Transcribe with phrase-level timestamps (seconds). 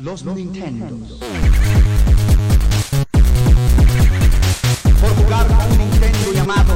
[0.00, 1.18] Los Nintendos.
[5.00, 6.74] Por jugar un Nintendo llamado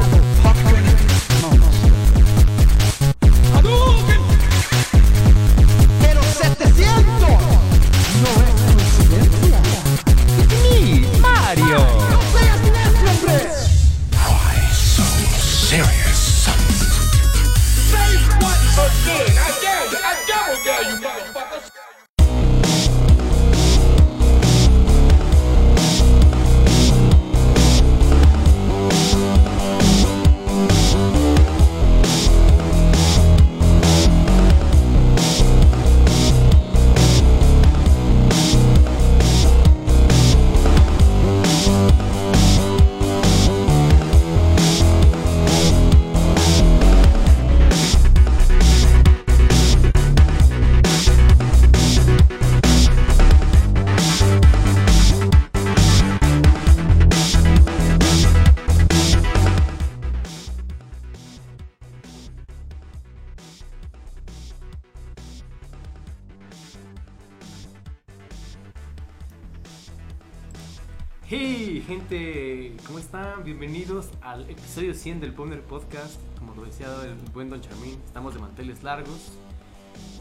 [75.11, 76.21] 100 del Powner Podcast.
[76.39, 79.33] Como lo decía el buen Don Charmín, estamos de manteles largos.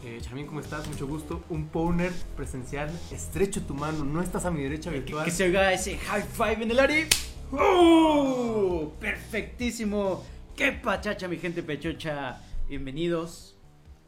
[0.04, 0.88] Eh, Charmín, ¿cómo estás?
[0.88, 1.44] Mucho gusto.
[1.48, 2.90] Un Powner presencial.
[3.12, 5.24] Estrecho tu mano, no estás a mi derecha virtual.
[5.24, 7.06] que se oiga ese high five en el área.
[7.52, 8.92] ¡Oh!
[8.98, 10.24] ¡Perfectísimo!
[10.56, 12.40] ¡Qué pachacha, mi gente pechocha!
[12.68, 13.54] Bienvenidos.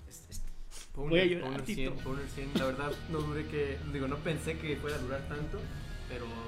[0.08, 0.42] Es- es-
[0.92, 1.92] Powner, Voy a llorar, Powner Tito.
[1.92, 2.50] 100, Powner 100.
[2.58, 5.58] La verdad, no duré que, digo, no pensé que fuera a durar tanto,
[6.08, 6.41] pero este,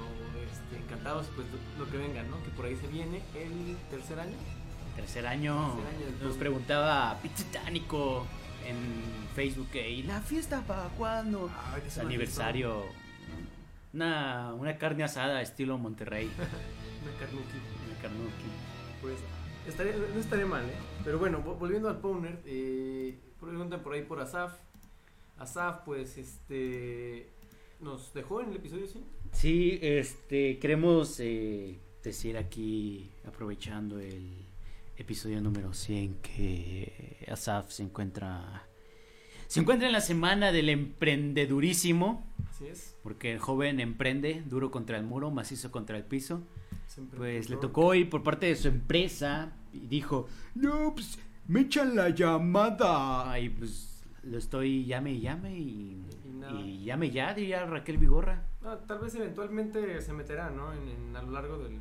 [1.05, 2.41] encantados, pues lo que venga, ¿no?
[2.43, 4.33] Que por ahí se viene el tercer año.
[4.95, 5.75] Tercer año.
[5.75, 8.25] Tercer año del Nos preguntaba Pizzitánico
[8.65, 8.77] en
[9.35, 9.69] Facebook.
[9.71, 11.49] que, ¿Y la fiesta para cuándo?
[11.97, 12.83] Me aniversario.
[13.93, 16.25] Una, una carne asada estilo Monterrey.
[17.03, 17.57] Una carnuki.
[17.87, 18.49] Una carnuki.
[19.01, 19.15] Pues
[19.67, 20.73] estaría, no estaría mal, ¿eh?
[21.03, 24.53] Pero bueno, vo- volviendo al Powner, eh, preguntan por ahí por Asaf.
[25.37, 27.29] Asaf, pues, este,
[27.79, 29.03] nos dejó en el episodio 100.
[29.35, 34.45] Sí, este, queremos eh, decir aquí, aprovechando el
[34.97, 38.63] episodio número 100, que Asaf se encuentra,
[39.47, 42.95] se encuentra en la semana del emprendedurísimo, Así es.
[43.03, 46.41] porque el joven emprende duro contra el muro, macizo contra el piso.
[47.17, 51.93] Pues le tocó ir por parte de su empresa y dijo, no, pues me echan
[51.95, 53.37] la llamada.
[53.37, 56.05] Y pues lo estoy llame y llame y,
[56.57, 58.45] y llame ya, diría Raquel Vigorra.
[58.65, 60.73] Ah, tal vez eventualmente se meterá, ¿no?
[60.73, 61.79] En, en- a lo largo del,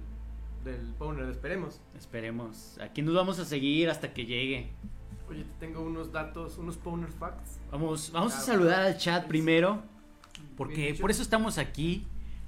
[0.64, 1.80] del Powner, esperemos.
[1.96, 2.78] Esperemos.
[2.80, 4.68] Aquí nos vamos a seguir hasta que llegue.
[5.30, 7.58] Oye, te tengo unos datos, unos Powner facts.
[7.72, 8.52] Vamos, vamos a Claro.
[8.52, 9.82] saludar al chat primero.
[10.56, 12.06] Porque por eso estamos aquí.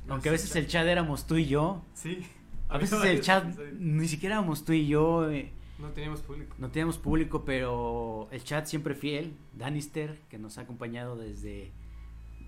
[0.09, 1.83] Aunque a veces el chat éramos tú y yo.
[1.95, 2.25] Sí.
[2.69, 3.45] A veces el chat
[3.79, 5.31] ni siquiera éramos tú y yo.
[5.31, 6.55] eh, No teníamos público.
[6.59, 9.35] No teníamos público, pero el chat siempre fiel.
[9.55, 11.73] Danister, que nos ha acompañado desde,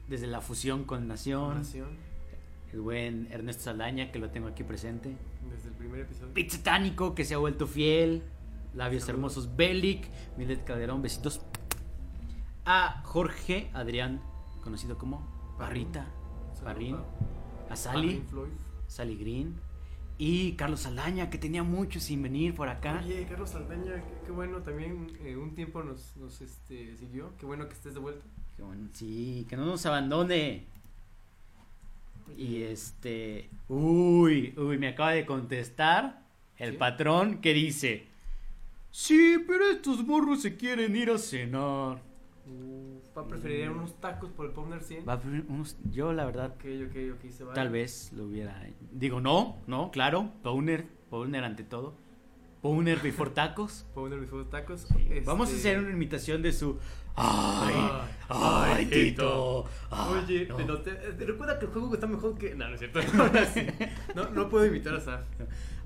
[0.08, 1.58] desde la fusión con Nación.
[1.58, 1.88] Nación,
[2.72, 5.16] El buen Ernesto Saldaña, que lo tengo aquí presente.
[5.50, 6.34] desde el primer episodio.
[6.34, 8.22] Pizzatánico, que se ha vuelto fiel.
[8.74, 10.08] Labios hermosos, Belic.
[10.36, 11.40] Milet Calderón, besitos.
[12.64, 14.20] A Jorge Adrián,
[14.62, 16.06] conocido como Barrita.
[16.62, 16.96] Barrín.
[17.70, 18.22] A Sally.
[18.86, 19.60] Sally Green.
[20.18, 23.00] Y Carlos Saldaña, que tenía mucho sin venir por acá.
[23.04, 27.36] Oye, Carlos Saldaña, qué, qué bueno, también eh, un tiempo nos, nos este, siguió.
[27.38, 28.26] Qué bueno que estés de vuelta.
[28.58, 30.64] Bueno, sí, que no nos abandone.
[32.36, 33.48] Y este.
[33.68, 36.22] Uy, uy, me acaba de contestar
[36.56, 36.76] el ¿Sí?
[36.76, 38.06] patrón que dice:
[38.90, 42.02] Sí, pero estos morros se quieren ir a cenar.
[43.16, 45.06] Va a preferir unos tacos por el Powner 100.
[45.08, 48.62] Va a preferir unos- yo, la verdad, se tal vez lo hubiera.
[48.92, 50.30] Digo, no, no, claro.
[50.42, 51.94] Powner, Powner ante todo.
[52.62, 53.86] Powner before tacos.
[53.94, 54.86] Powner before tacos.
[55.24, 56.78] Vamos a Este, hacer una imitación de su.
[57.20, 57.74] ¡Ay!
[58.30, 59.64] Ay, ¡Ay, Tito!
[59.90, 60.56] Ah, Oye, no.
[60.56, 62.54] te noté- recuerda que el juego está mejor que.
[62.54, 63.00] No, no es cierto.
[64.14, 65.22] No, no puedo imitar a Saf.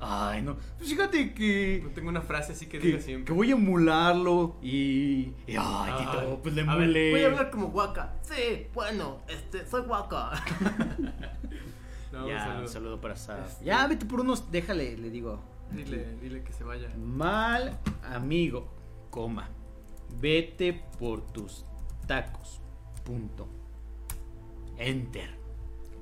[0.01, 0.57] Ay, no.
[0.77, 1.81] Pues fíjate que.
[1.85, 3.33] No tengo una frase así que, que, diga que siempre.
[3.33, 5.33] voy a emularlo y.
[5.47, 7.11] y, ay, Ay, Tito, pues le emulé.
[7.13, 8.15] voy a hablar como Waka.
[8.23, 10.33] Sí, bueno, este, soy Waka.
[12.13, 12.61] No, ya, un saludo.
[12.63, 13.47] un saludo para Sara.
[13.47, 14.51] Este- Ya, vete por unos.
[14.53, 15.43] Déjale, le digo.
[15.71, 16.89] Dile, dile que se vaya.
[16.99, 17.79] Mal
[18.13, 18.69] amigo,
[19.11, 19.49] coma.
[20.21, 21.65] Vete por tus
[22.07, 22.61] tacos.
[23.05, 23.49] Punto.
[24.79, 25.41] Enter.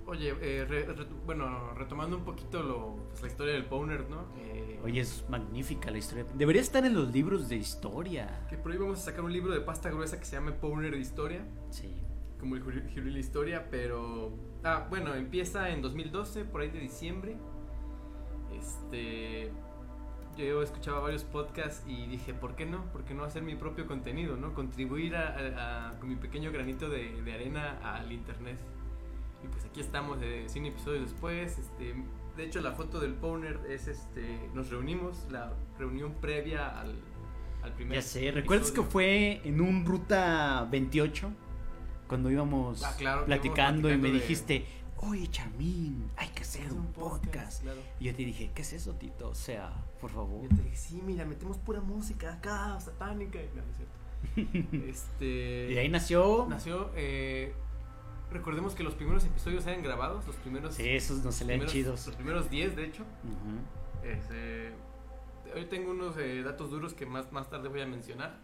[0.07, 4.25] Oye, eh, re- re- bueno, retomando un poquito lo, pues, la historia del Powner, ¿no?
[4.39, 6.27] Eh, Oye, es magnífica la historia.
[6.35, 8.47] Debería estar en los libros de historia.
[8.49, 10.91] Que por ahí vamos a sacar un libro de pasta gruesa que se llama Powner
[10.93, 11.45] de Historia.
[11.71, 11.95] Sí.
[12.41, 14.33] como el la historia, pero...
[14.65, 17.37] Ah, bueno, empieza en 2012, por ahí de diciembre.
[18.59, 19.53] Este...
[20.47, 22.85] Yo escuchaba varios podcasts y dije, ¿por qué no?
[22.93, 24.55] ¿Por qué no hacer mi propio contenido, no?
[24.55, 28.59] Contribuir a, a- a- con mi pequeño granito de, de arena al internet.
[29.45, 31.59] Y pues aquí estamos de 100 episodios después.
[31.59, 31.95] Este,
[32.37, 34.49] de hecho, la foto del Powner es este.
[34.55, 36.95] Nos reunimos, la reunión previa al,
[37.63, 37.95] al primer.
[37.95, 41.31] Ya sé, ¿recuerdas que fue en un ruta 28?
[42.07, 44.67] Cuando íbamos Ah, claro, platicando, íbamos y me platicando de- dijiste,
[45.03, 47.63] oye Charmín, hay que hacer un podcast.
[47.63, 47.81] claro.
[47.99, 49.31] Y yo te dije, ¿qué es eso, Tito?
[49.31, 50.43] O sea, por favor.
[50.43, 53.39] Yo te dije, sí, mira, metemos pura música acá, satánica.
[53.41, 54.87] Y no, no es cierto.
[54.87, 55.73] este.
[55.73, 56.47] Y ahí nació.
[56.49, 56.91] nació.
[56.95, 57.53] eh,
[58.31, 60.75] recordemos que los primeros episodios eran grabados, los primeros.
[60.75, 62.07] Sí, esos los salían primeros- chidos.
[62.07, 63.05] Los primeros 10, de hecho.
[64.05, 64.73] Este,
[65.55, 68.39] hoy tengo unos eh, datos duros que más, más tarde voy a mencionar.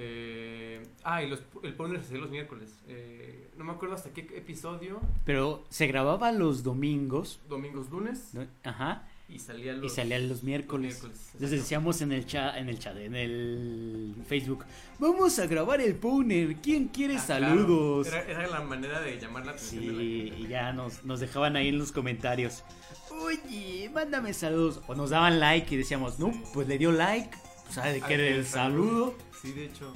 [0.00, 2.70] Eh, ah, y los, el Powner se hacía los miércoles.
[2.86, 5.00] Eh, no me acuerdo hasta qué episodio.
[5.24, 7.40] Pero se grababa los domingos.
[7.48, 8.30] Domingos, lunes.
[8.32, 8.46] ¿no?
[8.62, 9.08] Ajá.
[9.28, 10.94] Y salía los, Y salían los miércoles.
[11.02, 14.64] miércoles, Entonces decíamos en el chat, en el chat, en el Facebook,
[14.98, 17.46] vamos a grabar el Powner, ¿quién quiere Ah, claro.
[17.48, 18.06] saludos?
[18.06, 20.38] Era, era la manera de llamar la atención de la Sí, gente.
[20.40, 22.62] y ya nos, nos dejaban ahí en los comentarios.
[23.10, 24.80] Oye, mándame saludos.
[24.86, 26.42] O nos daban like y decíamos, no, Sí.
[26.54, 27.36] pues le dio like.
[27.70, 29.14] ¿Sabe de qué era el saludo?
[29.40, 29.92] Sí, de hecho.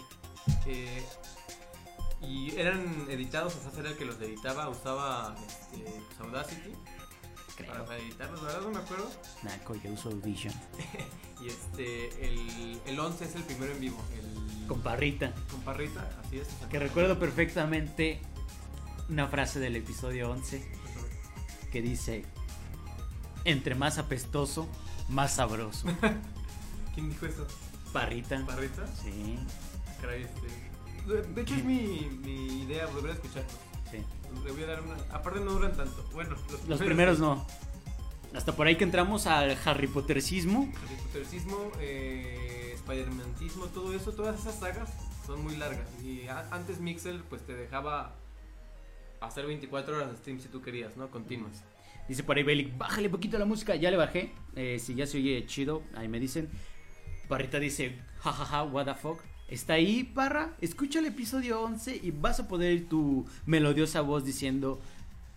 [0.66, 1.02] Eh,
[2.20, 6.72] y eran editados, o sea, era el que los editaba, usaba este, pues, Audacity
[7.66, 9.10] para, para editarlos, la verdad no me acuerdo.
[9.42, 10.54] Naco, yo uso Audition.
[11.42, 15.32] Y este, el, el 11 es el primero en vivo, el Con parrita.
[15.50, 16.46] con Parrita, así es.
[16.70, 18.22] Que recuerdo perfectamente
[19.08, 20.64] una frase del episodio 11
[21.72, 22.24] que dice,
[23.44, 24.68] entre más apestoso,
[25.08, 25.88] más sabroso.
[26.94, 27.44] ¿Quién dijo eso?
[27.92, 28.44] Parrita.
[28.46, 28.86] ¿Parrita?
[28.86, 29.38] Sí,
[30.00, 31.12] Caray, este.
[31.12, 33.48] De, de hecho es mi, mi idea volver a escucharlo.
[33.90, 33.98] sí.
[34.44, 34.94] Le voy a dar una.
[35.12, 36.02] Aparte no duran tanto.
[36.12, 37.46] Bueno, los, Los primeros no.
[38.34, 40.72] Hasta por ahí que entramos al Harry Pottercismo.
[40.82, 44.88] Harry Potterismo, eh, Spider-Manismo, todo eso, todas esas sagas
[45.26, 45.86] son muy largas.
[46.02, 48.14] Y antes Mixel pues te dejaba
[49.20, 51.10] hacer 24 horas de stream si tú querías, ¿no?
[51.10, 51.62] Continuas.
[52.08, 53.74] Dice por ahí Belic, bájale poquito la música.
[53.76, 54.32] Ya le bajé.
[54.56, 56.48] Eh, si ya se oye chido, ahí me dicen.
[57.32, 59.18] Parrita dice, jajaja, what the fuck.
[59.48, 60.54] Está ahí, Parra.
[60.60, 64.78] Escucha el episodio 11 y vas a poder ir tu melodiosa voz diciendo,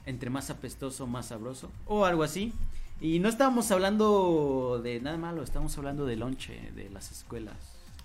[0.05, 1.71] entre más apestoso, más sabroso.
[1.85, 2.51] O algo así.
[2.99, 7.55] Y no estábamos hablando de nada malo, estábamos hablando del lonche de las escuelas.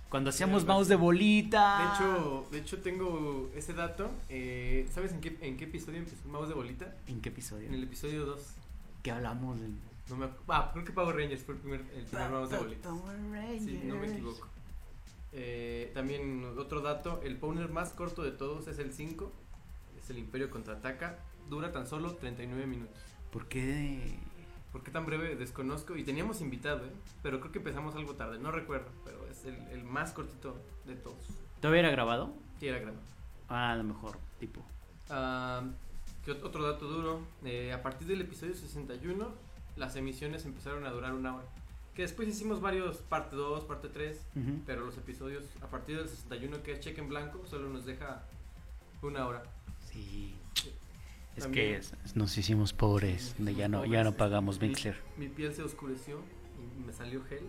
[0.08, 1.78] Cuando hacíamos mouse de bolita.
[1.98, 4.08] De hecho, de hecho tengo ese dato.
[4.28, 6.94] eh, ¿Sabes en qué, en qué episodio empezó el mouse de bolita?
[7.08, 7.66] ¿En qué episodio?
[7.66, 8.40] En el episodio 2.
[9.02, 9.72] que hablamos del...
[10.10, 12.90] No me, ah, creo que Power Rangers fue el primer, el primer mouse de bolita.
[13.64, 14.48] Sí, no me equivoco.
[15.32, 19.30] Eh, también otro dato, el Powner más corto de todos es el 5,
[20.02, 21.18] es el Imperio Contraataca,
[21.48, 22.96] dura tan solo 39 minutos.
[23.30, 24.18] ¿Por qué?
[24.72, 25.36] ¿Por qué tan breve?
[25.36, 26.90] Desconozco y teníamos invitado, ¿eh?
[27.22, 30.56] pero creo que empezamos algo tarde, no recuerdo, pero es el, el más cortito
[30.86, 31.26] de todos.
[31.60, 32.34] ¿Todavía era grabado?
[32.58, 33.00] Sí, era grande.
[33.48, 34.64] Ah, a lo mejor, tipo.
[35.10, 35.62] Ah,
[36.24, 39.28] ¿qué ot- otro dato duro, eh, a partir del episodio 61
[39.80, 41.46] las emisiones empezaron a durar una hora.
[41.94, 44.60] Que después hicimos varios, parte 2, parte 3, Ujú.
[44.64, 48.22] Pero los episodios a partir del 61 que es cheque en blanco solo nos deja
[49.02, 49.42] una hora.
[49.90, 50.36] Sí.
[51.36, 54.96] Es También- que es- nos hicimos pobres, de ya no, ya no pagamos Mi- Mixler.
[55.16, 56.20] Mi, piel se oscureció
[56.78, 57.48] y me salió gel.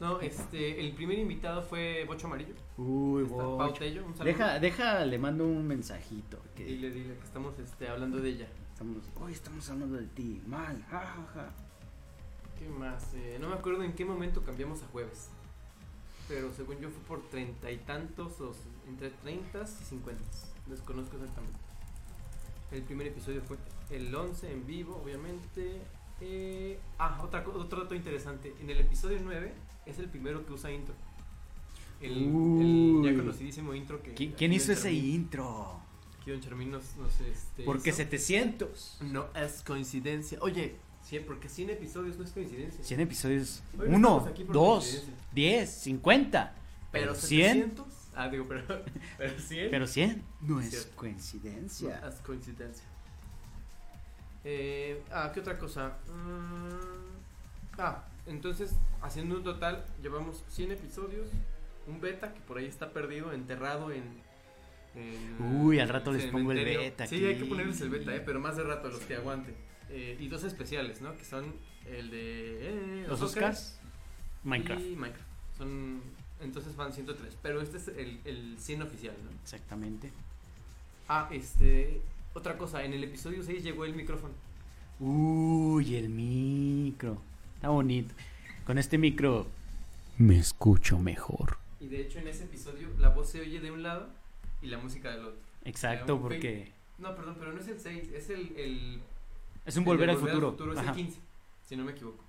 [0.00, 2.54] No, este, el primer invitado fue Bocho Amarillo.
[2.76, 3.74] Uy, bocho.
[3.78, 4.14] Tello, un.
[4.24, 6.38] Deja, deja, le mando un mensajito.
[6.56, 8.48] Que Dile, dile que estamos este, hablando de ella.
[8.72, 11.50] Estamos, hoy estamos hablando de ti, mal, ja, ja, ja.
[12.58, 13.12] ¿Qué más?
[13.14, 15.28] Eh, no me acuerdo en qué momento cambiamos a jueves.
[16.28, 18.54] Pero según yo fue por treinta y tantos, o
[18.88, 20.22] entre 30 y 50.
[20.66, 21.58] Desconozco exactamente.
[22.70, 23.58] El primer episodio fue
[23.90, 25.80] el 11 en vivo, obviamente.
[26.20, 28.54] Eh, ah, otra, otro dato interesante.
[28.60, 29.52] En el episodio 9
[29.84, 30.94] es el primero que usa intro.
[32.00, 34.10] El, ya conocidísimo intro que.
[34.14, 35.80] ¿Qui- aquí ¿Quién Don hizo ese intro?
[36.22, 37.98] Aquí Don Charmín nos, nos, este, Porque hizo.
[37.98, 38.98] 700.
[39.02, 40.38] No es coincidencia.
[40.40, 42.82] Oye, sí, porque 100 episodios no es coincidencia.
[42.82, 43.62] 100 episodios.
[43.78, 45.14] Hoy no 1, estamos aquí por 2, coincidencia.
[45.32, 46.54] 10, 50.
[46.92, 47.52] Pero 100.
[47.52, 47.86] 700.
[48.14, 48.62] Ah, digo, pero,
[49.18, 49.70] pero 100.
[49.70, 50.96] Pero 100 no es Cierto.
[50.96, 52.00] coincidencia.
[52.00, 52.84] No es coincidencia.
[54.44, 55.98] Eh, ah, ¿qué otra cosa?
[56.08, 61.28] Mm, ah, entonces, haciendo un total, llevamos 100 episodios.
[61.86, 64.04] Un beta que por ahí está perdido, enterrado en.
[65.40, 67.24] Uy, al rato les pongo el beta Sí, aquí.
[67.26, 69.54] hay que ponerles el beta, eh, pero más de rato, los que aguanten.
[69.90, 71.16] Eh, y dos especiales, ¿no?
[71.16, 71.54] Que son
[71.86, 72.58] el de.
[73.02, 73.78] eh, Los Oscars,
[74.44, 74.82] Minecraft.
[74.82, 75.28] y Minecraft.
[75.58, 76.00] Son,
[76.40, 77.36] entonces van 103.
[77.42, 79.30] Pero este es el, el 100 oficial, ¿no?
[79.42, 80.10] Exactamente.
[81.08, 82.00] Ah, este.
[82.34, 84.32] Otra cosa, en el episodio 6 llegó el micrófono.
[85.00, 87.20] Uy, el micro.
[87.56, 88.14] Está bonito.
[88.64, 89.46] Con este micro
[90.18, 91.58] me escucho mejor.
[91.80, 94.08] Y de hecho, en ese episodio la voz se oye de un lado
[94.62, 95.40] y la música del otro.
[95.64, 98.56] Exacto, porque No, perdón, pero no es el 6, es el.
[98.56, 99.02] el
[99.64, 100.56] es un el volver de al futuro.
[100.72, 100.90] es Ajá.
[100.90, 101.20] el 15,
[101.64, 102.24] si no me equivoco.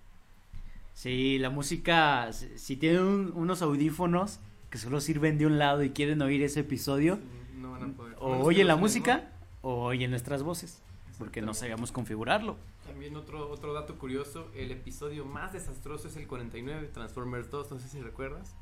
[0.93, 5.89] Sí, la música, si tienen un- unos audífonos que solo sirven de un lado y
[5.91, 7.21] quieren oír ese episodio, Sí,
[7.59, 8.15] No van a poder.
[8.19, 10.81] o Bueno, oyen la música o oyen nuestras voces,
[11.17, 12.57] porque no sabíamos configurarlo.
[12.85, 17.79] También otro, otro dato curioso, el episodio más desastroso es el 49, Transformers 2, no
[17.79, 18.55] sé si recuerdas,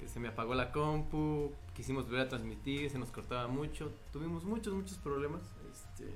[0.00, 4.44] que se me apagó la compu, quisimos volver a transmitir, se nos cortaba mucho, tuvimos
[4.44, 5.42] muchos, muchos problemas.
[5.70, 6.10] Este,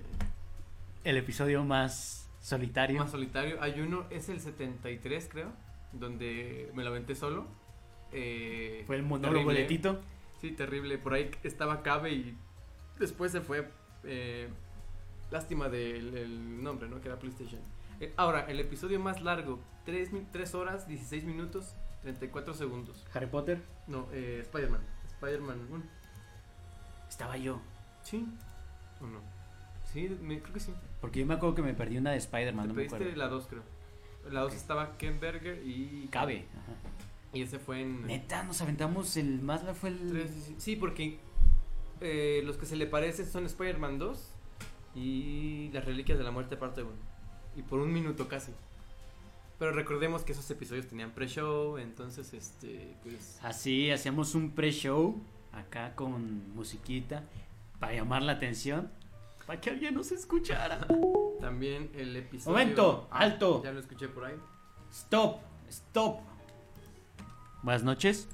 [1.05, 2.99] El episodio más solitario.
[2.99, 5.53] más solitario, hay uno, es el 73 creo,
[5.93, 7.47] donde me lo aventé solo.
[8.13, 10.01] eh, Fue el monólogo de Tito.
[10.41, 12.37] Sí, terrible, por ahí estaba Cabe y
[12.99, 13.69] después se fue.
[14.05, 14.49] eh,
[15.31, 17.01] lástima del nombre, ¿no?
[17.01, 17.61] Que era PlayStation.
[18.01, 23.05] Eh, ahora, el episodio más largo, 3, horas, 16 minutos, 34 segundos.
[23.13, 23.61] Harry Potter.
[23.89, 24.81] No, eh, Spider-Man.
[25.09, 25.83] Spider-Man 1.
[27.09, 27.61] Estaba yo.
[28.03, 28.27] ¿Sí?
[29.01, 29.21] ¿O no?
[29.93, 30.73] Sí, me- creo que sí.
[31.01, 33.17] Porque yo me acuerdo que me perdí una de Spider-Man, Te no me pediste acuerdo.
[33.17, 33.63] la 2, creo.
[34.31, 34.57] La 2 Ok.
[34.59, 36.09] estaba Ken Berger y.
[36.11, 36.47] Cabe.
[36.53, 36.73] ajá.
[37.33, 38.07] Y ese fue en.
[38.07, 40.11] Neta, nos aventamos el más largo fue el.
[40.11, 41.19] Tres, sí, Sí, porque
[42.01, 44.31] eh, los que se le parecen son Spider-Man 2
[44.95, 46.93] y Las Reliquias de la Muerte parte 1.
[47.57, 48.53] Y por un minuto casi.
[49.65, 53.41] Pero recordemos que esos episodios tenían pre-show, entonces este, pues...
[53.43, 55.19] Así, hacíamos un pre-show
[55.53, 57.23] acá con musiquita
[57.81, 58.91] para llamar la atención,
[59.47, 60.87] para que alguien nos escuchara.
[61.41, 62.59] También el episodio...
[62.59, 63.63] Momento, Ah, alto.
[63.65, 64.35] Ya lo escuché por ahí.
[64.93, 65.39] Stop,
[65.71, 66.21] stop.
[67.63, 68.29] Buenas noches.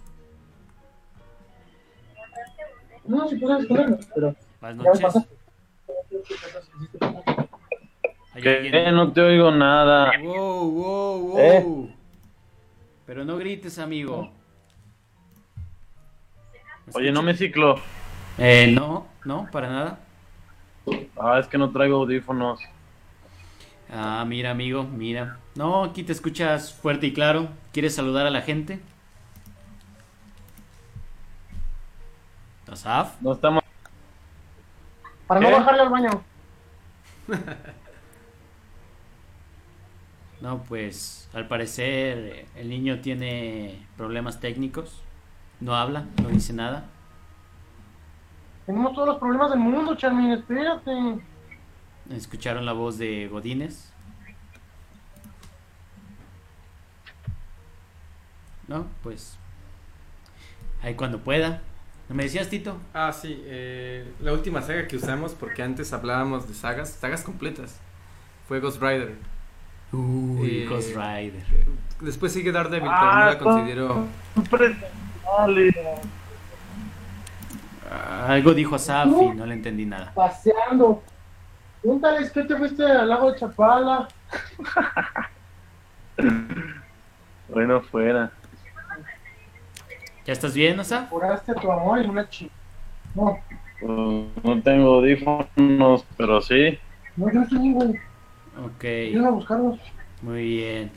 [3.04, 3.68] No, si puedes
[4.12, 5.14] pero Buenas noches.
[8.40, 8.50] Pasa.
[8.50, 8.76] ¿Hay ¿Qué?
[8.76, 8.94] alguien?
[8.94, 10.12] No te oigo nada.
[10.22, 11.38] Wow, wow, wow.
[11.38, 11.94] ¿Eh?
[13.06, 14.30] Pero no grites, amigo.
[16.92, 17.80] Oye, no me ciclo.
[18.38, 19.98] Eh, no, no, para nada.
[21.18, 22.60] Ah, es que no traigo audífonos.
[23.92, 25.38] Ah, mira, amigo, mira.
[25.54, 27.48] No, aquí te escuchas fuerte y claro.
[27.72, 28.80] ¿Quieres saludar a la gente?
[32.70, 33.20] ¿Asaf?
[33.20, 33.64] No estamos.
[35.26, 36.10] Para no bajarle al baño.
[40.40, 45.02] No, pues al parecer el niño tiene problemas técnicos.
[45.60, 46.86] No habla, no dice nada.
[48.64, 50.92] Tenemos todos los problemas del mundo, Charmin, espérate.
[52.10, 53.92] Escucharon la voz de Godínez.
[58.66, 59.38] No, pues
[60.82, 61.60] ahí cuando pueda.
[62.08, 62.76] ¿No me decías, Tito?
[62.94, 67.78] Ah, sí, eh, la última saga que usamos, porque antes hablábamos de sagas, sagas completas,
[68.48, 69.16] fue Ghost Rider.
[69.92, 71.42] Uy, Eh, Ghost Rider.
[72.00, 74.06] Después sigue Daredevil, pero Ah, no la considero...
[77.90, 80.12] Ah, Algo dijo Asaf y no le entendí nada.
[80.14, 81.02] Paseando.
[81.82, 84.08] Pregúntales que te fuiste al lago de Chapala.
[87.48, 88.30] Bueno, fuera.
[90.26, 91.08] ¿Ya estás bien, Asaf?
[91.10, 92.52] Juraste a tu amor y una chica.
[93.14, 93.38] No,
[93.80, 96.78] Pues, no tengo audífonos, pero sí.
[97.16, 97.98] no, yo sí, güey.
[98.58, 98.84] Ok,
[99.26, 99.78] a buscarlos.
[100.22, 100.90] muy bien.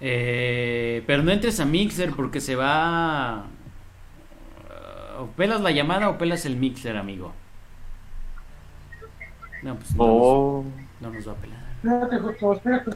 [0.00, 3.46] Eh, pero no entres a Mixer porque se va...
[5.18, 7.32] O pelas la llamada o pelas el Mixer, amigo.
[9.62, 10.64] No, pues no, Oh.
[11.00, 11.64] nos, no nos va a pelar.
[11.82, 12.90] Espérate, Joto, espérate.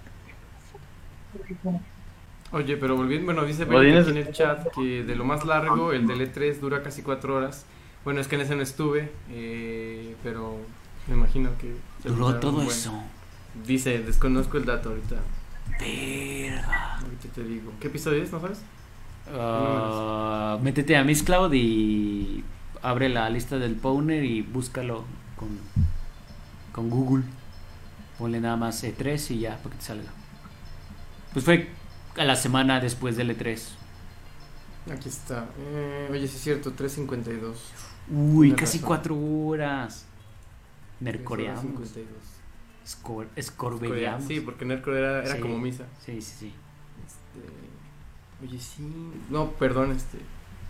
[2.53, 6.21] Oye, pero volviendo, bueno, dice en el chat que de lo más largo, el del
[6.21, 7.65] E3 dura casi cuatro horas.
[8.05, 10.57] Bueno, es que en ese no estuve, eh, pero
[11.07, 11.77] me imagino que...
[12.09, 12.93] Duró todo eso.
[13.67, 15.17] Dice, desconozco el dato ahorita.
[15.79, 16.99] Verga.
[16.99, 17.73] Ahorita te digo.
[17.81, 18.61] ¿Qué episodio es, no sabes?
[19.33, 22.45] Ah, métete a Miss Cloud y
[22.83, 25.05] abre la lista del Powner y búscalo
[25.37, 25.49] con,
[26.73, 27.25] con Google.
[28.19, 30.11] Ponle nada más E3 y ya, para que te salga.
[31.33, 31.69] Pues fue
[32.17, 33.61] a la semana después del E3.
[34.93, 35.47] Aquí está.
[35.59, 37.55] Eh, oye, sí es cierto, 3.52.
[38.11, 38.89] Uy, casi razón.
[38.89, 40.07] cuatro horas.
[41.01, 41.65] Nercoreamos.
[41.65, 42.30] 3.52.
[43.37, 44.25] Escorbedeamos.
[44.27, 45.41] Sí, porque Nerco era, era Sí.
[45.41, 45.85] como misa.
[46.05, 46.53] Sí, sí, sí.
[47.07, 48.83] Este, oye, sí.
[49.31, 50.19] No, perdón, este.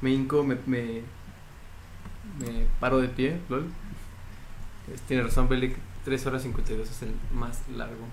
[0.02, 1.02] Me hinco, me, me,
[2.38, 3.66] me paro de pie, lol.
[5.06, 5.76] Tiene razón, Belic.
[6.04, 8.06] 3 horas 52 es el más largo.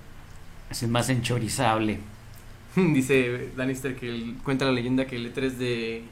[0.69, 1.99] Es el más enchorizable.
[2.75, 6.03] Dice Danister que el- cuenta la leyenda que el E3 de.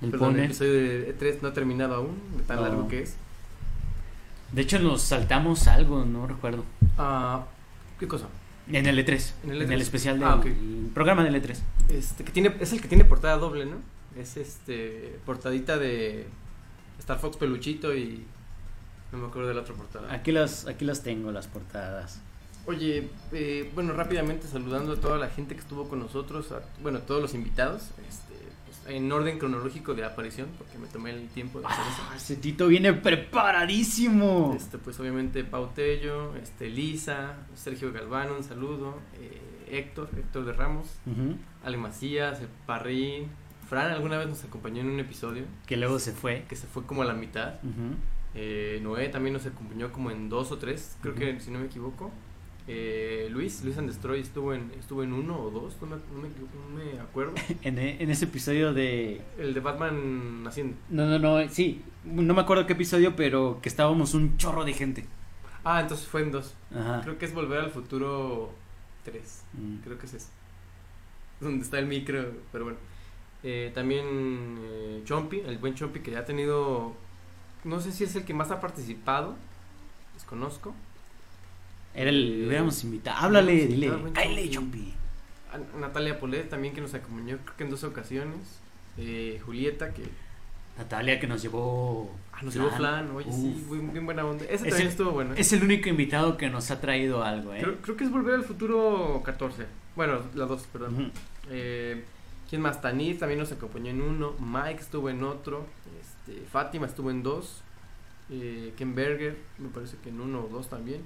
[0.00, 2.62] El perdón, el episodio de E3 no ha terminado aún, de tan No.
[2.62, 3.16] largo que es.
[4.52, 6.64] De hecho, nos saltamos algo, no recuerdo.
[6.98, 7.44] Ah,
[7.98, 8.26] ¿Qué cosa?
[8.68, 9.32] En el E3.
[9.44, 9.82] En En el el, E3.
[9.82, 10.46] especial del Ah, ok.
[10.94, 11.56] programa del E3.
[11.88, 13.76] Este, que tiene, es el que tiene portada doble, ¿no?
[14.16, 16.26] Es este, portadita de
[16.98, 18.24] Star Fox Peluchito y
[19.12, 20.12] no me acuerdo de la otra portada.
[20.12, 22.20] Aquí las, aquí las tengo, las portadas.
[22.66, 26.98] Oye, eh, bueno, rápidamente saludando a toda la gente que estuvo con nosotros, a- bueno,
[26.98, 28.29] a todos los invitados, este,
[28.86, 32.02] en orden cronológico de aparición, porque me tomé el tiempo de hacer eso.
[32.10, 34.54] Ah, ese Tito viene preparadísimo.
[34.56, 40.52] Este, pues obviamente Pau Tello, este, Lisa, Sergio Galvano, un saludo, eh, Héctor, Héctor de
[40.52, 40.86] Ramos.
[41.64, 43.28] Ale Macías, el Parrín,
[43.68, 46.44] Fran alguna vez nos acompañó en un episodio Que luego se fue.
[46.48, 47.54] que se fue como a la mitad.
[48.34, 51.66] Eh, Noé también nos acompañó como en dos o tres, creo que si no me
[51.66, 52.10] equivoco.
[52.72, 56.28] Eh, Luis, Luis Andestroy estuvo en, estuvo en uno o dos, no me, no me
[56.28, 57.34] equivoco, no me acuerdo.
[57.62, 59.20] En, e- en ese episodio de...
[59.38, 60.76] El de Batman haciendo.
[60.88, 61.82] No, no, no, sí.
[62.04, 65.04] No me acuerdo qué episodio, pero que estábamos un chorro de gente.
[65.64, 66.54] Ah, entonces fue en dos.
[66.72, 67.00] Ajá.
[67.02, 68.52] Creo que es Volver al Futuro
[69.04, 69.42] 3.
[69.54, 69.76] Mm.
[69.82, 70.28] Creo que es ese.
[71.40, 72.78] Donde está el micro, pero bueno.
[73.42, 76.94] Eh, también eh, Chompy, el buen Chompy que ya ha tenido.
[77.64, 79.34] No sé si es el que más ha participado.
[80.14, 80.72] Desconozco.
[81.94, 82.42] Era el...
[82.42, 83.18] Eh, hubiéramos invitado.
[83.18, 83.66] Háblale, dile.
[83.86, 84.94] invitado al buen Cállale, Chompi.
[85.80, 88.60] Natalia Polet también que nos acompañó, creo que en dos ocasiones.
[88.98, 90.02] Eh, Julieta que.
[90.78, 92.14] Natalia que nos llevó...
[92.32, 93.10] Ah, nos llevó Flan.
[93.10, 93.66] Oye, sí, Uf.
[93.68, 94.44] muy, bien buena onda.
[94.44, 95.32] Ese Es también el- estuvo bueno.
[95.34, 95.40] ¿eh?
[95.40, 97.58] Es el único invitado que nos ha traído algo, ¿eh?
[97.60, 99.66] Creo, creo que es Volver al Futuro 14.
[99.96, 100.94] Bueno, la 2, perdón.
[100.94, 101.10] Ujú.
[101.50, 102.04] Eh,
[102.48, 102.80] ¿Quién más?
[102.80, 104.34] Tanit también nos acompañó en uno.
[104.40, 105.66] Mike estuvo en otro.
[106.00, 107.62] Este, Fátima estuvo en dos.
[108.30, 111.02] Eh, Ken Berger, me parece que en uno o dos también.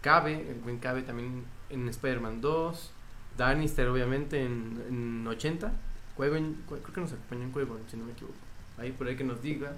[0.00, 2.90] Cabe, el buen Cabe también en Spider-Man 2.
[3.36, 5.72] Danister, obviamente, en, en 80.
[6.16, 8.34] Qui-Gon- Qui- creo que nos acompañó en Qui-Gon, si no me equivoco.
[8.78, 9.72] Ahí por ahí que nos diga.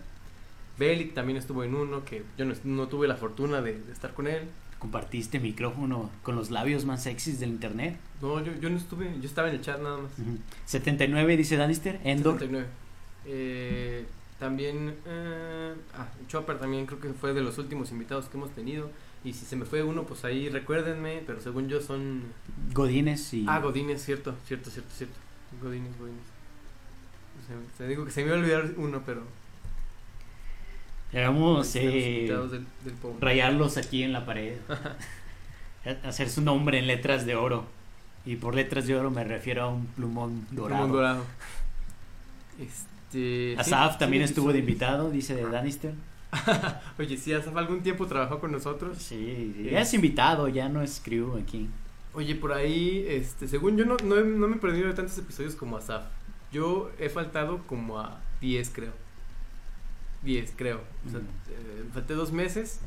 [0.78, 4.14] Bellic también estuvo en uno, que yo no, no tuve la fortuna de, de estar
[4.14, 4.44] con él.
[4.78, 7.98] Compartiste micrófono con los labios más sexys del internet.
[8.22, 10.12] No, yo, yo no estuve, yo estaba en el chat nada más.
[10.18, 10.38] Ujú.
[10.64, 12.00] 79 dice Danister.
[12.02, 12.34] Endor.
[12.38, 12.66] 79.
[13.26, 14.06] Eh,
[14.38, 18.90] también, eh, ah, Chopper también creo que fue de los últimos invitados que hemos tenido.
[19.22, 22.22] Y si se me fue uno, pues ahí recuérdenme, pero según yo son...
[22.72, 23.44] Godínez y...
[23.46, 25.16] Ah, Godínez, cierto, cierto, cierto, cierto.
[25.62, 26.22] Godínez, Godínez.
[27.76, 29.22] Se, te digo que se me iba a olvidar uno, pero...
[31.12, 34.56] Los eh, del, del rayarlos aquí en la pared.
[35.82, 37.64] Ha- Hacer su nombre en letras de oro.
[38.26, 40.82] Y por letras de oro me refiero a un plumón dorado.
[40.82, 41.24] Plumón dorado.
[42.60, 43.56] Este...
[43.58, 44.60] Asaf sí, también sí, estuvo de sí.
[44.60, 45.94] invitado, dice de Danister.
[46.98, 48.98] Oye, sí, Asaf algún tiempo trabajó con nosotros.
[48.98, 51.68] Sí, sí, ya es invitado, ya no es crew aquí.
[52.14, 55.54] Oye, por ahí, este, según yo no, no, no me he perdido de tantos episodios
[55.54, 56.04] como Asaf.
[56.52, 58.92] Yo he faltado como a 10, creo.
[60.22, 60.80] 10, creo.
[61.06, 61.22] O sea, Mm.
[61.50, 62.80] eh, falté dos meses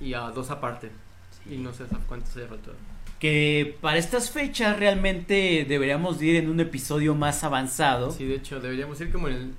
[0.00, 0.90] y a dos aparte.
[1.44, 1.54] Sí.
[1.54, 2.76] Y no sé Asaf cuántos haya faltado.
[3.18, 8.10] Que para estas fechas realmente deberíamos ir en un episodio más avanzado.
[8.10, 9.54] Sí, de hecho, deberíamos ir como en el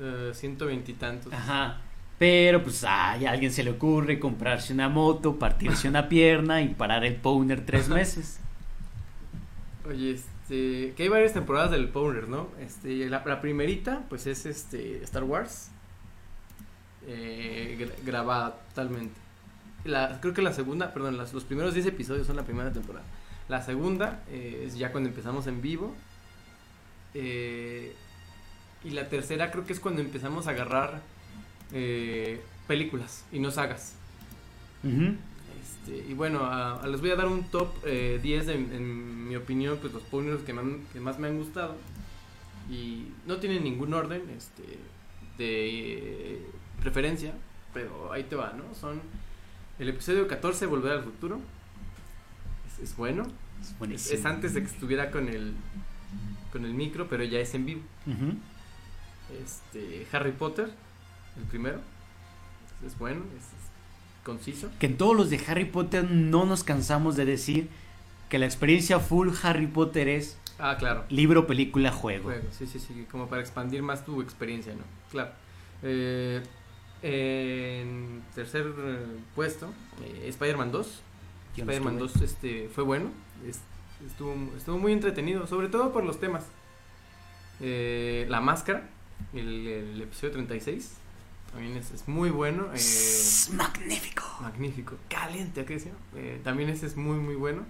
[0.00, 1.32] eh, ciento veintitantos.
[1.32, 1.80] Ajá.
[2.18, 6.68] Pero pues ay, a alguien se le ocurre comprarse una moto, partirse una pierna y
[6.68, 8.38] parar el Powner tres meses.
[9.88, 12.48] Oye, este, que hay varias temporadas del Powner, ¿no?
[12.60, 15.70] Este, la, la primerita, pues es este Star Wars,
[17.06, 19.20] eh, gra- grabada totalmente.
[19.84, 23.04] La, creo que la segunda, perdón, las- los primeros 10 episodios son la primera temporada.
[23.48, 25.94] La segunda eh, es ya cuando empezamos en vivo.
[27.12, 27.94] eh,
[28.84, 31.02] y la tercera creo que es cuando empezamos a agarrar
[31.72, 33.94] eh, películas y no sagas.
[35.62, 39.28] Este, y bueno, a- a- les voy a dar un top eh, 10 de, en
[39.28, 40.54] mi opinión, pues los ponios que,
[40.92, 41.76] que más me han gustado.
[42.70, 44.62] Y no tienen ningún orden este,
[45.38, 46.46] de eh,
[46.80, 47.32] preferencia,
[47.74, 48.74] pero ahí te va, ¿no?
[48.74, 49.00] Son
[49.78, 51.40] el episodio 14, Volver al Futuro.
[52.66, 53.26] Es, es bueno.
[53.60, 53.74] Es
[54.12, 55.54] Es, antes de que estuviera con el,
[56.52, 57.80] con el micro, pero ya es en vivo.
[58.06, 58.34] Ujú.
[59.42, 60.70] Este, Harry Potter,
[61.36, 61.80] el primero.
[62.86, 64.70] Es, bueno, es, es conciso.
[64.78, 67.68] Que en todos los de Harry Potter no nos cansamos de decir
[68.28, 71.04] que la experiencia full Harry Potter es Ah, claro.
[71.08, 72.24] libro, película, juego.
[72.24, 74.82] Juego, sí, sí, sí, como para expandir más tu experiencia, ¿no?
[75.10, 75.30] Claro.
[75.82, 76.42] Eh,
[77.02, 80.86] en tercer eh, puesto, eh, Spider-Man 2.
[81.56, 82.20] Yo no Spider-Man estuve.
[82.20, 83.10] 2 este, fue bueno,
[83.46, 83.60] es-
[84.06, 86.44] estuvo, estuvo muy entretenido, sobre todo por los temas.
[87.60, 88.88] Eh, la máscara,
[89.32, 90.94] el, el episodio 36,
[91.52, 92.64] también es, es muy bueno.
[92.72, 94.24] eh, Es magnífico.
[94.40, 95.92] magnífico, caliente, ¿a qué decía?
[96.16, 97.62] Eh, también ese es muy, muy bueno.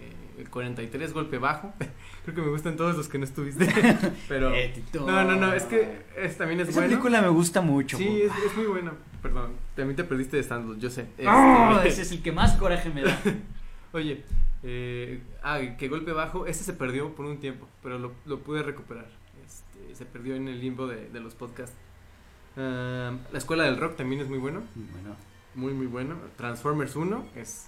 [0.00, 1.72] eh, el 43 golpe bajo.
[2.24, 3.66] Creo que me gustan todos los que no estuviste.
[4.28, 4.50] Pero
[4.94, 6.90] no, no, no, es que es, también es Esa bueno.
[6.90, 7.96] película me gusta mucho.
[7.96, 8.92] Sí, es, es muy buena.
[9.22, 11.06] Perdón, también te perdiste de stand yo sé.
[11.26, 13.20] Ah, Este, ese es el que más coraje me da.
[13.92, 14.22] Oye,
[14.62, 18.62] eh, ah, que golpe bajo, ese se perdió por un tiempo, pero lo, lo pude
[18.62, 19.08] recuperar.
[19.88, 21.76] Este, se perdió en el limbo de, de los podcasts.
[22.56, 25.16] Ah, la escuela del rock también es muy bueno, Bueno,
[25.54, 26.16] muy muy bueno.
[26.36, 27.66] Transformers 1 es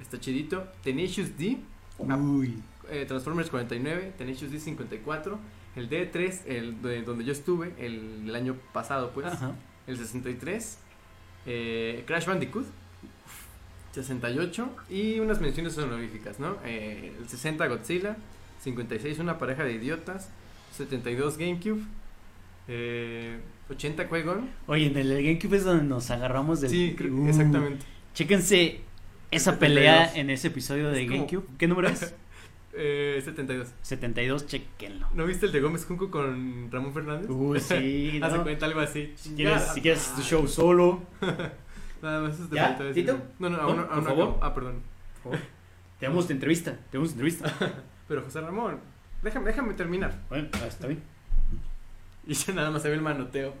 [0.00, 0.66] está chidito.
[0.82, 1.58] Tenacious D,
[2.08, 2.62] Ah, uy.
[2.90, 5.38] eh, Transformers 49, Tenacious D 54,
[5.76, 9.52] el D3, el de donde yo estuve el, el año pasado, pues, Ajá.
[9.86, 10.78] el 63,
[11.46, 12.66] eh, Crash Bandicoot
[13.92, 16.56] 68 y unas menciones honoríficas, ¿no?
[16.64, 18.16] Eh, el 60 Godzilla,
[18.60, 20.28] 56 Una pareja de idiotas,
[20.76, 21.80] 72 GameCube,
[22.68, 23.38] eh,
[23.70, 24.48] 80 Qui-Gon.
[24.66, 26.70] Oye, en el GameCube es donde nos agarramos del.
[26.70, 27.84] Sí, creo- Uh, exactamente.
[28.14, 28.80] Chéquense
[29.30, 29.58] esa 72.
[29.60, 31.46] pelea en ese episodio de Es como- GameCube.
[31.58, 32.14] ¿Qué número es?
[32.78, 33.68] Eh, 72.
[33.80, 35.08] 72, chequenlo.
[35.14, 37.26] ¿No viste el de Gómez Junco con Ramón Fernández?
[37.30, 38.42] Uy, sí, Hace ¿no?
[38.42, 39.14] cuenta algo así.
[39.16, 41.00] Si quieres, si quieres tu show solo,
[42.02, 42.74] Nada más eso te ¿Ya?
[42.76, 42.92] faltó.
[42.92, 43.18] ¿Tito?
[43.38, 44.38] No, no, aún no, Por favor.
[44.42, 44.82] Ah, perdón.
[45.98, 46.78] tenemos entrevista.
[46.90, 47.50] Tenemos entrevista.
[48.08, 48.78] Pero José Ramón,
[49.26, 50.14] déjame, déjame terminar.
[50.28, 51.02] Bueno, está bien.
[52.26, 53.54] Y ya nada más se ve el manoteo.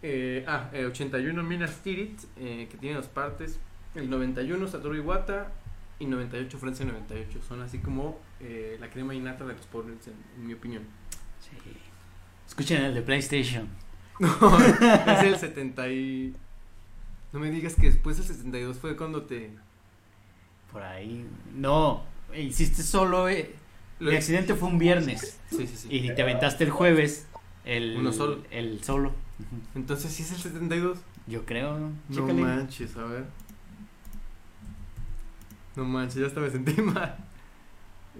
[0.00, 3.58] Eh, ah, el 81 Minas Tirith, eh, que tiene dos partes.
[3.96, 5.50] El 91 Satoru Iwata
[5.98, 7.40] y 98 Francia 98.
[7.42, 10.84] Son así como eh, la crema innata de los pobres, en, en mi opinión.
[11.40, 11.50] Sí.
[12.46, 13.68] Escuchen el de PlayStation.
[14.20, 16.34] No, es el 70 y...
[17.32, 19.50] No me digas que después del 72 fue cuando te...
[20.72, 21.24] Por ahí.
[21.54, 22.04] No,
[22.36, 23.28] hiciste solo.
[23.28, 23.54] eh,
[24.00, 25.38] Mi accidente fue un viernes.
[25.50, 25.88] Sí, sí, sí.
[25.90, 27.26] Y te aventaste el jueves.
[27.64, 28.42] El, Uno solo.
[28.50, 29.12] El solo.
[29.74, 30.98] Entonces sí es el 72.
[31.26, 31.78] Yo creo.
[31.78, 31.88] ¿no?
[32.08, 32.40] No Chécale.
[32.42, 33.24] manches, a ver.
[35.76, 37.16] No manches, ya hasta me sentí mal.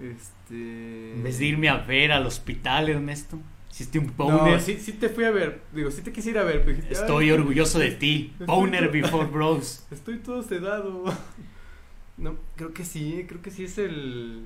[0.01, 1.13] Este.
[1.13, 3.39] En vez de irme a ver al hospital, Ernesto.
[3.71, 4.53] Hiciste un Powner.
[4.55, 5.61] No, sí, sí te fui a ver.
[5.73, 8.33] Digo, sí te quisiera ver, pero dijiste, Estoy "Ay, orgulloso de ti.
[8.45, 9.85] Powner before bros.
[9.91, 11.03] Estoy todo sedado.
[12.19, 14.43] No, creo que sí, creo que sí es el.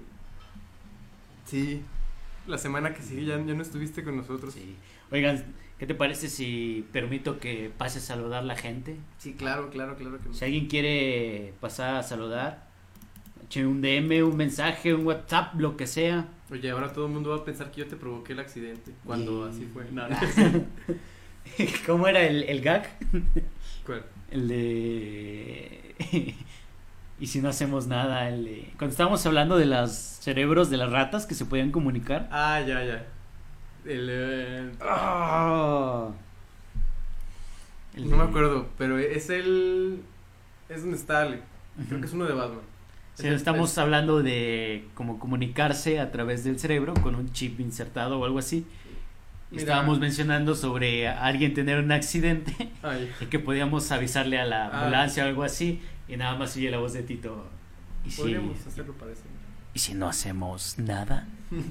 [1.46, 1.82] Sí.
[2.48, 4.54] La semana que sigue ya, ya no estuviste con nosotros.
[4.54, 4.76] Sí.
[5.12, 5.44] Oigan,
[5.80, 8.98] ¿qué te parece si permito que pase a saludar a la gente?
[9.18, 12.68] Sí, claro, claro, claro que Si alguien quiere pasar a saludar,
[13.58, 16.28] un DM, un mensaje, un WhatsApp, lo que sea.
[16.50, 18.92] Oye, ahora todo el mundo va a pensar que yo te provoqué el accidente.
[19.06, 19.86] Cuando Y- así fue.
[19.92, 20.04] No,
[21.86, 22.98] ¿Cómo era el, el gag?
[23.86, 24.04] ¿Cuál?
[24.32, 25.96] El de...
[27.24, 28.74] y si no hacemos nada, el de...
[28.78, 32.28] Cuando estábamos hablando de los cerebros de las ratas que se podían comunicar.
[32.32, 33.06] Ah, ya, ya.
[33.86, 34.08] El.
[34.12, 36.10] eh, Ah.
[37.96, 40.02] El No me acuerdo, pero es el.
[40.70, 41.40] Es donde está Ale.
[41.88, 42.60] Creo que es uno de Batman.
[43.16, 47.60] Sí, Es estamos es- hablando de cómo comunicarse a través del cerebro con un chip
[47.60, 48.66] insertado o algo así.
[49.52, 49.62] Mira.
[49.66, 54.80] estábamos mencionando sobre alguien tener un accidente Ay, y que podíamos avisarle a la Ah.
[54.80, 55.80] ambulancia o algo así
[56.14, 57.46] y nada más oye la voz de Tito.
[58.06, 59.24] ¿Y si, podríamos hacerlo para eso.
[59.74, 61.28] ¿Y si no hacemos nada?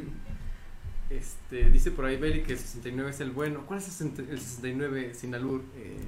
[1.11, 3.67] Este, dice por ahí Beli que el 69 es el bueno.
[3.67, 5.63] ¿Cuál es el 60 el 69 sin albur?
[5.77, 5.99] Eh,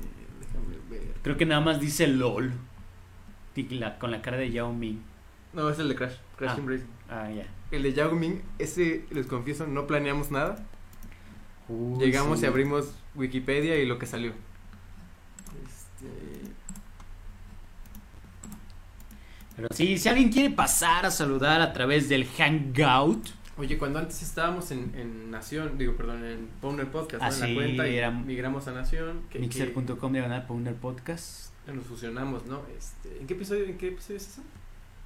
[0.40, 1.14] déjame ver.
[1.20, 2.52] Creo que nada más dice LOL.
[3.68, 4.98] La- con la cara de Yao Ming.
[5.52, 6.14] No, es el de Crash.
[6.38, 6.62] Crash Ah.
[6.64, 6.86] Racing.
[7.10, 7.46] Ah, ya.
[7.70, 10.64] El de Yao Ming, ese, les confieso, no planeamos nada.
[11.98, 12.46] Llegamos sí.
[12.46, 14.32] y abrimos Wikipedia y lo que salió.
[15.66, 16.33] Este,
[19.56, 23.28] Pero sí, si alguien quiere pasar a saludar a través del Hangout.
[23.56, 27.28] Oye, cuando antes estábamos en, en Nación, digo, perdón, en Powner Podcast, ¿no?
[27.28, 29.20] Ah, en la sí, cuenta y era- migramos a Nación.
[29.38, 31.52] Mixer.com diagonal Powner Podcast.
[31.72, 32.62] Nos fusionamos, ¿no?
[32.76, 34.42] Este, ¿En qué episodio, en qué episodio es eso?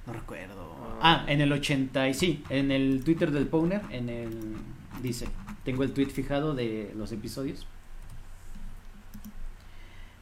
[0.07, 0.75] No recuerdo.
[0.99, 1.23] Ah.
[1.25, 4.55] Ah, en el 80 y sí, en el Twitter del Powner, en el
[5.03, 5.27] dice,
[5.63, 7.67] tengo el tweet fijado de los episodios.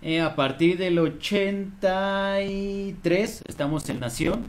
[0.01, 4.45] Eh, a partir del 83 estamos en Nación.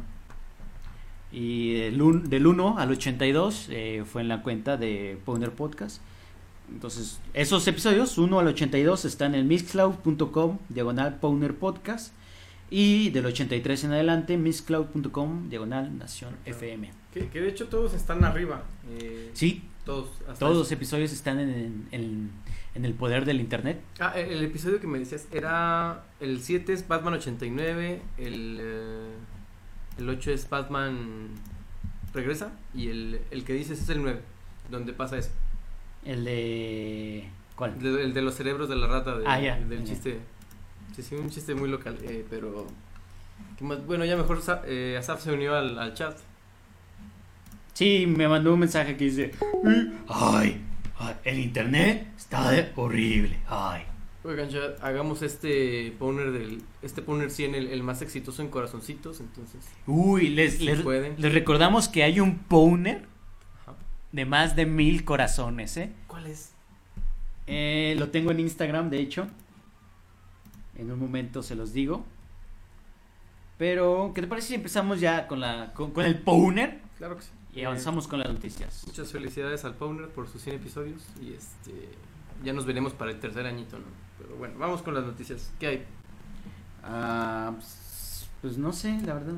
[1.30, 6.00] Y del, un- del 1 al 82 eh, fue en la cuenta de Powner Podcast.
[6.70, 12.12] Entonces, esos episodios, 1 al 82, están en mixcloud.com, diagonal Powner Podcast.
[12.70, 16.90] Y del 83 en adelante, mixcloud.com, diagonal Nación FM.
[17.14, 18.64] Que, que de hecho todos están arriba.
[18.90, 20.10] eh, Sí, Todos.
[20.28, 22.30] hasta todos los episodios están en, en- en
[22.84, 23.80] el poder del internet.
[23.98, 26.04] Ah, el, el episodio que me decías era.
[26.20, 28.02] El 7 es Batman 89.
[28.18, 29.10] El, eh,
[29.98, 31.28] el 8 es Batman
[32.14, 32.52] Regresa.
[32.74, 34.20] Y el, el que dices es el 9.
[34.70, 35.30] Donde pasa eso.
[36.04, 37.28] El de...
[37.56, 37.72] ¿Cuál?
[37.72, 39.18] El de, el de los cerebros de la rata.
[39.18, 40.18] de- Ah, ya, Del chiste.
[40.94, 41.96] Sí, sí, un chiste muy local.
[42.02, 42.66] eh, pero.
[43.86, 46.16] Bueno, ya mejor eh, Asaf se unió al, al chat.
[47.72, 49.30] Sí, me mandó un mensaje que dice,
[50.08, 50.60] ay,
[50.98, 53.82] ay, el internet está de- horrible, ay.
[54.24, 56.62] Oigan, ya hagamos este Powner del.
[56.82, 59.64] Este Powner 100, el, el más exitoso en corazoncitos, entonces.
[59.86, 60.82] Uy, les, les,
[61.32, 63.06] recordamos que hay un Powner
[63.62, 63.76] Ajá.
[64.12, 65.92] de más de mil corazones, ¿eh?
[66.08, 66.52] ¿Cuál es?
[67.46, 69.28] Eh, Lo tengo en Instagram, de hecho.
[70.76, 72.04] En un momento se los digo.
[73.56, 77.22] Pero, ¿qué te parece si empezamos ya con, la, con, con el Powner Claro que
[77.22, 77.30] sí.
[77.58, 78.84] Y avanzamos con las noticias?
[78.86, 81.88] Muchas felicidades al Powner por sus 100 episodios y este
[82.44, 83.84] ya nos veremos para el tercer añito, ¿no?
[84.18, 85.50] Pero bueno, vamos con las noticias.
[85.58, 85.84] ¿Qué hay?
[86.84, 89.34] Ah, pues, pues no sé, la verdad.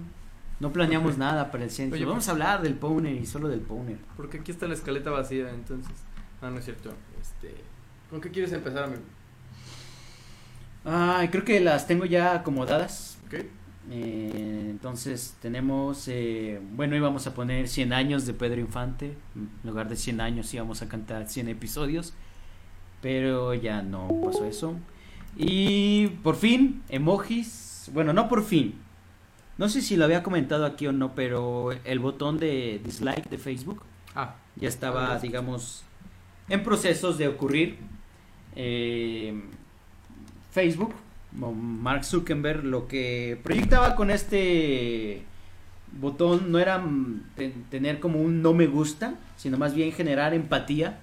[0.61, 1.97] No planeamos nada para el centro.
[1.97, 3.97] Oye, Vamos pues- a hablar del Powner y solo del Powner.
[4.17, 5.91] Porque aquí está la escaleta vacía, entonces.
[6.43, 6.93] Ah, no es cierto.
[7.21, 7.55] Este,
[8.11, 9.01] ¿con qué quieres empezar, amigo?
[10.85, 13.19] Ah, creo que las tengo ya acomodadas.
[13.27, 13.45] ¿Ok?
[13.91, 19.17] Eh, entonces tenemos, eh, bueno, íbamos a poner 100 años de Pedro Infante.
[19.35, 22.15] En lugar de 100 años íbamos a cantar 100 episodios.
[23.03, 24.75] Pero ya no pasó eso.
[25.37, 27.91] Y por fin, emojis.
[27.93, 28.75] Bueno, no por fin.
[29.59, 33.39] No sé si lo había comentado aquí o no, pero el botón de dislike de
[33.39, 33.83] Facebook
[34.15, 35.85] Ah, ya estaba, digamos,
[36.49, 37.79] en procesos de ocurrir.
[38.57, 39.41] Eh,
[40.51, 40.95] Facebook,
[41.33, 45.23] Mark Zuckerberg, lo que proyectaba con este
[46.01, 50.35] botón no era mm, ten- tener como un no me gusta, sino más bien generar
[50.35, 50.99] empatía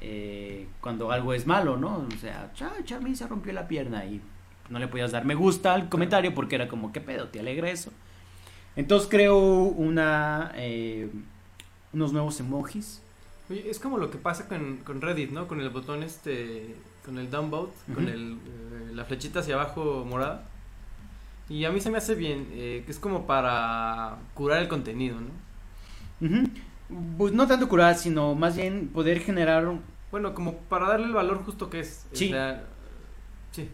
[0.00, 2.06] eh, cuando algo es malo, ¿no?
[2.14, 4.20] O sea, "Cha- Charmin se rompió la pierna y
[4.70, 7.28] no le podías dar me gusta al comentario porque era como, ¿qué pedo?
[7.28, 7.90] ¿Te alegra eso?
[8.76, 11.10] Entonces creo una, eh,
[11.92, 13.02] unos nuevos emojis.
[13.50, 15.48] oye, es como lo que pasa con Reddit, ¿no?
[15.48, 16.76] Con el botón este,
[17.08, 18.12] con el downvote, con Ujú.
[18.12, 20.44] el, eh, la flechita hacia abajo morada.
[21.48, 25.16] Y a mí se me hace bien, eh, que es como para curar el contenido,
[25.18, 26.26] ¿no?
[26.26, 26.50] Ujú.
[27.16, 31.12] Pues no tanto curar, sino más bien poder generar, un- Bueno, como para darle el
[31.14, 32.06] valor justo que es.
[32.12, 32.26] Sí.
[32.26, 32.64] O sea,
[33.52, 33.70] sí.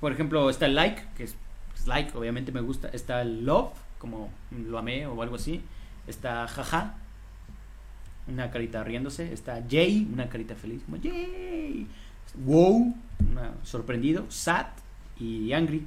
[0.00, 1.34] por ejemplo, está el like, que es,
[1.74, 2.88] es like, obviamente me gusta.
[2.88, 5.62] Está el love, como lo amé o algo así.
[6.06, 6.96] Está jaja,
[8.26, 9.32] una carita riéndose.
[9.32, 11.86] Está Jay, una carita feliz, como Jay.
[12.44, 12.94] Wow,
[13.30, 14.26] una- sorprendido.
[14.28, 14.66] Sad
[15.18, 15.86] y angry.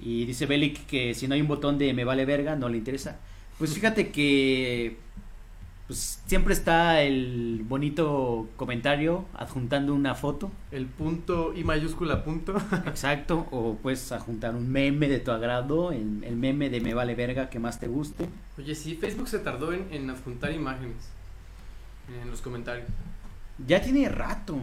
[0.00, 2.78] Y dice Bellic que si no hay un botón de me vale verga, no le
[2.78, 3.18] interesa.
[3.58, 4.96] Pues fíjate que
[5.88, 10.52] pues siempre está el bonito comentario adjuntando una foto.
[10.70, 12.54] El punto I mayúscula punto.
[12.86, 17.14] Exacto, o puedes adjuntar un meme de tu agrado, el, el meme de me vale
[17.14, 18.28] verga que más te guste.
[18.58, 21.08] Oye, sí, Facebook se tardó en, en adjuntar imágenes
[22.22, 22.86] en los comentarios.
[23.66, 24.58] Ya tiene rato.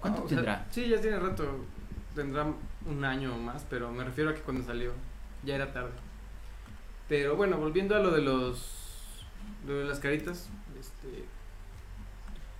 [0.00, 0.66] ¿Cuánto o sea, tendrá?
[0.70, 1.64] sí, ya tiene rato.
[2.14, 2.46] Tendrá
[2.86, 4.92] un año o más, pero me refiero a que cuando salió
[5.44, 5.92] ya era tarde.
[7.08, 8.78] Pero bueno, volviendo a lo de los
[9.66, 10.48] lo de las caritas,
[10.78, 11.24] este,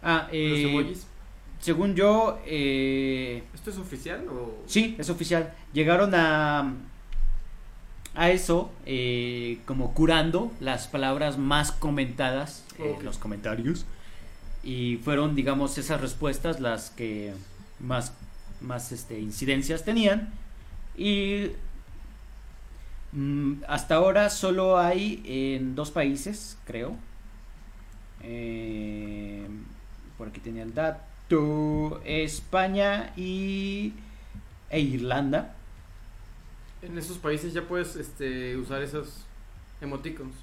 [0.02, 1.06] Ah, los eh, emojis.
[1.60, 5.54] según yo, eh, ¿Esto es oficial o sí, es oficial.
[5.72, 6.72] Llegaron a
[8.14, 13.86] a eso eh, como curando las palabras más comentadas en los comentarios
[14.62, 17.34] y fueron, digamos, esas respuestas las que
[17.80, 18.14] más
[18.60, 20.32] más este incidencias tenían
[20.96, 21.50] y
[23.12, 26.96] Mm, hasta ahora solo hay en dos países, creo.
[28.22, 29.46] Eh,
[30.16, 32.00] por aquí tenía el dato.
[32.04, 33.92] España y
[34.70, 35.54] e Irlanda.
[36.82, 39.24] en esos países ya puedes este usar esos
[39.80, 40.34] emoticons?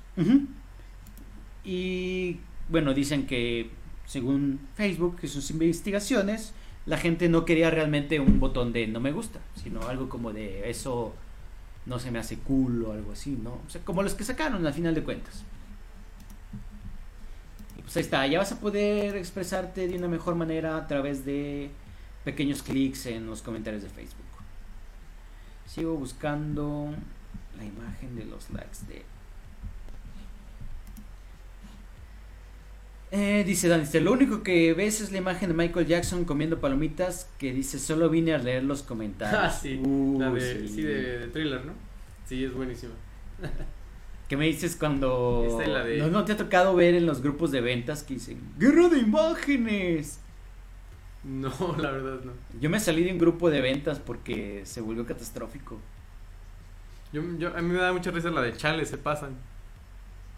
[1.64, 2.38] Y
[2.70, 3.70] bueno, dicen que
[4.10, 6.54] según Facebook y sus investigaciones,
[6.88, 10.68] la gente no quería realmente un botón de no me gusta, sino algo como de
[10.68, 11.14] eso
[11.86, 13.52] no se me hace cool o algo así, ¿no?
[13.52, 15.44] O sea, como los que sacaron al final de cuentas.
[17.78, 21.24] Y pues ahí está, ya vas a poder expresarte de una mejor manera a través
[21.24, 21.70] de
[22.26, 24.26] pequeños clics en los comentarios de Facebook.
[25.68, 26.96] Sigo buscando
[27.56, 29.04] la imagen de los likes de
[33.12, 36.60] Eh, dice Dan, dice, lo único que ves es la imagen de Michael Jackson comiendo
[36.60, 39.40] palomitas que dice, solo vine a leer los comentarios.
[39.42, 40.68] Ah, sí, Uy, la de, sí.
[40.76, 41.74] sí, de, de thriller, ¿no?
[42.28, 42.94] Sí, es buenísima.
[44.28, 45.44] ¿Qué me dices cuando...
[45.50, 48.04] Esta es la de- ¿No, no te ha tocado ver en los grupos de ventas
[48.04, 50.20] que dicen, guerra de imágenes?
[51.24, 52.34] No, la verdad no.
[52.62, 55.80] Yo me salí de un grupo de ventas porque se volvió catastrófico.
[57.12, 59.32] Yo, yo, a mí me da mucha risa la de Chale, se pasan.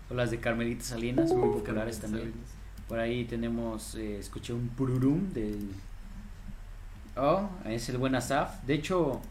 [0.09, 2.31] O las de Carmelita Salinas, muy populares Carmelita también.
[2.31, 2.60] Salinas.
[2.91, 5.71] Por ahí tenemos, eh, escuché un pururum del...
[7.15, 8.63] Oh, es el buen Asaf.
[8.65, 9.21] De hecho,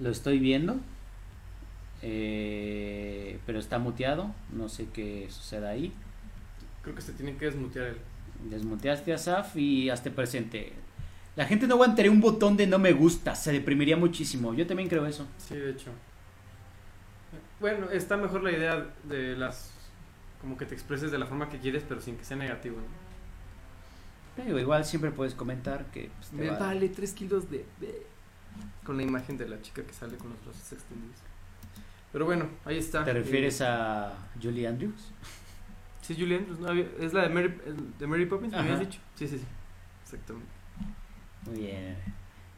[0.00, 0.80] Lo estoy viendo.
[2.02, 4.34] eh, pero está muteado.
[4.50, 5.92] No sé qué suceda ahí.
[6.82, 7.98] Creo que se tiene que desmutear el.
[8.50, 10.72] Desmuteaste a Saf y hazte presente.
[11.36, 13.34] La gente no aguantaría un botón de no me gusta.
[13.34, 14.54] Se deprimiría muchísimo.
[14.54, 15.26] Yo también creo eso.
[15.38, 15.90] Sí, de hecho.
[17.60, 19.71] Bueno, está mejor la idea de las.
[20.42, 22.76] Como que te expreses de la forma que quieres, pero sin que sea negativo.
[22.76, 22.82] ¿no?
[24.36, 28.06] Pero igual siempre puedes comentar que pues, te Me va- vale 3 kilos de, de-
[28.84, 31.16] Con la imagen de la chica que sale con los brazos extendidos.
[32.12, 33.04] Pero bueno, ahí está.
[33.04, 35.10] ¿Te refieres Eh, a Julie Andrews?
[36.02, 37.54] Sí, Julian, pues no había- es la de Mary,
[38.00, 38.98] de Mary Poppins, ¿me habías dicho?
[39.14, 39.44] Sí, sí, sí.
[40.02, 40.48] Exactamente.
[41.46, 41.96] Muy bien.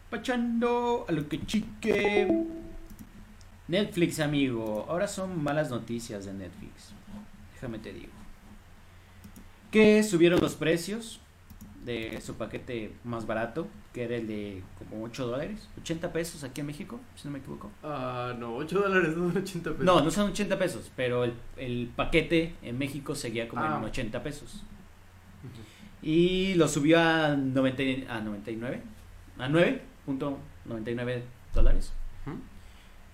[0.08, 2.26] Pachando a lo que chique.
[3.68, 4.86] Netflix, amigo.
[4.88, 6.92] Ahora son malas noticias de Netflix.
[7.64, 8.12] Déjame te digo.
[9.70, 11.18] Que subieron los precios
[11.86, 16.60] de su paquete más barato, que era el de como 8 dólares, 80 pesos aquí
[16.60, 17.70] en México, si no me equivoco.
[17.82, 19.82] Ah, no, 8 dólares, no 80 pesos.
[19.84, 23.78] No, no son 80 pesos, pero el, el paquete en México seguía como Ah.
[23.78, 24.62] en 80 pesos.
[26.02, 28.82] Y lo subió a, 90, y- a 99,
[29.38, 31.22] a 9.99
[31.54, 31.94] dólares.
[32.26, 32.36] Ujú.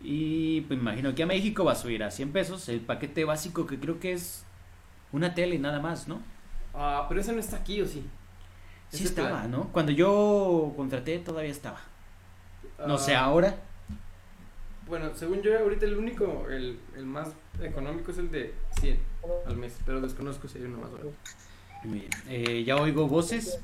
[0.02, 3.66] Y pues imagino que a México va a subir a 100 pesos el paquete básico
[3.66, 4.44] que creo que es
[5.12, 6.20] una tele nada más, ¿no?
[6.74, 8.04] Ah, pero ese no está aquí, ¿o sí?
[8.88, 9.50] Sí estaba, plan.
[9.50, 9.68] ¿no?
[9.72, 11.80] Cuando yo contraté todavía estaba.
[12.86, 13.56] No sé, Ah, ahora.
[14.88, 17.28] Bueno, según yo, ahorita el único, el, el más
[17.62, 18.98] económico es el de 100
[19.46, 20.90] al mes, pero desconozco si hay uno más.
[21.84, 22.10] Muy bien.
[22.28, 23.60] Eh, ya oigo voces.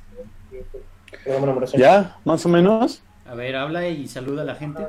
[1.77, 2.18] ¿Ya?
[2.25, 3.03] ¿Más o menos?
[3.27, 4.87] A ver, habla y saluda a la gente.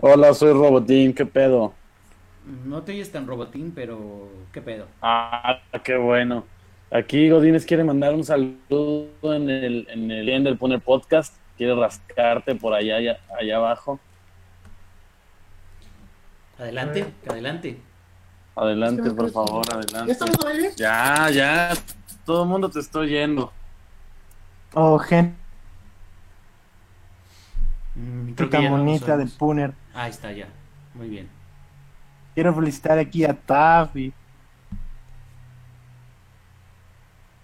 [0.00, 1.74] Hola, soy Robotín, ¿qué pedo?
[2.44, 4.86] No te oyes tan robotín, pero ¿qué pedo?
[5.00, 6.44] Ah, qué bueno.
[6.90, 11.36] Aquí Godínez quiere mandar un saludo en el, en el en del Poner Podcast.
[11.56, 14.00] Quiere rascarte por allá, allá, allá abajo.
[16.58, 17.80] Adelante, adelante.
[18.56, 19.66] Adelante, por favor,
[20.04, 20.12] ¿Ya adelante.
[20.12, 20.70] estamos al aire?
[20.76, 21.72] Ya, ya.
[22.24, 23.52] Todo el mundo te está oyendo.
[24.74, 25.34] Oh, gente
[27.96, 29.36] Mm, que tan ya bonita del oímos.
[29.36, 29.74] Puner.
[29.94, 30.48] Ahí está, ya.
[30.94, 31.28] Muy bien.
[32.34, 34.12] Quiero felicitar aquí a Taffy.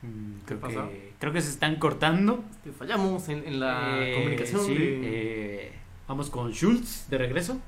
[0.03, 2.45] Mm, creo, que, creo que se están cortando.
[2.51, 5.67] Este, fallamos en, en la Eh, comunicación sí, de...
[5.67, 5.73] eh,
[6.09, 7.61] vamos con Schultz de regreso.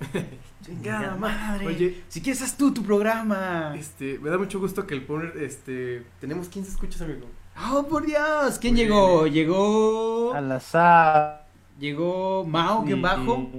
[0.64, 1.66] Chingada madre.
[1.66, 3.74] Oye, si quieres haz tú tu programa.
[3.78, 7.26] este, me da mucho gusto que el Poner, este, tenemos 15 escuchas, amigo.
[7.72, 8.58] Oh, por Dios.
[8.58, 9.22] ¿Quién Muy llegó?
[9.22, 9.34] bien.
[9.34, 10.34] Llegó.
[10.34, 11.46] Al azar.
[11.78, 13.50] Llegó Mao, que bajo.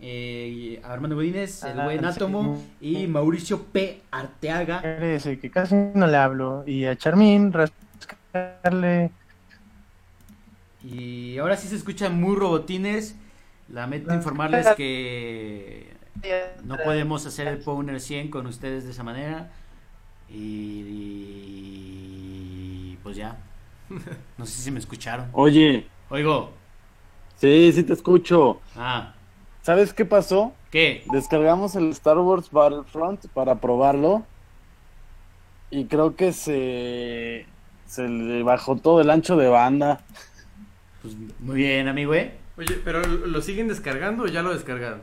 [0.00, 2.04] Eh, Armando Godínez, el Ah, buen sí.
[2.04, 2.62] Átomo.
[2.80, 4.02] Y Mauricio P.
[4.10, 4.80] Arteaga.
[4.82, 6.64] Que casi no le hablo.
[6.66, 9.10] Y a Charmín, rascarle.
[10.84, 13.16] Y ahora sí se escuchan muy robotines.
[13.68, 15.94] Lamento informarles que
[16.64, 19.50] no podemos hacer el Powner 100 con ustedes de esa manera.
[20.28, 20.84] Y,
[22.92, 23.36] y pues ya.
[24.38, 25.28] No sé si me escucharon.
[25.32, 26.52] Oye, Oigo.
[27.36, 28.60] sí, sí te escucho.
[28.76, 29.14] Ah,
[29.66, 30.52] ¿Sabes qué pasó?
[30.70, 31.02] ¿qué?
[31.10, 34.22] Descargamos el Star Wars Battlefront para probarlo.
[35.72, 37.46] Y creo que se,
[37.84, 40.04] se le bajó todo el ancho de banda.
[41.02, 42.36] Pues muy bien, amigo, ¿eh?
[42.56, 45.02] Oye, pero ¿lo siguen descargando o ya lo descargaron?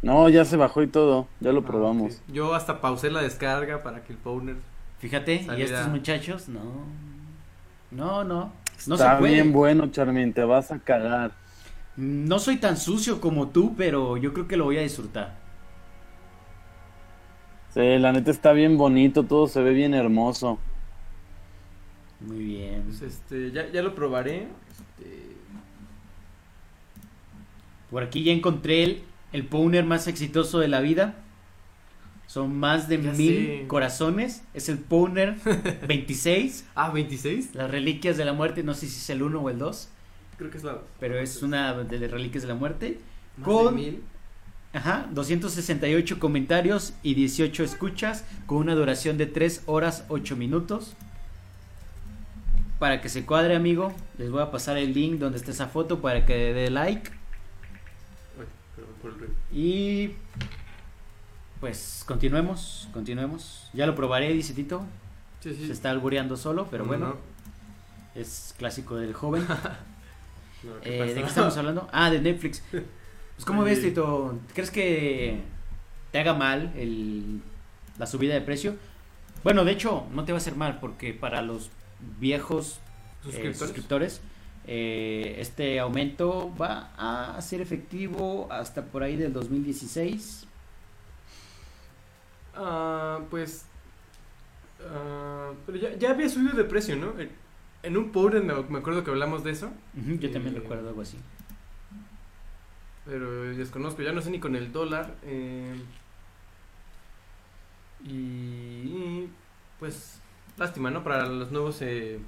[0.00, 1.28] No, ya se bajó y todo.
[1.40, 2.22] Ya lo Ah, probamos.
[2.28, 4.56] Yo hasta pausé la descarga para que el Powner...
[4.98, 6.62] Fíjate, y estos muchachos, no.
[7.90, 8.50] No, no.
[8.86, 9.34] No Está se puede.
[9.34, 11.32] bien bueno, Charmin, te vas a cagar.
[11.96, 15.42] No soy tan sucio como tú, pero yo creo que lo voy a disfrutar.
[17.68, 20.64] Sí, la neta está bien bonito, todo se ve bien hermoso.
[22.20, 22.84] Muy bien.
[22.84, 24.48] Pues este, ya, ya lo probaré.
[24.70, 25.36] Este,
[27.90, 31.24] Por aquí ya encontré el, el Powner más exitoso de la vida.
[32.26, 33.66] Son más de Ya mil sé.
[33.66, 34.44] corazones.
[34.54, 35.36] Es el Powner
[35.86, 36.70] 26.
[36.74, 37.54] ah, 26.
[37.54, 38.62] Las reliquias de la muerte.
[38.62, 39.93] No sé si es el 1 o el 2.
[40.38, 40.78] Creo que es la...
[41.00, 43.00] Pero es una de las reliquias de la muerte.
[43.36, 44.02] más con- de mil.
[44.72, 48.24] Ajá, 268 comentarios y 18 escuchas.
[48.46, 50.94] Con una duración de 3 horas 8 minutos.
[52.80, 56.00] Para que se cuadre, amigo, les voy a pasar el link donde está esa foto
[56.00, 57.10] para que dé like.
[59.52, 60.10] Y
[61.60, 63.70] pues continuemos, continuemos.
[63.72, 64.84] Ya lo probaré, dice Tito.
[65.40, 65.66] Sí, sí.
[65.66, 67.16] Se está albureando solo, pero No, bueno, no,
[68.20, 69.46] es clásico del joven.
[70.64, 71.88] no, ¿qué Eh, ¿De qué estamos hablando?
[71.92, 72.62] Ah, de Netflix.
[72.70, 74.38] Pues ¿cómo ves, Tito?
[74.54, 75.40] ¿Crees que
[76.12, 77.40] te haga mal el,
[77.98, 78.76] la subida de precio?
[79.42, 81.70] Bueno, de hecho, no te va a hacer mal porque para los
[82.20, 82.78] viejos
[83.32, 84.20] eh, ¿Suscriptores?
[84.66, 90.46] Eh, este aumento va a ser efectivo hasta por ahí del 2016.
[92.56, 93.66] Ah, pues.
[94.80, 97.18] ah, pero ya, ya había subido de precio, ¿no?
[97.18, 97.30] En,
[97.84, 99.72] en un pobre me, me acuerdo que hablamos de eso.
[99.94, 101.18] Yo también Eh, recuerdo algo así.
[103.04, 105.14] Pero desconozco, ya no sé ni con el dólar.
[105.24, 105.74] eh,
[108.04, 109.28] y.
[109.78, 110.20] Pues.
[110.56, 111.02] Lástima, ¿no?
[111.02, 112.20] Para los nuevos eh,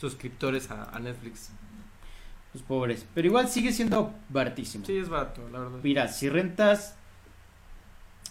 [0.00, 1.50] suscriptores a, a Netflix.
[2.54, 3.06] Los pobres.
[3.14, 4.86] Pero igual sigue siendo baratísimo.
[4.86, 5.78] Sí, es barato, la verdad.
[5.82, 6.96] Mira, si rentas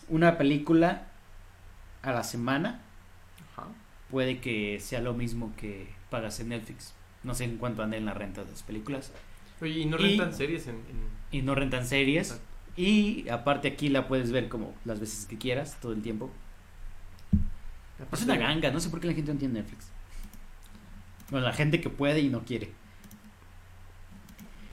[0.09, 1.07] una película
[2.01, 2.81] a la semana,
[3.55, 3.67] Ajá.
[4.09, 6.93] puede que sea lo mismo que pagas en Netflix.
[7.23, 9.11] No sé en cuánto anden las rentas de las películas.
[9.61, 12.27] Oye, ¿y no Y- rentan series en, en- Y no rentan series.
[12.31, 12.45] Exacto.
[12.77, 16.29] Y aparte aquí la puedes ver como las veces que quieras, todo el tiempo.
[18.11, 19.87] Es una ganga, no sé por qué la gente no tiene Netflix.
[21.31, 22.71] Bueno, la gente que puede y no quiere.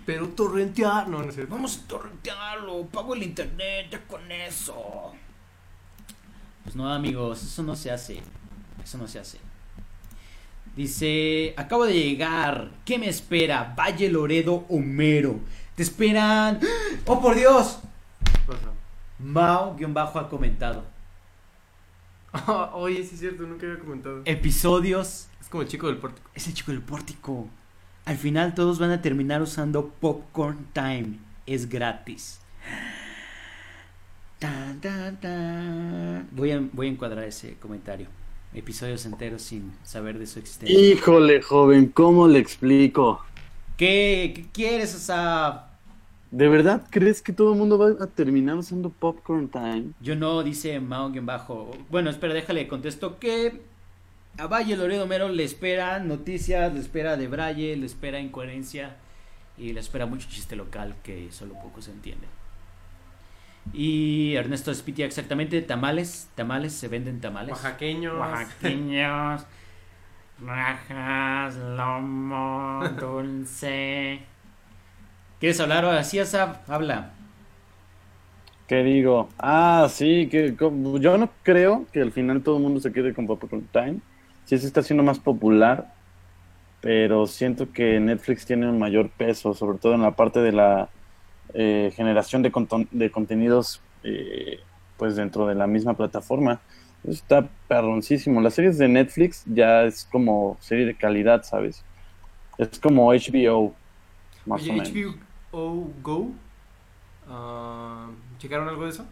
[0.04, 1.08] Pero torrentear.
[1.08, 1.46] No, no sé.
[1.46, 5.14] Vamos a torrentearlo, pago el internet, ya con eso.
[6.62, 8.22] Pues no, amigos, eso no se hace.
[8.82, 9.38] Eso no se hace.
[10.76, 12.70] Dice, acabo de llegar.
[12.84, 13.74] ¿Qué me espera?
[13.78, 15.38] Valle Loredo Homero.
[15.76, 16.58] Te esperan.
[17.06, 17.78] ¡Oh, por Dios!
[19.18, 20.84] Mao-bajo ha comentado.
[22.74, 24.22] Oye, sí es cierto, nunca había comentado.
[24.24, 25.28] Episodios.
[25.40, 26.30] Es como el chico del pórtico.
[26.34, 27.48] Es el chico del pórtico.
[28.04, 31.18] Al final todos van a terminar usando Popcorn Time.
[31.46, 32.40] Es gratis.
[34.40, 36.28] Tan, tan, tan.
[36.32, 38.08] Voy, a, voy a encuadrar ese comentario.
[38.54, 40.78] Episodios enteros sin saber de su existencia.
[40.78, 43.24] Híjole, joven, ¿cómo le explico?
[43.76, 45.74] ¿Qué, ¿Qué quieres, Asaf?
[46.30, 49.90] ¿De verdad crees que todo el mundo va a terminar usando Popcorn Time?
[50.00, 51.70] Yo no, dice Mao-bajo.
[51.90, 53.62] Bueno, espera, déjale, contesto que
[54.36, 58.96] a Valle Loredo Mero le espera noticias, le espera de Braille, le espera incoherencia
[59.56, 62.26] y le espera mucho chiste local que solo poco se entiende.
[63.72, 67.52] Y Ernesto Spitia, exactamente, tamales, tamales, se venden tamales.
[67.52, 68.14] Oaxaqueños.
[68.14, 69.46] Oaxaqueños,
[70.40, 74.20] rajas, lomo, dulce.
[75.40, 76.68] ¿Quieres hablar ahora sí, Asaf?
[76.68, 77.12] Habla.
[78.66, 79.28] ¿Qué digo?
[79.38, 83.26] Ah, sí, que yo no creo que al final todo el mundo se quede con
[83.26, 84.00] Popcorn Time.
[84.44, 85.92] Sí se está haciendo más popular,
[86.80, 90.88] pero siento que Netflix tiene un mayor peso, sobre todo en la parte de la
[91.52, 92.50] eh, generación de,
[92.90, 94.60] de contenidos, eh,
[94.96, 96.60] pues dentro de la misma plataforma.
[97.02, 98.40] Eso está perroncísimo.
[98.40, 101.84] Las series de Netflix ya es como serie de calidad, ¿sabes?
[102.56, 103.74] Es como HBO,
[104.46, 104.90] más Oye, o menos.
[104.92, 106.28] HBO Go.
[107.28, 109.04] ah, ¿Checaron algo de eso?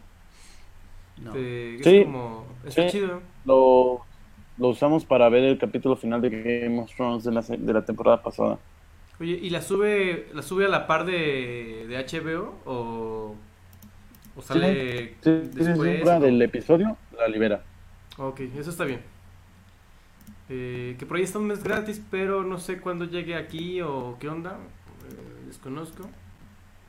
[1.23, 1.33] No.
[1.33, 2.05] De- es Sí.
[2.05, 2.47] como.
[2.65, 2.89] Está Sí.
[2.99, 3.21] chido.
[3.45, 4.01] Lo,
[4.59, 7.73] lo usamos para ver el capítulo final de Game of Thrones de la, se- de
[7.73, 8.59] la temporada pasada.
[9.23, 13.37] Oye, ¿y la sube la sube a la par de, de HBO o,
[14.35, 16.05] o sale Sí, sí, después?
[16.21, 17.65] del episodio la libera.
[18.19, 19.03] Ok, eso está bien.
[20.49, 24.17] Eh, que por ahí está un mes gratis, pero no sé cuándo llegue aquí o
[24.21, 24.59] qué onda.
[25.09, 26.09] eh, desconozco.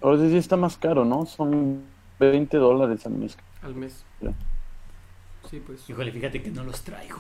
[0.02, 1.26] Ahora sí está más caro, ¿no?
[1.26, 1.84] Son
[2.20, 3.38] 20 dólares al mes.
[3.62, 4.06] Al mes.
[4.22, 4.34] Ya.
[5.50, 5.88] Sí, pues.
[5.90, 7.20] Híjole, fíjate que no los traigo.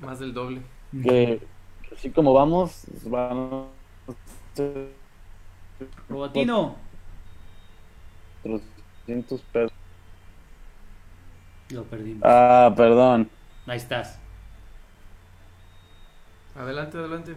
[0.00, 0.62] Más del doble.
[1.02, 1.40] Que
[1.94, 3.68] así como vamos, van
[6.08, 6.76] Robatino.
[8.42, 9.72] 300 pesos.
[11.70, 12.22] Lo perdimos.
[12.24, 13.28] Ah, perdón.
[13.66, 14.18] Ahí estás.
[16.56, 17.36] Adelante, adelante.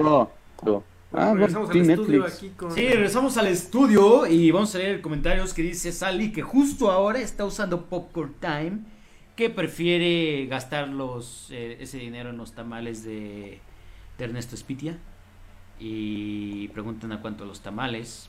[0.00, 0.30] No,
[0.64, 0.84] no.
[1.12, 2.36] Ah, regresamos bueno, al estudio Netflix.
[2.36, 2.72] aquí con.
[2.72, 7.20] Sí, regresamos al estudio y vamos a leer comentarios que dice Sally que justo ahora
[7.20, 8.78] está usando Popcorn Time,
[9.36, 13.60] que prefiere gastar los, eh, ese dinero en los tamales de,
[14.18, 14.98] de Ernesto Spitia.
[15.78, 18.28] Y preguntan a cuánto los tamales.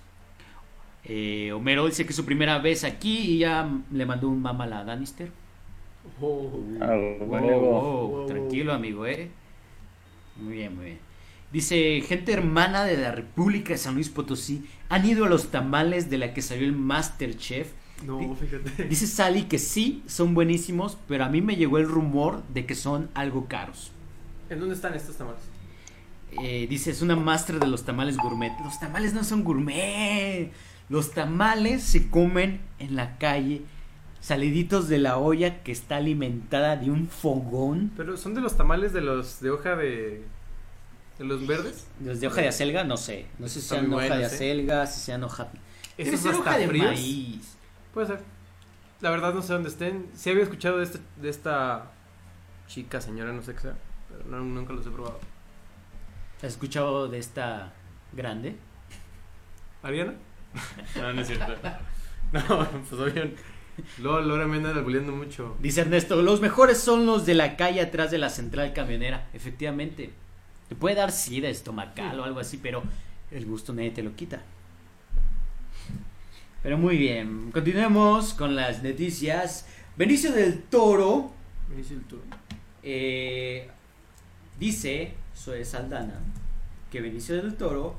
[1.04, 4.64] Eh, Homero dice que es su primera vez aquí y ya le mandó un mama
[4.64, 5.32] a la Danister.
[6.22, 6.50] Oh,
[6.82, 7.26] Ah, huevo.
[7.26, 8.26] wow, Wow.
[8.28, 9.30] tranquilo, amigo, ¿eh?
[10.38, 11.00] Muy bien, muy bien.
[11.52, 16.10] Dice, gente hermana de la República de San Luis Potosí, han ido a los tamales
[16.10, 17.72] de la que salió el Masterchef.
[18.08, 18.86] no, fíjate.
[18.86, 22.74] Dice Sally que sí, son buenísimos, pero a mí me llegó el rumor de que
[22.76, 23.92] son algo caros.
[24.50, 25.42] ¿En dónde están estos tamales?
[26.42, 28.54] Eh, dice, es una máster de los tamales gourmet.
[28.64, 30.52] Los tamales no son gourmet.
[30.90, 33.62] Los tamales se comen en la calle,
[34.20, 37.92] saliditos de la olla que está alimentada de un fogón.
[37.98, 40.24] Pero son de los tamales de los de hoja de.
[41.20, 41.88] de los verdes.
[42.04, 43.28] Los de hoja de acelga, no sé.
[43.40, 44.26] No sé si sean hoja de ¿eh?
[44.26, 45.48] acelga, si sean hoja.
[45.98, 46.86] Debe ser hoja de fríos.
[46.88, 47.58] maíz.
[47.94, 48.20] Puede ser.
[49.02, 50.08] La verdad no sé dónde estén.
[50.16, 51.92] Sí había escuchado de, este, de esta
[52.68, 53.76] chica, señora, no sé qué sea.
[54.10, 55.20] Pero no- nunca los he probado.
[56.44, 57.72] ¿Has escuchado de esta
[58.12, 58.58] grande?
[59.82, 60.14] ¿Ariana?
[60.98, 61.54] No, no es cierto.
[62.34, 63.32] No, pues.
[64.00, 65.56] LOL, ahora me andan bulleando mucho.
[65.60, 69.30] Dice Ernesto, los mejores son los de la calle atrás de la central camionera.
[69.34, 70.12] Efectivamente.
[70.68, 72.82] Te puede dar sida estomacal o algo así, pero
[73.32, 74.42] el gusto nadie te lo quita.
[76.64, 79.68] Pero muy bien, continuemos con las noticias.
[79.96, 81.32] Benicio del Toro
[81.70, 82.24] Benicio del Toro.
[82.82, 83.70] eh,
[84.60, 85.14] dice,
[85.66, 86.20] Saldana,
[86.92, 87.96] que Benicio del Toro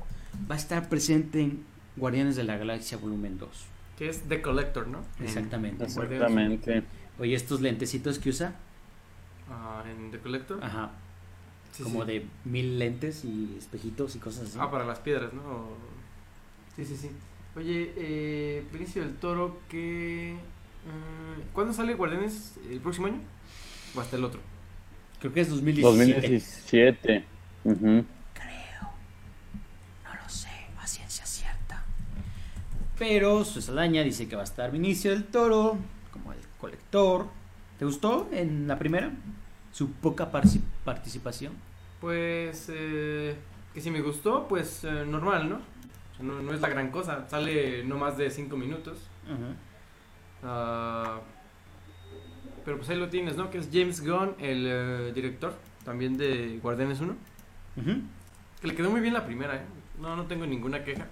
[0.49, 1.63] va a estar presente en
[1.95, 3.49] Guardianes de la Galaxia Volumen 2.
[3.97, 4.99] Que es The Collector, ¿no?
[5.19, 5.83] En- Exactamente.
[5.85, 6.83] Exactamente.
[7.19, 8.55] Oye, estos lentecitos que usa,
[9.49, 10.63] ah, en The Collector.
[10.63, 10.91] ajá,
[11.71, 12.07] Sí, como sí.
[12.11, 14.57] de mil lentes y espejitos y cosas así.
[14.61, 15.67] Ah, para las piedras, ¿no?
[16.75, 17.09] Sí, sí, sí.
[17.55, 20.33] Oye, eh, Benicio del Toro, que...
[20.33, 20.37] eh,
[21.53, 22.55] ¿Cuándo sale Guardianes?
[22.69, 23.19] ¿El próximo año?
[23.95, 24.41] ¿O hasta el otro?
[25.19, 25.85] Creo que es 2017.
[26.21, 27.25] 2017.
[27.65, 28.05] Ujú.
[30.03, 30.49] No lo sé,
[30.79, 31.83] a ciencia cierta.
[32.97, 35.77] Pero su Saldaña dice que va a estar Vinicio del Toro
[36.11, 37.27] como el colector.
[37.79, 39.11] ¿Te gustó en la primera?
[39.71, 41.53] Su poca participación.
[41.99, 43.35] Pues, eh,
[43.73, 45.55] que si me gustó, pues eh, normal, ¿no?
[45.55, 46.41] O sea, no?
[46.41, 48.99] no es la gran cosa, sale no más de 5 minutos.
[50.43, 51.19] Ah,
[52.63, 53.49] pero pues ahí lo tienes, ¿no?
[53.49, 57.15] Que es James Gunn, el eh, director, también de Guardianes 1.
[57.77, 58.01] Ujú.
[58.61, 59.65] Que le quedó muy bien la primera, ¿eh?
[59.99, 61.07] No, no tengo ninguna queja.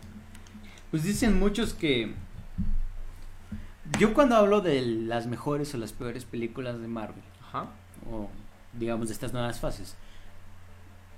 [0.92, 2.14] Pues dicen muchos que...
[4.00, 7.68] Yo cuando hablo de las mejores o las peores películas de Marvel, Ajá.
[8.10, 8.30] o
[8.74, 9.96] digamos de estas nuevas fases,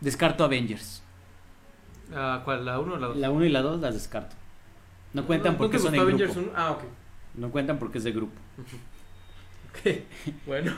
[0.01, 1.01] descarto Avengers.
[2.13, 2.65] Ah, ¿Cuál?
[2.65, 3.17] ¿La 1 o la 2?
[3.17, 4.35] La 1 y la 2 las descarto.
[5.13, 6.49] No cuentan porque son Avengers grupo.
[6.51, 6.59] 1?
[6.59, 6.83] Ah, ok.
[7.35, 8.33] No cuentan porque es de grupo.
[9.75, 9.91] Ok,
[10.47, 10.71] bueno.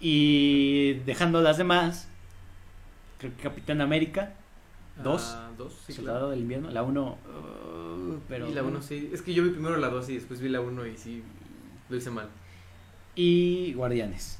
[0.00, 2.08] Y dejando las demás,
[3.20, 4.32] creo que Capitán América,
[5.02, 5.32] Dos.
[5.34, 6.30] Ah, dos, sí, Soldado claro.
[6.30, 7.18] del Invierno, la 1,
[8.28, 9.08] pero Y la 1 sí.
[9.12, 11.22] Es que yo vi primero la 2 y después vi la 1 y sí
[11.88, 12.28] lo hice mal.
[13.14, 14.38] y Guardianes.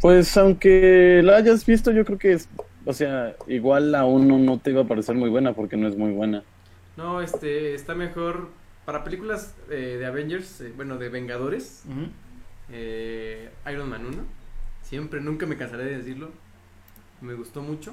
[0.00, 2.48] Pues aunque la hayas visto, yo creo que es,
[2.84, 5.96] o sea, igual la 1 no te iba a parecer muy buena porque no es
[5.96, 6.42] muy buena.
[6.96, 8.48] No, este, está mejor
[8.84, 12.08] para películas eh, de Avengers, eh, bueno, de Vengadores, Ujú.
[12.72, 14.16] eh, Iron Man 1.
[14.82, 16.30] Siempre, nunca me cansaré de decirlo.
[17.24, 17.92] Me gustó mucho.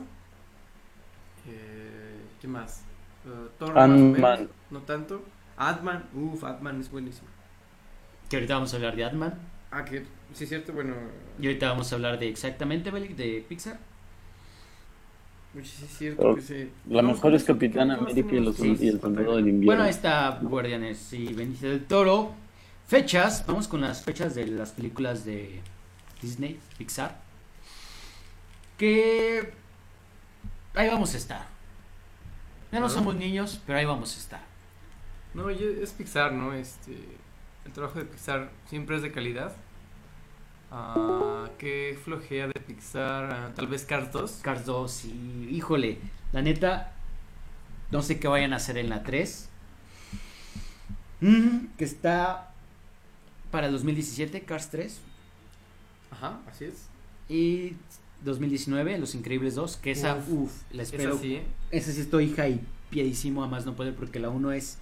[1.47, 2.84] Eh, ¿Qué más?
[3.25, 4.49] Uh, Ant-Man.
[4.69, 5.23] no tanto.
[5.57, 7.27] Ant-Man, uff, Ant-Man es buenísimo.
[8.29, 9.39] Que ahorita vamos a hablar de Ant-Man.
[9.71, 10.03] Ah, que
[10.34, 10.95] sí es cierto, bueno.
[11.39, 13.79] Y ahorita vamos a hablar de exactamente, de Pixar.
[15.53, 16.69] Sí, es cierto que sí.
[16.89, 19.84] La mejor ¿qué es Capitán América y, los, Sí, y el Soldado del Bueno, Invierno.
[19.84, 22.34] ahí está Guardianes y Benicio del Toro.
[22.88, 25.61] Fechas, vamos con las fechas de las películas de
[26.21, 27.30] Disney, Pixar.
[28.82, 29.53] Que
[30.73, 31.41] ahí vamos a estar.
[32.71, 32.89] Ya no Claro.
[32.89, 34.41] somos niños, pero ahí vamos a estar.
[35.36, 36.51] No, es Pixar, ¿no?
[36.53, 36.97] Este,
[37.63, 39.55] el trabajo de Pixar siempre es de calidad.
[40.71, 44.39] Ah, qué flojea de Pixar, ah, tal vez Cars 2.
[44.41, 45.99] Cars 2 y híjole,
[46.34, 46.93] la neta,
[47.91, 49.47] no sé qué vayan a hacer en la 3.
[51.19, 52.51] Mm, que está
[53.51, 54.99] para el 2017, Cars 3.
[56.09, 56.88] Ajá, así es.
[57.29, 57.75] Y
[58.24, 61.15] 2019, Los Increíbles 2, que esa, Uf, uff, la Es espero.
[61.15, 61.43] así, ¿eh?
[61.72, 62.34] Esa sí estoy
[62.91, 64.78] hypeadísimo a más no poder porque la 1 es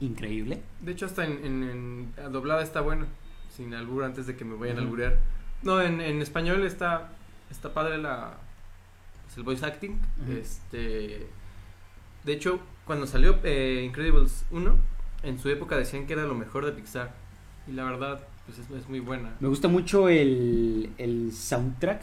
[0.00, 0.60] increíble.
[0.80, 3.06] De hecho, hasta en, en- en doblada está buena.
[3.56, 4.86] Sin albur antes de que me vayan a Ujú.
[4.86, 5.18] alburear.
[5.62, 7.10] No, en, en español está,
[7.50, 8.34] está padre la,
[9.26, 9.98] pues, el voice acting.
[10.22, 10.32] Ujú.
[10.38, 11.26] Este,
[12.24, 14.76] de hecho, cuando salió eh, Incredibles 1,
[15.24, 17.12] en su época decían que era lo mejor de Pixar.
[17.66, 19.34] Y la verdad, pues es, es muy buena.
[19.40, 22.02] Me gusta mucho el, el soundtrack,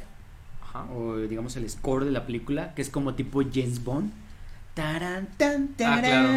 [0.84, 0.91] Ajá.
[0.91, 4.11] o digamos el score de la película, que es como tipo James Bond.
[4.73, 6.30] Taran, tan, Ah, claro.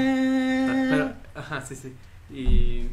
[0.91, 1.93] Pero, ajá, sí, sí.
[2.32, 2.86] Y.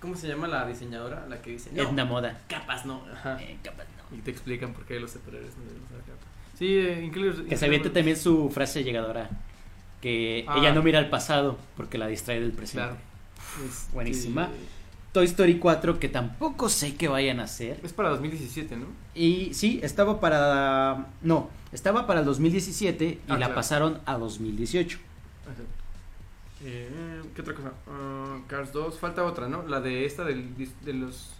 [0.00, 1.26] ¿Cómo se llama la diseñadora?
[1.28, 1.70] La que dice.
[1.72, 2.38] No, Edna Moda.
[2.48, 3.02] capas no.
[3.12, 3.40] Ajá.
[3.42, 4.16] Eh, no.
[4.16, 6.26] Y te explican por qué los superhéroes no deben usar capas.
[6.56, 7.46] Sí, eh, increíble.
[7.48, 9.28] Que se avienta también su frase llegadora.
[10.00, 10.56] Que Ah.
[10.58, 12.86] ella no mira al pasado porque la distrae del presente.
[12.86, 12.96] Claro.
[13.68, 14.50] Este, Buenísima.
[15.16, 17.80] Toy Story 4, que tampoco sé qué vayan a hacer.
[17.82, 18.84] Es para 2017, ¿no?
[19.14, 21.06] Y sí, estaba para.
[21.22, 23.54] No, estaba para el 2017 y Ah, la claro.
[23.54, 24.98] pasaron a 2018.
[26.64, 27.72] Eh, ¿Qué otra cosa?
[27.88, 28.98] Ah, Cars 2.
[28.98, 29.62] Falta otra, ¿no?
[29.66, 30.54] La de esta del,
[30.84, 31.30] de los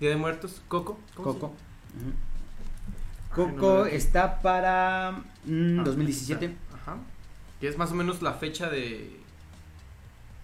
[0.00, 0.62] Día de Muertos.
[0.68, 0.98] Coco.
[1.14, 1.54] ¿Cómo se Coco.
[3.36, 6.54] Ay, no Coco está para mm, Ah, 2017.
[6.72, 6.96] Ajá.
[7.60, 9.14] Que es más o menos la fecha de.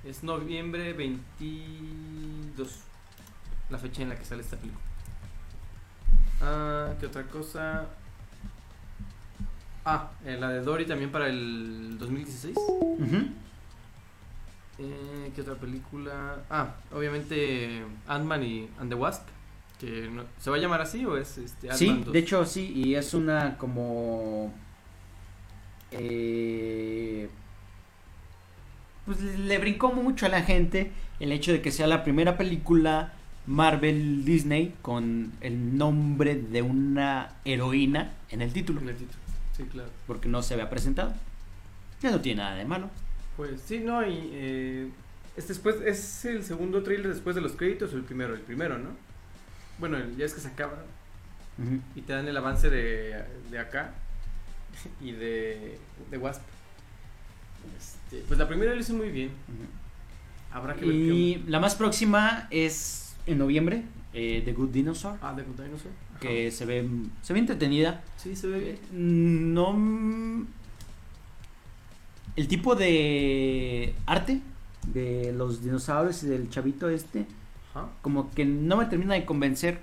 [0.04, 2.78] Es noviembre 22.
[3.70, 4.82] La fecha en la que sale esta película.
[6.40, 7.86] Ah, ¿qué otra cosa?
[9.84, 12.56] Ah, eh, la de Dory también para el 2016.
[12.56, 13.16] Ujú.
[14.78, 16.38] Eh, ¿Qué otra película?
[16.50, 19.28] Ah, obviamente Ant-Man y and the Wasp.
[19.78, 22.12] Que no- ¿Se va a llamar así o es este, Sí, 2?
[22.12, 24.52] de hecho sí, y es una como...
[25.90, 27.28] eh,
[29.06, 33.12] pues le brincó mucho a la gente el hecho de que sea la primera película
[33.46, 39.18] Marvel Disney con el nombre de una heroína en el título, En el título.
[39.56, 39.90] Sí, claro.
[40.06, 41.12] porque no se había presentado.
[42.00, 42.90] Ya no tiene nada de malo.
[43.36, 44.88] Pues sí, no, y eh,
[45.36, 48.78] es después, es el segundo trailer después de los créditos o el primero, el primero,
[48.78, 48.90] ¿no?
[49.78, 50.84] Bueno, ya es que se acaba
[51.94, 53.94] y te dan el avance de, de acá
[55.00, 55.78] y de,
[56.10, 56.42] de Wasp.
[58.12, 59.30] Este, pues la primera lo hizo muy bien.
[60.52, 65.18] Habrá que ver qué Y la más próxima es en noviembre, eh, The Good Dinosaur,
[65.22, 65.92] Ah, de Good Dinosaur.
[66.10, 66.18] Ajá.
[66.20, 66.86] que se ve,
[67.22, 68.02] se ve entretenida.
[68.16, 69.54] Sí, se ve bien.
[69.54, 69.72] No.
[69.72, 70.46] mm,
[72.36, 74.40] El tipo de arte
[74.88, 77.26] de los dinosaurios y del chavito este,
[77.74, 77.88] Ajá.
[78.02, 79.80] como que no me termina de convencer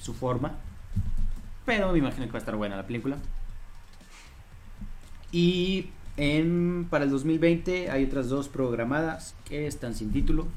[0.00, 0.56] su forma.
[1.66, 3.18] Pero me imagino que va a estar buena la película.
[5.30, 10.48] Y en, para el 2020 hay otras dos programadas que están sin título.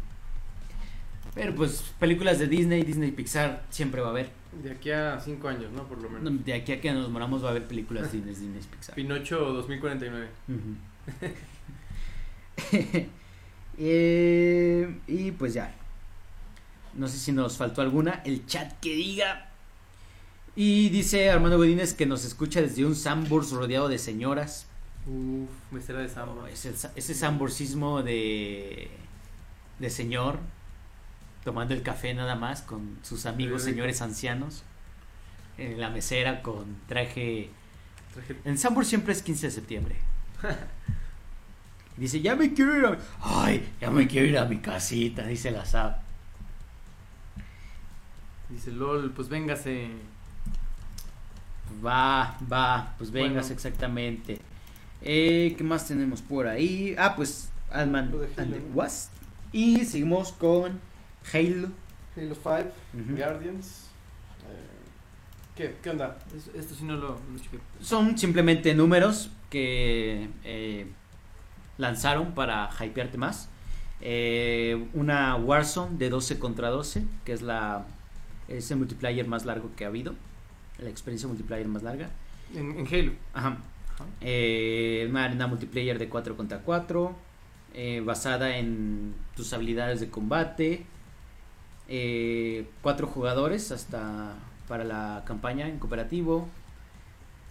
[1.34, 4.32] Pero pues películas de Disney, Disney Pixar siempre va a haber.
[4.62, 5.88] De aquí a cinco años, ¿no?
[5.88, 6.30] Por lo menos.
[6.30, 8.96] No, De aquí a que nos moramos va a haber películas Disney, Disney Pixar.
[8.96, 10.28] Pinocho 2049.
[10.50, 10.76] Ujú.
[13.84, 15.74] Eh, y pues ya.
[16.94, 18.22] No sé si nos faltó alguna.
[18.26, 19.50] El chat que diga.
[20.56, 24.68] Y dice Armando Godínez que nos escucha desde un Sambors rodeado de señoras.
[25.08, 26.44] Uf, mesera de Samba.
[26.44, 28.90] Oh, ese, ese samborsismo de,
[29.80, 30.40] de señor.
[31.44, 34.64] Tomando el café nada más con sus amigos señores ancianos.
[35.58, 37.50] En la mesera con traje
[38.14, 39.96] Traje- En Sambor siempre es 15 de septiembre.
[41.98, 42.98] Dice, ya me quiero ir a...
[43.22, 45.98] Ay, ya me quiero ir a mi casita, dice la SAP.
[48.50, 49.90] Dice LOL, pues véngase.
[51.86, 53.54] Va, va, pues vengas Bueno.
[53.54, 54.40] exactamente.
[55.02, 56.96] Eh, ¿Qué más tenemos por ahí?
[56.98, 58.60] Ah, pues Ant-Man and the.
[58.74, 59.12] Wasp.
[59.52, 60.80] Y seguimos con
[61.34, 61.70] Halo.
[62.16, 62.50] Halo 5,
[62.94, 63.16] Ujú.
[63.18, 63.88] Guardians.
[64.48, 65.76] eh, ¿Qué?
[65.82, 66.18] ¿Qué onda?
[66.36, 67.58] Es- Esto sí no lo, no lo chequé.
[67.82, 70.88] Son simplemente números que eh,
[71.78, 73.50] lanzaron para hypearte más.
[74.02, 77.86] Eh, una Warzone de 12 contra 12, que es la
[78.48, 80.14] es el multiplayer más largo que ha habido.
[80.80, 82.10] La experiencia multiplayer más larga.
[82.56, 83.14] En, en Halo.
[83.34, 83.58] Ajá.
[84.22, 87.16] Eh, una arena multiplayer de 4 contra 4.
[87.74, 90.86] eh, basada en tus habilidades de combate.
[91.88, 94.36] eh, cuatro jugadores hasta
[94.68, 96.48] para la campaña en cooperativo.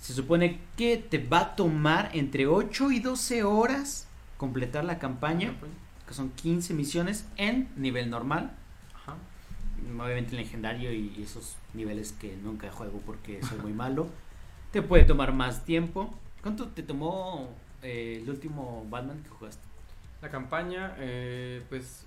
[0.01, 5.53] Se supone que te va a tomar entre 8 y 12 horas completar la campaña,
[6.09, 8.53] que son 15 misiones en nivel normal.
[8.95, 9.17] Ajá.
[10.03, 14.09] Obviamente legendario y esos niveles que nunca juego porque soy muy malo.
[14.73, 16.15] Te puede tomar más tiempo.
[16.43, 17.51] ¿Cuánto te tomó
[17.82, 19.62] eh, el último Batman que jugaste?
[20.22, 22.07] La campaña, eh, pues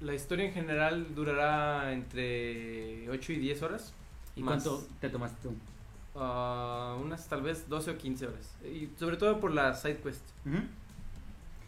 [0.00, 3.94] la historia en general durará entre 8 y 10 horas.
[4.36, 4.62] ¿Y Más.
[4.62, 5.54] cuánto te tomaste tú?
[6.14, 8.56] Ah, unas tal vez 12 o 15 horas.
[8.64, 10.24] Y sobre todo por la side quest.
[10.46, 10.58] Ujú.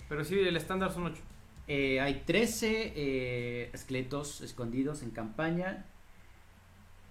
[0.08, 1.16] Pero sí, el estándar son 8.
[1.68, 5.84] Eh, hay 13 eh, esqueletos escondidos en campaña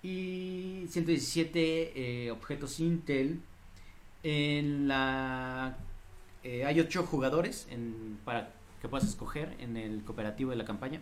[0.01, 3.41] y 117 eh, objetos Intel.
[4.28, 5.78] En la
[6.44, 8.52] eh, hay 8 jugadores en, para
[8.82, 11.00] que puedas escoger en el cooperativo de la campaña.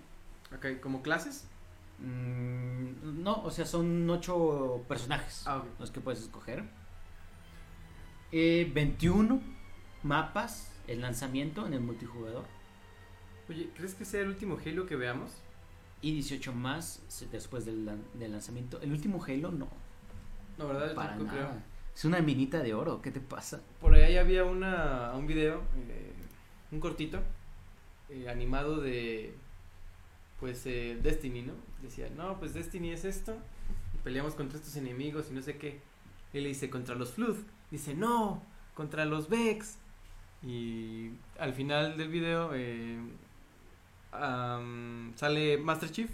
[0.53, 1.47] Ok, ¿como clases?
[1.99, 6.65] Mm, no, o sea, son 8 personajes Ah, los que puedes escoger.
[8.33, 9.41] Eh, 21
[10.03, 12.43] mapas el lanzamiento en el multijugador.
[13.49, 15.31] Oye, ¿crees que sea el último Halo que veamos?
[16.01, 17.01] Y 18 más
[17.31, 18.81] después del, lan- del lanzamiento.
[18.81, 19.69] El último Halo no,
[20.57, 20.93] No, ¿verdad?
[20.93, 21.72] Para tampoco creo.
[21.95, 23.61] Es una minita de oro, ¿qué te pasa?
[23.79, 26.11] Por ahí había una, un video, eh,
[26.71, 27.19] un cortito,
[28.09, 29.35] eh, animado de,
[30.39, 31.53] pues, eh, Destiny, ¿no?
[31.81, 33.35] Decía, no, pues Destiny es esto,
[33.93, 35.79] y peleamos contra estos enemigos y no sé qué.
[36.33, 37.37] Y le dice, contra los Flood.
[37.69, 38.41] Dice, no,
[38.73, 39.77] contra los Vex.
[40.41, 42.99] Y al final del video eh,
[45.15, 46.09] sale Master Chief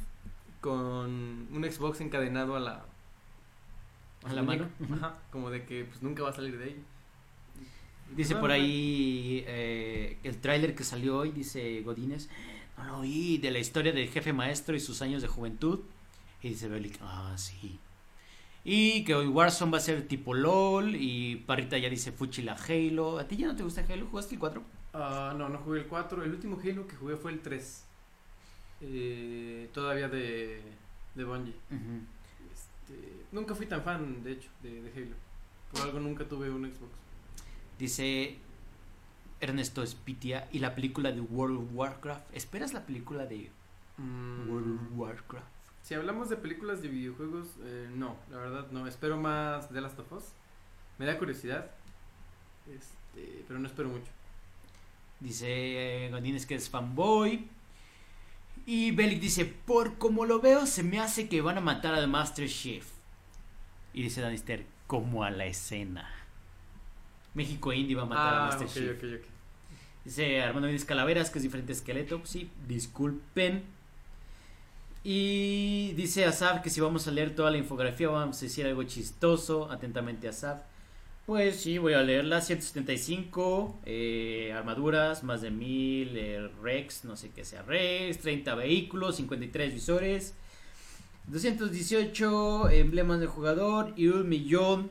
[0.62, 2.86] con un Xbox encadenado a la,
[4.24, 4.70] A la muñeca.
[4.80, 4.96] mano.
[4.96, 6.84] Ajá, como de que pues nunca va a salir de ahí.
[8.16, 12.28] Dice pues, por ahí eh, el tráiler que salió hoy, dice Godínez,
[12.78, 15.82] no lo oí, de la historia del jefe maestro y sus años de juventud.
[16.42, 17.80] Y dice Belic, ah, sí.
[18.64, 20.96] Y que hoy Warzone va a ser tipo LOL.
[20.96, 23.20] Y Parrita ya dice Fuchi la Halo.
[23.20, 24.08] ¿A ti ya no te gusta Halo?
[24.08, 24.64] ¿Jugaste el 4?
[24.94, 26.24] Ah, no, no jugué el 4.
[26.24, 27.86] El último Halo que jugué fue el 3.
[28.82, 30.62] Eh, todavía de,
[31.16, 31.56] de Bungie.
[32.90, 35.16] Este, nunca fui tan fan, de hecho, de, de Halo.
[35.72, 36.92] Por algo nunca tuve un Xbox.
[37.78, 38.38] Dice
[39.40, 40.48] Ernesto Spitia.
[40.52, 42.36] ¿Y la película de World of Warcraft?
[42.36, 43.52] ¿Esperas la película de
[43.98, 45.48] Mm, World of Warcraft?
[45.82, 48.86] si hablamos de películas de videojuegos, eh, no, la verdad no.
[48.88, 50.24] Espero más de Last of Us.
[50.98, 51.72] Me da curiosidad.
[52.68, 54.12] Este, pero no espero mucho.
[55.20, 57.48] Dice Godínez que es fanboy.
[58.72, 62.08] Y Bellic dice, por como lo veo, se me hace que van a matar al
[62.08, 62.86] Master Chief.
[63.94, 66.08] Y dice Danister, como a la escena.
[67.34, 68.92] México Indie va a matar al Ah, Master ok, Chief.
[68.92, 69.30] ok, ok.
[70.06, 72.22] Dice Armando Díaz Calaveras, que es diferente esqueleto.
[72.26, 73.64] Sí, disculpen.
[75.04, 78.84] Y dice Asaf que si vamos a leer toda la infografía vamos a decir algo
[78.84, 79.72] chistoso.
[79.72, 80.60] Atentamente Asaf.
[81.30, 82.42] Pues sí, voy a leerla.
[82.42, 89.18] 175 eh, armaduras, más de 1000 eh, Rex, no sé qué sea Rex, 30 vehículos,
[89.18, 90.34] 53 visores,
[91.28, 94.90] 218 emblemas de jugador y un millón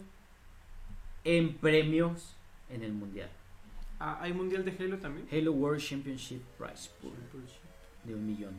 [1.25, 2.37] en premios
[2.71, 3.31] en el mundial.
[3.99, 5.27] Ah, ¿hay mundial de Halo también?
[5.33, 7.15] Halo World Championship Prize Pool
[8.05, 8.55] de un millón.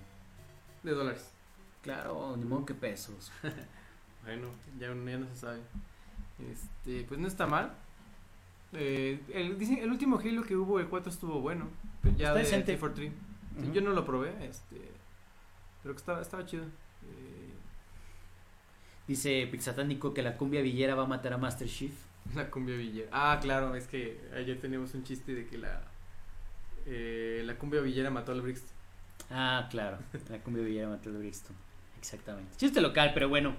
[0.84, 1.32] De dólares.
[1.82, 3.32] Claro, ni modo que pesos.
[4.22, 5.60] Bueno, ya, ya no se sabe.
[6.52, 7.74] Este, pues no está mal.
[8.74, 11.68] Eh, el, dicen, el último Halo que hubo, el 4 estuvo bueno.
[12.18, 12.78] Ya Está de decente.
[12.78, 13.12] 343.
[13.12, 13.74] Sí, Ujú.
[13.74, 14.78] Yo no lo probé, este,
[15.84, 16.64] pero que estaba, estaba chido.
[16.64, 17.54] Eh,
[19.08, 21.92] Dice Pixatánico que la cumbia villera va a matar a Master Chief.
[22.36, 23.10] la cumbia villera.
[23.12, 25.82] Ah, claro, es que ayer teníamos un chiste de que la,
[26.86, 28.70] eh, la cumbia villera mató al Brixton.
[29.32, 29.98] Ah, claro,
[30.30, 31.56] la cumbia villera mató al Brixton.
[31.98, 32.56] Exactamente.
[32.58, 33.56] Chiste local, pero bueno.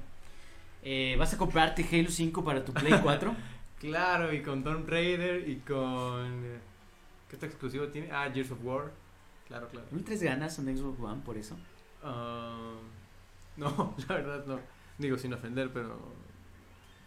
[0.83, 3.35] Eh, ¿Vas a comprarte Halo 5 para tu Play 4?
[3.78, 6.45] Claro, y con Tomb Raider y con...
[6.45, 6.59] eh,
[7.28, 8.11] ¿Qué otro exclusivo tiene?
[8.12, 8.91] Ah, Gears of War.
[9.49, 9.87] Claro, claro.
[9.91, 11.57] ¿No tres ganas en Xbox One por eso?
[12.03, 12.74] Ah,
[13.57, 14.61] no, la verdad no.
[14.99, 15.99] Digo, sin ofender, pero.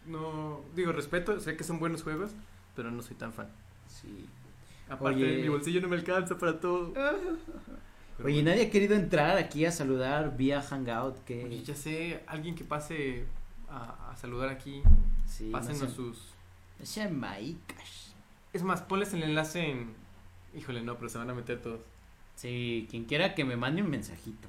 [0.05, 0.61] No.
[0.75, 2.31] Digo, respeto, sé que son buenos juegos,
[2.75, 3.49] pero no soy tan fan.
[3.87, 4.27] Sí.
[4.89, 5.41] Aparte, Oye.
[5.41, 6.93] mi bolsillo no me alcanza para todo.
[8.15, 8.51] Pero Oye, bueno.
[8.51, 11.23] nadie ha querido entrar aquí a saludar vía Hangout.
[11.23, 11.45] Que...
[11.45, 13.25] Oye, ya sé, alguien que pase
[13.73, 14.81] a, a saludar aquí,
[15.25, 16.29] Sí, no pásenos sus.
[16.79, 18.13] no sean maicas.
[18.53, 19.93] Es más, ponles el enlace en.
[20.55, 21.81] Híjole, no, pero se van a meter todos.
[22.35, 24.47] Sí, quien quiera que me mande un mensajito.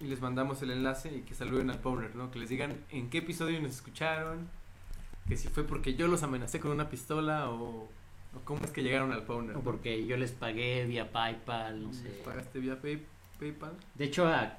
[0.00, 2.30] Y les mandamos el enlace y que saluden al Powner, ¿no?
[2.30, 4.48] Que les digan en qué episodio nos escucharon.
[5.28, 7.84] Que si fue porque yo los amenacé con una pistola o,
[8.34, 9.56] o cómo es que llegaron al Powner.
[9.56, 12.04] O porque yo les pagué vía PayPal, no sé.
[12.04, 13.04] ¿Les pagaste vía Pay-
[13.38, 13.76] PayPal?
[13.94, 14.58] De hecho, a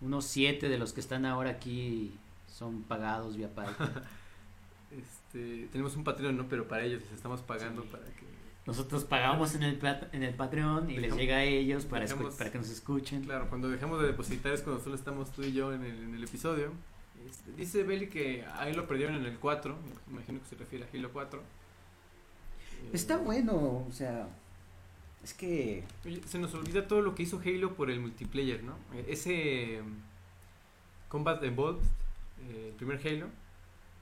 [0.00, 2.18] unos siete de los que están ahora aquí
[2.52, 4.04] son pagados vía PayPal.
[4.92, 6.46] Este, tenemos un Patreon, ¿no?
[6.50, 7.88] Pero para ellos les estamos pagando Sí.
[7.90, 8.26] para que...
[8.66, 9.80] Nosotros pagamos en el,
[10.12, 13.24] en el Patreon y les Dejamos- llega a ellos para, dejamos- para que nos escuchen.
[13.24, 16.14] Claro, cuando dejemos de depositar es cuando solo estamos tú y yo en el, en
[16.14, 16.72] el episodio.
[17.26, 19.74] Este, dice Belly que ahí lo perdieron en el 4.
[20.08, 21.40] me Imagino que se refiere a Halo 4.
[21.40, 24.28] Eh, Está bueno, o sea,
[25.24, 25.84] es que
[26.26, 28.74] se nos olvida todo lo que hizo Halo por el multiplayer, ¿no?
[28.94, 31.82] Eh, Ese mm, Combat Evolved,
[32.50, 33.26] eh, el primer Halo,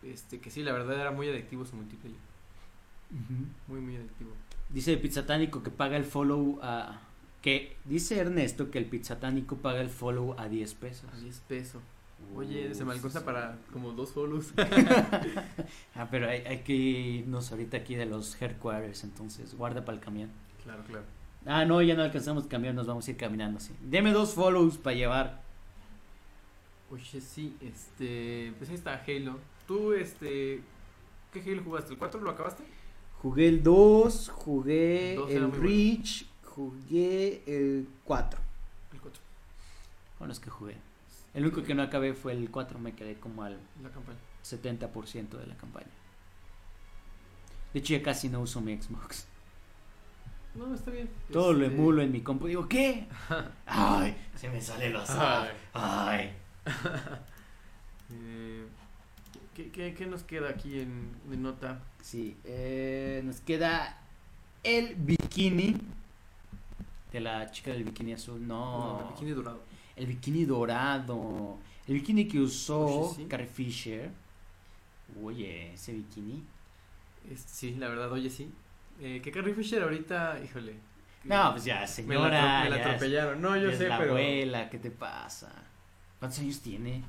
[0.03, 2.19] este, que sí, la verdad era muy adictivo su multiplayer.
[3.67, 4.31] Muy, muy adictivo.
[4.69, 7.01] dice el pizzatánico que paga el follow a...
[7.43, 11.11] Que dice Ernesto que el pizzatánico paga el follow a 10 pesos.
[11.13, 11.83] A 10 pesos.
[12.37, 14.53] Oye, se me alcanza para como dos follows.
[15.95, 20.05] Ah, pero hay, hay que irnos ahorita aquí de los headquarters, entonces guarda para el
[20.05, 20.31] camión.
[20.63, 21.05] claro, claro.
[21.47, 23.73] Ah, no, ya no alcanzamos camión, nos vamos a ir caminando así.
[23.83, 25.43] Deme dos follows para llevar.
[26.91, 29.39] Oye, sí, este, pues ahí está Halo.
[29.67, 30.61] Tú, este,
[31.33, 31.93] ¿qué Halo jugaste?
[31.93, 32.65] ¿El 4 lo acabaste?
[33.23, 35.69] Jugué el 2, jugué El dos era el muy bueno.
[35.69, 38.41] Reach, jugué el 4.
[38.93, 39.23] El 4,
[40.19, 40.77] Con los que jugué.
[41.35, 44.19] El único que no acabé fue el 4, me quedé como al la campaña.
[44.45, 45.87] 70% de la campaña.
[47.73, 49.27] De hecho, ya casi no uso mi Xbox.
[50.55, 51.09] No, está bien.
[51.33, 52.49] Todo lo Este, emulo en mi compu.
[52.49, 53.07] Digo, ¿qué?
[53.67, 55.51] Ay, se me sale los Ay.
[55.73, 56.40] Ay.
[58.13, 58.67] eh,
[59.55, 61.81] ¿qué, qué, qué nos queda aquí en, en nota?
[62.03, 63.99] Sí, eh, nos queda
[64.63, 65.77] el bikini
[67.13, 68.47] de la chica del bikini azul.
[68.47, 69.63] No, No, el bikini dorado.
[69.97, 71.59] el bikini dorado.
[71.87, 73.25] El bikini que usó Oye, sí.
[73.27, 74.11] Carrie Fisher.
[75.23, 76.43] Oye, ese bikini.
[77.47, 78.51] Sí, la verdad, oye, sí.
[79.01, 80.75] Eh, que Carrie Fisher ahorita, híjole.
[81.25, 82.63] No, pues ya, me la, señora.
[82.65, 83.43] me la ya es- atropellaron.
[83.43, 84.13] No, yo sé, la pero.
[84.13, 85.53] abuela, ¿qué te pasa?
[86.21, 87.03] ¿Cuántos años tiene?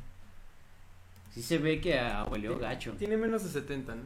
[1.32, 2.94] Sí se ve que abuelo gacho.
[2.94, 4.04] Tiene menos de 70, ¿no?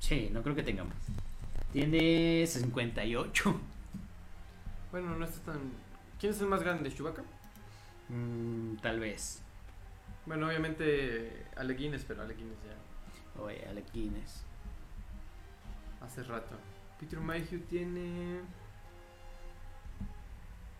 [0.00, 0.96] Sí, no creo que tenga más.
[1.72, 3.60] Tiene 58.
[4.90, 5.60] Bueno, no está tan.
[6.18, 6.92] ¿Quién es el más grande?
[6.92, 7.22] ¿Chewbacca?
[8.08, 9.40] Mm, tal vez.
[10.26, 14.42] Bueno, obviamente Ale Guinness, pero Ale Guinness ya Oye, Alec Guinness.
[16.00, 16.56] hace rato.
[16.98, 18.40] Peter Mayhew tiene.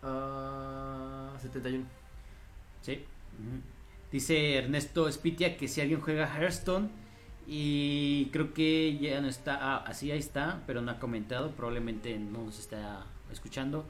[0.03, 1.85] ah, 71.
[2.81, 3.05] Sí.
[4.11, 6.89] Dice Ernesto Spitia que si alguien juega Hearthstone
[7.47, 12.17] y creo que ya no está, ah, así ahí está, pero no ha comentado, probablemente
[12.19, 13.85] no nos está escuchando.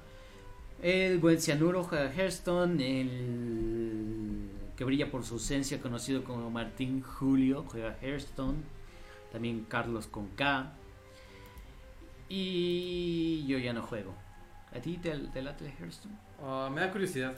[0.81, 7.65] El buen Cianuro juega Hearthstone, el que brilla por su ausencia, conocido como Martín Julio,
[7.67, 8.57] juega Hearthstone,
[9.31, 10.73] también Carlos con K.
[12.29, 14.15] Y yo ya no juego.
[14.75, 16.15] ¿A ti te, te late Hearthstone?
[16.41, 17.35] Ah, me da curiosidad,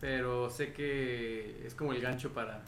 [0.00, 2.62] pero sé que es como el gancho para.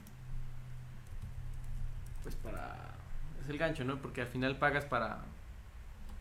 [2.22, 2.94] Pues para.
[3.42, 3.96] Es el gancho, ¿no?
[4.00, 5.20] Porque al final pagas para.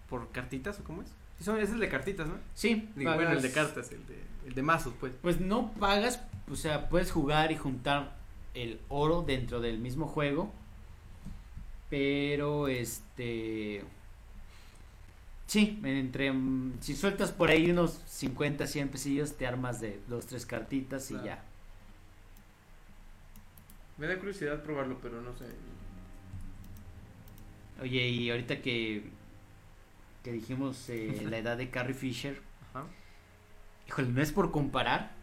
[0.10, 1.10] ¿Por cartitas o cómo es?
[1.38, 2.36] Sí, son, es el de cartitas, ¿no?
[2.54, 5.14] Sí, Digo, bueno, el de cartas, el de, el de mazos, pues.
[5.22, 8.16] Pues no pagas, o sea, puedes jugar y juntar
[8.54, 10.52] el oro dentro del mismo juego.
[11.90, 13.84] Pero este.
[15.50, 16.32] Sí, entre.
[16.32, 21.10] mm, Si sueltas por ahí unos 50, 100 pesillos, te armas de dos, tres cartitas
[21.10, 21.26] y Claro.
[21.26, 21.44] ya.
[23.98, 25.46] Me da curiosidad probarlo, pero no sé.
[27.82, 29.10] Oye, y ahorita que.
[30.24, 32.40] Que dijimos eh, la edad de Carrie Fisher.
[32.72, 32.86] Ajá.
[33.88, 35.14] Híjole, no es por comparar.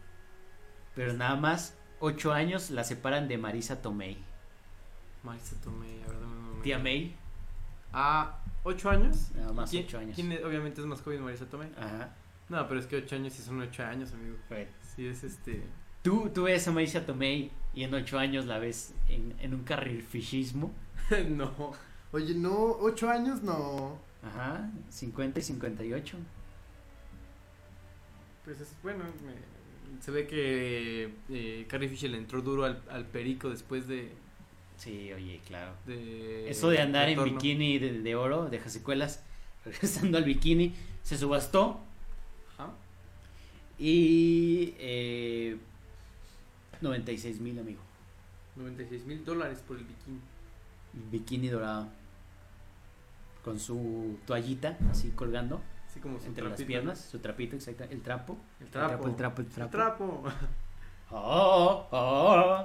[0.96, 4.16] Pero nada más 8 años la separan de Marisa Tomei.
[5.22, 6.62] Marisa Tomei, a ver, dame un momento.
[6.62, 7.14] Tía May.
[7.92, 9.30] Ah, ¿ocho años?
[9.34, 10.14] Nada más ¿Quién- 8 años.
[10.14, 11.70] ¿Quién es- obviamente es más joven Marisa Tomei?
[11.78, 12.14] Ajá.
[12.48, 14.36] No, pero es que ocho años sí son ocho años, amigo.
[14.94, 15.62] Sí, es este.
[16.02, 19.64] Tú, tú ves a Marisa Tomei y en 8 años la ves en, en un
[19.64, 20.72] carril fishismo.
[21.28, 21.72] no.
[22.12, 23.98] Oye, no, ocho años no.
[24.22, 26.16] Ajá, 50 y 58.
[28.44, 33.06] Pues es bueno, me- se ve que eh, Carrie Fisher le entró duro al, al
[33.06, 34.12] perico después de.
[34.76, 35.72] Sí, oye, claro.
[35.86, 39.22] de Eso de andar en bikini de, de oro, de secuelas,
[39.64, 41.80] regresando al bikini, se subastó
[42.54, 42.70] Ajá.
[43.78, 45.56] y eh,
[46.80, 47.80] 96 mil, amigo.
[48.56, 50.20] 96 mil dólares por el bikini.
[51.10, 51.88] Bikini dorado.
[53.44, 57.84] Con su toallita así colgando Así como su entre las piernas, su trapito, exacto.
[57.84, 58.36] El trapo.
[58.60, 58.92] El trapo.
[58.92, 59.70] El trapo, el trapo, el El trapo.
[59.70, 60.24] trapo.
[61.08, 62.64] Oh, oh.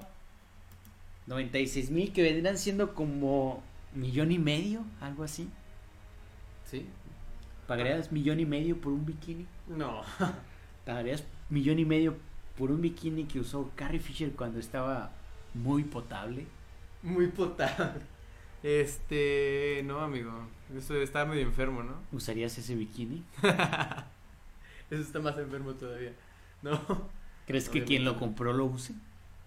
[1.32, 3.64] 96 mil que vendrán siendo como
[3.96, 5.50] millón y medio, algo así.
[6.66, 6.86] ¿Sí?
[7.68, 9.48] ¿Pagarías millón y medio por un bikini?
[9.68, 10.02] No.
[10.86, 12.18] ¿Pagarías millón y medio
[12.58, 15.12] por un bikini que usó Carrie Fisher cuando estaba
[15.54, 16.48] muy potable?
[17.02, 18.02] Muy potable.
[18.62, 19.84] Este.
[19.86, 20.32] No, amigo.
[20.76, 21.94] Eso está medio enfermo, ¿no?
[22.12, 23.24] ¿Usarías ese bikini?
[24.92, 26.14] Eso está más enfermo todavía.
[26.62, 27.10] No.
[27.48, 28.94] ¿Crees que quien lo compró lo use?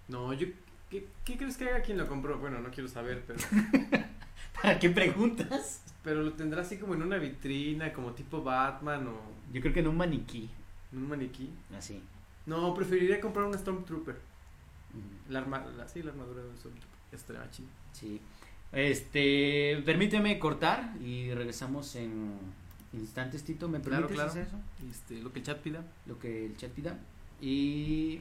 [0.09, 0.49] No, yo.
[0.95, 2.39] ¿Qué, qué crees que haga quien lo compró?
[2.39, 3.41] Bueno, no quiero saber, pero.
[4.63, 5.83] ¿Para qué preguntas?
[6.05, 9.19] Pero lo tendrá así como en una vitrina, como tipo Batman o
[9.53, 10.49] Yo creo que en un maniquí,
[10.93, 11.51] en un maniquí.
[11.77, 12.01] así.
[12.47, 14.15] No, preferiría comprar un Stormtrooper.
[14.93, 16.99] Mm, La arma, la, sí, la armadura de un Stormtrooper.
[17.11, 17.69] Estaría chido.
[17.93, 18.21] Sí.
[18.71, 22.39] Este, permíteme cortar y regresamos en
[22.93, 23.69] instantes, Tito.
[23.69, 24.31] ¿Me Claro, permites claro.
[24.31, 24.61] hacer eso?
[24.89, 25.83] Este, lo que el chat pida.
[26.07, 26.99] Lo que el chat pida.
[27.41, 28.21] Y...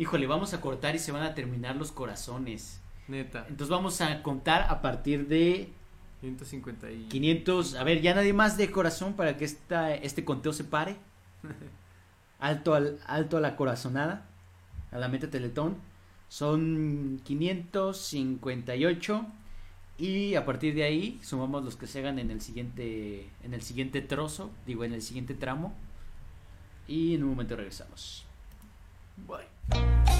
[0.00, 2.80] Híjole, vamos a cortar y se van a terminar los corazones.
[3.06, 3.44] Neta.
[3.50, 5.70] Entonces vamos a contar a partir de
[6.20, 7.04] 150 y.
[7.10, 7.74] 500.
[7.74, 10.96] A ver, ya nadie más de corazón para que esta, este conteo se pare.
[12.40, 14.26] Alto, al, alto a la corazonada.
[14.90, 15.76] A la meta teletón.
[16.30, 19.26] Son 558.
[19.98, 23.28] Y a partir de ahí sumamos los que se hagan en el siguiente.
[23.44, 24.50] En el siguiente trozo.
[24.64, 25.74] Digo, en el siguiente tramo.
[26.88, 28.24] Y en un momento regresamos.
[29.28, 29.59] Bye.
[29.68, 30.19] Ya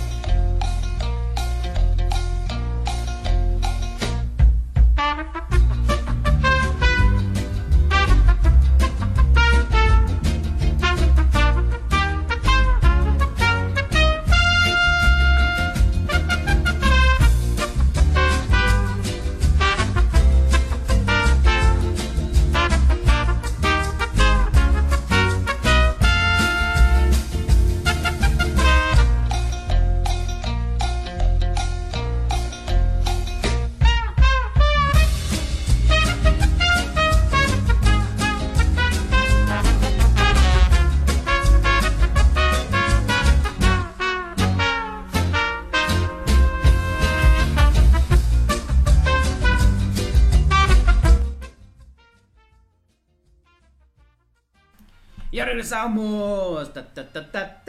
[55.61, 56.73] regresamos.
[56.73, 57.63] Ta, ta, ta.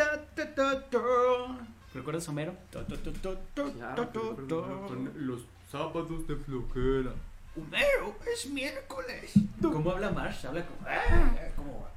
[1.94, 2.56] ¿Recuerdas Homero?
[5.16, 7.12] Los sábados de flojera.
[7.58, 9.34] Homero, es miércoles.
[9.62, 10.46] ¿Cómo habla Marsh?
[10.46, 10.88] Habla como.
[10.88, 11.88] "Ah", ¿Cómo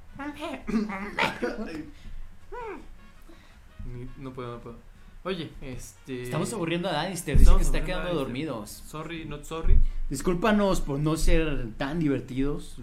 [3.86, 4.76] Ni- No puedo, no puedo.
[5.24, 6.24] Oye, este.
[6.24, 7.38] Estamos aburriendo a Danister.
[7.38, 8.70] Dice que está quedando dormidos.
[8.86, 9.78] Sorry, not sorry.
[10.10, 12.76] Discúlpanos por no ser tan divertidos.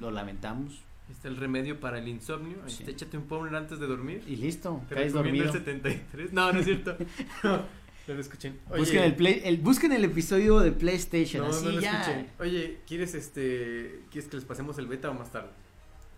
[0.00, 0.80] Lo lamentamos.
[1.10, 2.58] Este el remedio para el insomnio.
[2.66, 2.84] Sí.
[2.86, 4.22] Échate un powder antes de dormir.
[4.26, 5.46] Y listo, Te caes dormido.
[5.46, 6.32] el 73.
[6.32, 6.96] No, no es cierto.
[7.44, 8.58] no, no lo escuchen.
[8.70, 11.44] Oye, Busquen el, play, el, busquen el episodio de PlayStation.
[11.44, 12.00] No, así no lo ya.
[12.02, 12.28] escuchen.
[12.40, 14.00] Oye, ¿quieres este.
[14.10, 15.50] ¿Quieres que les pasemos el beta o más tarde?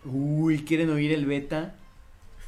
[0.03, 1.75] Uy, ¿quieren oír el beta?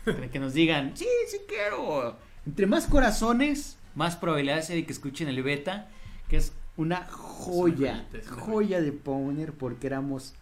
[0.05, 2.17] Para que nos digan, sí, sí quiero.
[2.45, 5.89] Entre más corazones, más probabilidades hay de que escuchen el beta,
[6.27, 10.33] que es una joya, joyita, es una joya de Powner, porque éramos,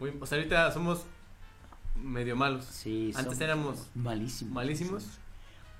[0.00, 1.04] Muy- o sea, ahorita somos
[2.02, 2.64] medio malos.
[2.64, 4.52] sí, Antes éramos malísimos.
[4.54, 5.06] malísimos.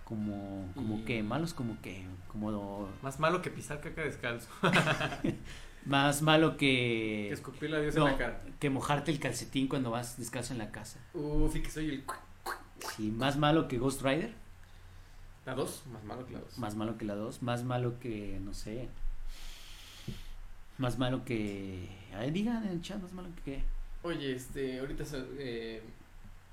[0.04, 4.48] Como, como Y- que, malos como que, como Más malo que pisar caca descalzo.
[5.86, 8.42] más malo que que, escupirle a Dios no, en la cara.
[8.58, 10.98] que mojarte el calcetín cuando vas descalzo en la casa.
[11.14, 12.04] Uf, y que soy el.
[12.96, 14.32] Sí, más malo que Ghost Rider.
[15.46, 16.58] La 2, más malo que la 2.
[16.58, 18.88] Más malo que la 2, más malo que, no sé.
[20.78, 21.88] Más malo que...
[22.14, 23.62] A ver, digan en el chat, más malo que qué.
[24.02, 25.04] Oye, este, ahorita
[25.38, 25.82] eh,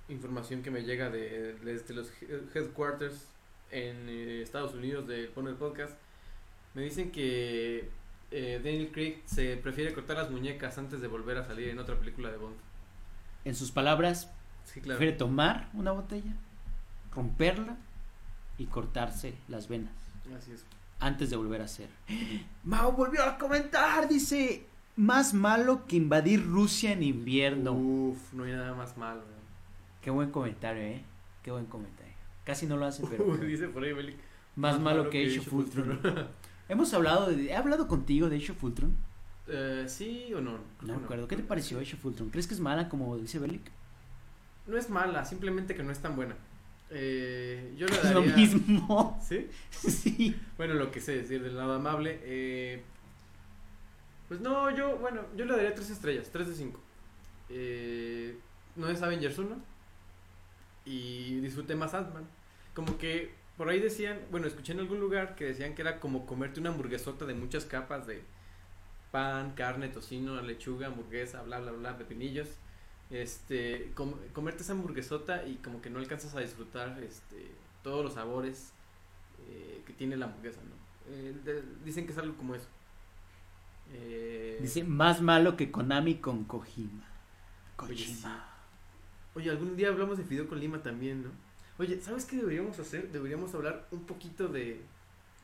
[0.10, 3.28] información que me llega de, desde los he- headquarters
[3.72, 5.94] en eh, Estados Unidos del Poner Podcast.
[6.74, 7.90] Me dicen que
[8.32, 11.96] eh, Daniel Craig se prefiere cortar las muñecas antes de volver a salir en otra
[11.98, 12.56] película de Bond.
[13.46, 14.32] En sus palabras,
[14.66, 14.98] Sí, claro.
[14.98, 16.36] prefiere tomar una botella,
[17.14, 17.78] romperla
[18.58, 19.94] y cortarse las venas
[20.38, 20.66] Así es.
[21.00, 21.90] antes de volver a hacer.
[22.64, 24.66] Mao volvió a comentar, dice,
[24.98, 27.72] más malo que invadir Rusia en invierno.
[27.74, 29.22] Uf, no hay nada más malo.
[30.08, 30.14] ¿No?
[30.14, 31.04] Qué buen comentario, eh.
[31.44, 32.14] Qué buen comentario.
[32.46, 34.16] Casi no lo hace, pero dice por ahí, Belic.
[34.56, 36.00] más, malo, que Age of Ultron.
[36.70, 38.96] Hemos hablado de, he hablado contigo de Age of Ultron.
[39.48, 40.60] Eh, ¿Sí o no?
[40.82, 41.28] No me acuerdo.
[41.28, 42.30] ¿Qué te pareció Age of Ultron?
[42.30, 43.70] ¿Crees que es mala como dice Bellic?
[44.66, 46.36] No es mala, simplemente que no es tan buena.
[46.90, 48.14] Eh, yo le daría...
[48.14, 49.20] lo mismo.
[49.22, 49.48] ¿Sí?
[49.72, 50.36] sí.
[50.58, 52.20] Bueno, lo que sé decir del lado amable.
[52.24, 52.84] eh,
[54.28, 56.82] pues no, yo, bueno, yo le daría tres estrellas, tres de cinco.
[57.50, 58.38] Eh,
[58.76, 59.56] no es Avengers 1.
[60.88, 62.28] Y disfruté más Ant-Man.
[62.74, 66.26] Como que por ahí decían, bueno, escuché en algún lugar que decían que era como
[66.26, 68.24] comerte una hamburguesota de muchas capas de
[69.12, 72.50] pan, carne, tocino, lechuga, hamburguesa, bla, bla, bla, pepinillos.
[73.10, 77.52] Este, com- comerte esa hamburguesota y como que no alcanzas a disfrutar este,
[77.84, 78.74] todos los sabores
[79.50, 80.76] eh, que tiene la hamburguesa, ¿no?
[81.14, 82.68] Eh, de- dicen que es algo como eso.
[83.94, 87.06] Eh, Dice, más malo que Konami con Kojima.
[87.80, 88.26] Oye, sí.
[89.38, 91.30] Oye, algún día hablamos de Fideo con Lima también, ¿no?
[91.78, 93.12] Oye, ¿sabes qué deberíamos hacer?
[93.12, 94.82] Deberíamos hablar un poquito de,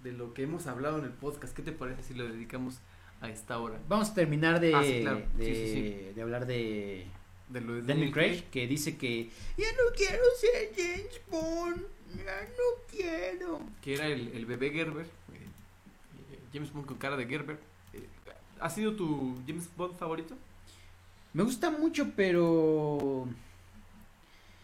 [0.03, 1.55] de lo que hemos hablado en el podcast.
[1.55, 2.79] ¿Qué te parece si lo dedicamos
[3.21, 3.79] a esta hora?
[3.87, 5.21] Vamos a terminar de, Ah, sí, claro.
[5.37, 7.05] de, Sí, sí, de hablar de
[7.49, 11.83] De lo de Daniel Craig, que dice que ya no quiero ser James Bond.
[12.17, 13.59] Ya no quiero.
[13.83, 15.05] que era el, el bebé Gerber.
[15.05, 15.37] eh,
[16.31, 17.59] eh, James Bond con cara de Gerber.
[17.93, 18.07] Eh,
[18.59, 20.35] ¿Ha sido tu James Bond favorito?
[21.33, 23.27] Me gusta mucho, pero...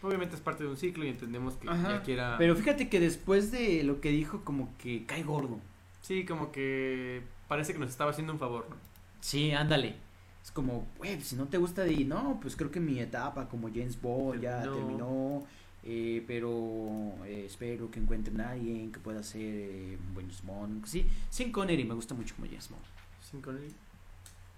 [0.02, 2.36] Obviamente es parte de un ciclo y entendemos que Ajá, ya quiera...
[2.38, 5.58] Pero fíjate que después de lo que dijo, como que cae gordo.
[6.00, 8.76] Sí, como que parece que nos estaba haciendo un favor, ¿no?
[9.20, 9.96] Sí, ándale.
[10.42, 13.68] Es como, güey, si no te gusta de no, pues creo que mi etapa como
[13.68, 14.78] James Bond ya Terminó.
[14.78, 15.46] terminó.
[15.82, 20.42] eh, pero eh, espero que encuentren a alguien que pueda ser eh, un buen James
[20.44, 20.86] Bond.
[20.86, 22.82] Sí, Sean Connery me gusta mucho como James Bond.
[23.20, 23.68] Sin Connery.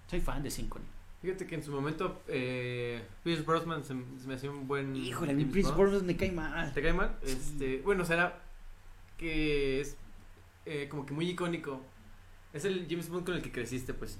[0.09, 0.89] Soy fan de Sean Connery.
[1.23, 4.95] Fíjate que en su momento eh, Pierce Brosnan se, se me hacía un buen.
[4.97, 5.77] Híjole, a mí Bond.
[5.77, 6.73] Bond me cae mal.
[6.75, 7.17] ¿Te cae mal?
[7.23, 8.41] Este, bueno, será
[9.19, 9.97] que es
[10.67, 11.81] eh, como que muy icónico.
[12.53, 14.19] Es el James Bond con el que creciste, pues.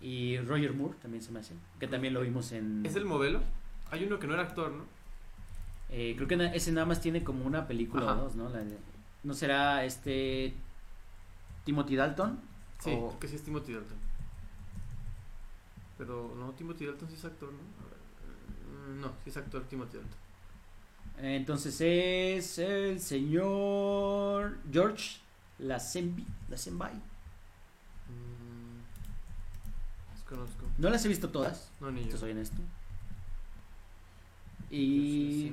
[0.00, 1.54] Y Roger Moore también se me hace.
[1.80, 2.84] Que también lo vimos en.
[2.84, 3.40] Es el modelo.
[3.90, 4.84] Hay uno que no era actor, ¿no?
[5.88, 8.20] eh, creo que ese nada más tiene como una película Ajá.
[8.20, 8.48] o dos, ¿no?
[8.50, 8.76] La de-
[9.22, 10.52] ¿No será este.
[11.64, 12.38] Timothy Dalton?
[12.80, 13.96] Sí, O- creo que sí es Timothy Dalton.
[15.98, 18.96] Pero no, Timothy Dalton sí es actor, ¿no?
[19.00, 20.18] No, sí es actor Timothy Dalton.
[21.18, 25.18] Entonces es el señor George
[25.58, 26.26] Lazenby.
[26.50, 26.84] Lazenby.
[28.08, 28.80] Mm,
[30.14, 30.66] desconozco.
[30.78, 32.16] No las he visto todas, No, ni yo.
[32.18, 32.60] soy honesto.
[34.70, 35.52] Y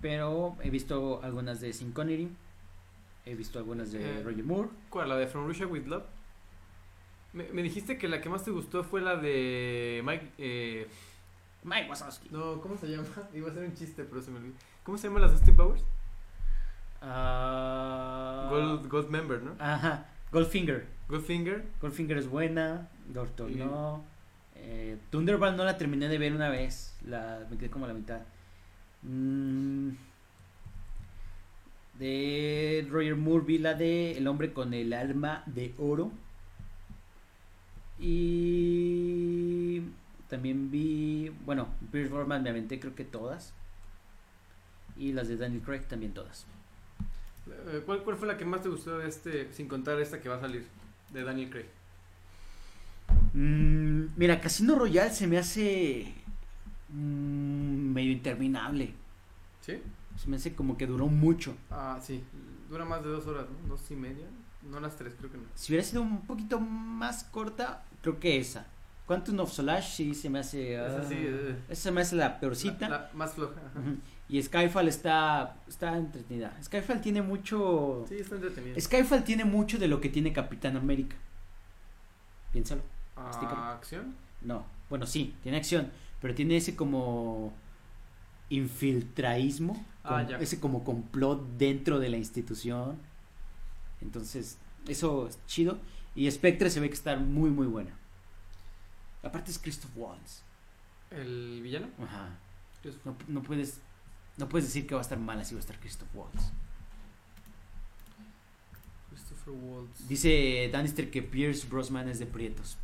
[0.00, 2.28] pero he visto algunas de Sin Connery,
[3.24, 4.22] he visto algunas de Eh.
[4.22, 4.68] Roger Moore.
[4.90, 5.08] ¿Cuál?
[5.08, 6.04] ¿La de From Russia with Love?
[7.32, 10.32] Me, me dijiste que la que más te gustó fue la de Mike.
[10.38, 10.88] Eh,
[11.64, 12.28] Mike Wazowski.
[12.30, 13.06] No, ¿cómo se llama?
[13.34, 14.54] Iba a ser un chiste, pero se me olvidó.
[14.82, 15.84] ¿Cómo se llaman las Austin Powers?
[17.00, 19.56] Ah, Gold, Gold Member, ¿no?
[19.58, 20.06] Ajá.
[20.30, 20.86] Goldfinger.
[21.08, 21.64] Goldfinger.
[21.80, 22.88] Goldfinger es buena.
[23.08, 24.04] Doctor no.
[24.54, 26.96] Eh, Thunderball no la terminé de ver una vez.
[27.06, 28.20] La, me quedé como a la mitad.
[29.02, 29.90] Mm,
[31.98, 36.12] de Roger Moore vi la de El hombre con el alma de oro.
[38.02, 39.80] Y
[40.28, 43.54] también vi, bueno, Pierce Brosnan me aventé creo que todas.
[44.96, 46.44] Y las de Daniel Craig también todas.
[47.46, 50.28] Eh, ¿Cuál, ¿Cuál fue la que más te gustó de este, sin contar esta que
[50.28, 50.66] va a salir,
[51.12, 51.66] de Daniel Craig?
[53.34, 56.12] Mm, mira, Casino Royale se me hace
[56.88, 58.94] mm, medio interminable.
[59.60, 59.80] ¿Sí?
[60.16, 61.56] Se me hace como que duró mucho.
[61.70, 62.22] Ah, sí.
[62.68, 63.68] Dura más de dos horas, ¿no?
[63.68, 64.26] Dos y media.
[64.70, 65.44] No las tres, creo que no.
[65.54, 68.66] Si hubiera sido un poquito más corta, creo que esa.
[69.06, 70.74] Quantum of Solace sí se me hace.
[70.74, 72.88] Esa sí, eh, esa se me hace la peorcita.
[72.88, 73.60] La, la más floja.
[74.28, 76.56] Y Skyfall está, está entretenida.
[76.62, 78.04] Skyfall tiene mucho.
[78.08, 78.80] Sí, está entretenido.
[78.80, 81.16] Skyfall tiene mucho de lo que tiene Capitán América.
[82.52, 82.82] Piénsalo.
[83.16, 84.14] Ah, ¿Acción?
[84.40, 85.90] No, bueno, sí, tiene acción,
[86.20, 87.52] pero tiene ese como
[88.50, 90.38] infiltraísmo, Ah, com- ya.
[90.38, 92.96] ese como complot dentro de la institución.
[94.00, 95.78] Entonces, eso es chido.
[96.14, 97.96] Y Spectre se ve que está muy, muy buena.
[99.22, 100.42] Aparte es Christoph Waltz.
[101.10, 101.88] ¿El villano?
[102.02, 102.38] Ajá.
[103.04, 103.80] No, no puedes,
[104.36, 106.50] no puedes decir que va a estar mala si va a estar Christoph Waltz.
[109.10, 110.08] Christopher Waltz.
[110.08, 112.76] Dice Danister que Pierce Brosnan es de Prietos.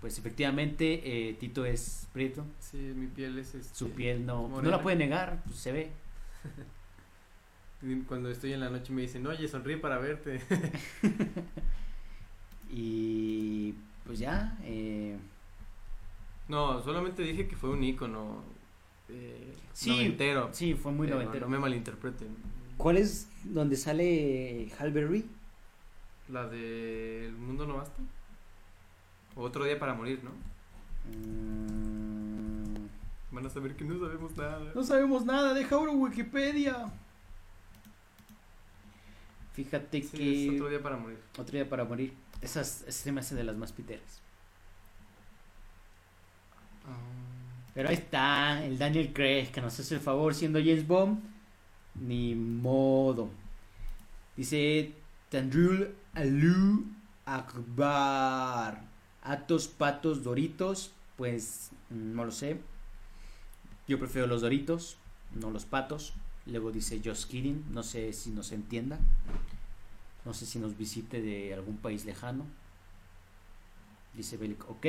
[0.00, 2.44] Pues efectivamente, eh, Tito es Prieto.
[2.60, 4.76] Sí, mi piel es este, Su piel no, no morena.
[4.76, 5.90] la puede negar, pues se ve.
[8.08, 10.40] Cuando estoy en la noche me dicen, oye, sonríe para verte.
[12.76, 13.72] Y
[14.04, 15.16] pues ya, eh,
[16.48, 18.42] no, solamente dije que fue un ícono
[19.08, 20.48] eh, Sí, noventero.
[20.52, 21.46] sí, fue muy noventero.
[21.46, 22.28] No me malinterpreten.
[22.76, 25.24] ¿Cuál es donde sale Hal Berry?
[26.28, 28.02] La de El mundo no basta.
[29.36, 30.30] O Otro día para morir, ¿no?
[31.16, 32.74] Mm,
[33.30, 34.72] Van a saber que no sabemos nada.
[34.74, 36.90] no sabemos nada, deja ahora Wikipedia.
[39.52, 41.18] Fíjate Sí, que es otro día para morir.
[41.38, 42.12] otro día para morir.
[42.40, 44.20] Esas se me hacen de las más piteras.
[47.74, 51.20] Pero ahí está, el Daniel Craig, que nos hace el favor siendo James Bond.
[51.94, 53.30] Ni modo.
[54.36, 54.94] Dice
[55.28, 56.84] Tandrul Alu
[57.24, 58.84] Akbar.
[59.22, 60.92] Atos, patos, doritos.
[61.16, 62.60] Pues no lo sé.
[63.86, 64.96] Yo prefiero los doritos,
[65.32, 66.14] no los patos.
[66.46, 67.64] Luego dice Just kidding.
[67.72, 68.98] No sé si nos entienda.
[70.24, 72.46] No sé si nos visite de algún país lejano.
[74.14, 74.86] Dice Belic, ok.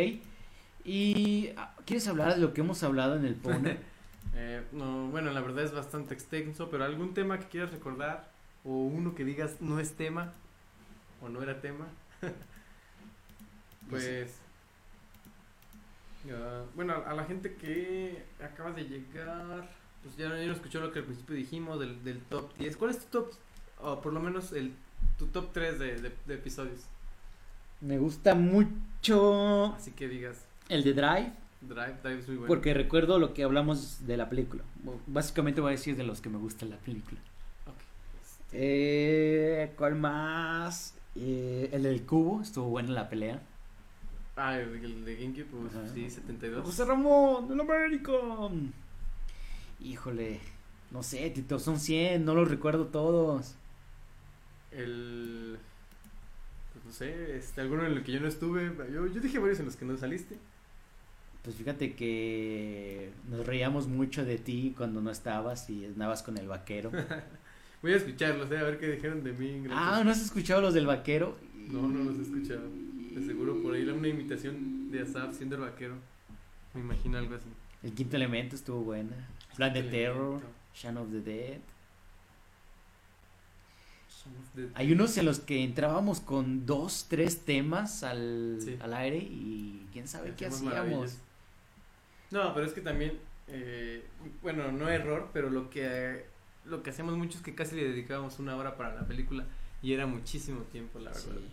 [0.85, 3.77] Y ah, ¿quieres hablar de lo que hemos hablado en el Pone?
[4.37, 8.27] Eh, no, bueno, la verdad es bastante extenso, pero algún tema que quieras recordar
[8.65, 10.33] o uno que digas no es tema
[11.21, 11.85] o no era tema.
[13.89, 14.33] pues
[16.27, 19.69] ya, bueno, a la gente que acaba de llegar,
[20.03, 22.77] pues ya, ya no escuchó lo que al principio dijimos del, del top 10.
[22.77, 23.33] ¿Cuál es tu top?
[23.79, 24.73] O por lo menos el
[25.17, 26.81] tu top 3 de, de- de episodios.
[27.81, 31.31] Me gusta mucho Así que digas, el de Drive,
[31.61, 32.47] Drive, Drive es muy bueno.
[32.47, 34.63] porque recuerdo lo que hablamos de la película.
[35.07, 37.19] Básicamente voy a decir de los que me gusta la película.
[37.67, 37.75] Ok.
[38.53, 40.95] Eh, ¿Cuál más?
[41.15, 43.41] Eh, el del cubo, estuvo buena la pelea.
[44.37, 45.87] Ah, el, de GameCube, pues, Ajá.
[45.93, 46.65] sí, 72.
[46.65, 48.11] José Ramón, el América.
[49.81, 50.39] Híjole,
[50.91, 53.55] no sé, Tito, son 100, no los recuerdo todos.
[54.75, 55.57] El.
[56.73, 58.71] Pues no sé, este, alguno en el que yo no estuve.
[58.93, 60.37] Yo, yo dije varios en los que no saliste.
[61.43, 66.47] Pues fíjate que nos reíamos mucho de ti cuando no estabas y andabas con el
[66.47, 66.91] vaquero.
[67.83, 69.61] Voy a escucharlos, eh, a ver qué dijeron de mí.
[69.63, 69.79] gracias.
[69.79, 71.37] Ah, ¿no has escuchado los del vaquero?
[71.53, 72.67] No, no los he escuchado.
[73.13, 75.95] De seguro por ahí era una imitación de Asaf siendo el vaquero.
[76.73, 77.45] Me imagino algo así.
[77.83, 79.15] El quinto elemento estuvo buena.
[79.55, 80.41] Plan de Terror.
[80.73, 81.59] Shaun of the Dead.
[84.75, 88.77] Hay unos en los que entrábamos con dos, tres temas al, Sí.
[88.81, 90.73] al aire y quién sabe qué hacíamos.
[90.73, 91.19] maravillas.
[92.31, 94.05] No, pero es que también, eh,
[94.41, 96.25] bueno, no error, pero lo que
[96.65, 99.45] lo que hacemos mucho es que casi le dedicábamos una hora para la película
[99.83, 101.23] y era muchísimo tiempo, la verdad.
[101.35, 101.51] Sí.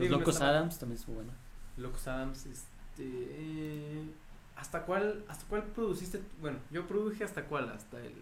[0.00, 1.30] Los Locos estaba- Adams también estuvo bueno.
[1.76, 2.64] Locos Adams, este,
[3.04, 4.02] eh,
[4.56, 6.20] ¿hasta cuál, hasta cuál produciste?
[6.40, 8.12] Bueno, yo produje hasta cuál, hasta el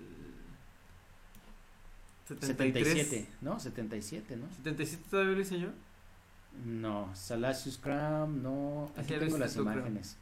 [2.27, 2.87] 73.
[2.87, 3.61] 77, ¿no?
[3.61, 4.49] 77, ¿no?
[4.57, 5.69] 77 todavía lo hice yo.
[6.65, 8.91] No, Salacious Cram, no.
[8.97, 10.17] Aquí Así tengo las imágenes.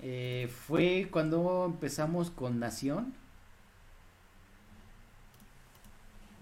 [0.00, 3.14] Eh, fue cuando empezamos con Nación.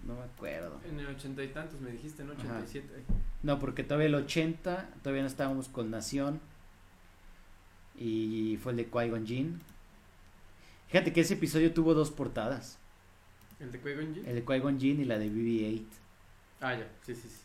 [0.07, 0.81] No me acuerdo.
[0.87, 2.33] En el ochenta y tantos me dijiste, ¿no?
[2.33, 2.59] Ajá.
[2.59, 3.05] 87.
[3.43, 6.41] No, porque todavía el 80, todavía no estábamos con Nación.
[7.97, 9.61] Y fue el de Qui-Gon.
[10.89, 12.79] Fíjate que ese episodio tuvo dos portadas.
[13.61, 14.27] ¿El de Qui-Gon Jinn?
[14.27, 15.85] El de Qui-Gon Jinn y la de BB-8.
[16.61, 17.41] Ah, ya, sí, sí, sí.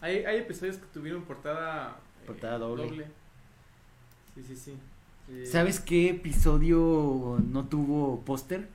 [0.00, 1.98] Hay, hay episodios que tuvieron portada...
[2.22, 3.06] eh, Portada doble.
[4.34, 4.78] Sí, sí, sí.
[5.28, 8.68] Eh, ¿Sabes qué episodio no tuvo póster?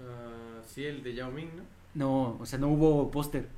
[0.00, 1.62] ah, sí, el de Yao Ming, ¿no?
[1.94, 3.48] No, o sea, no hubo póster.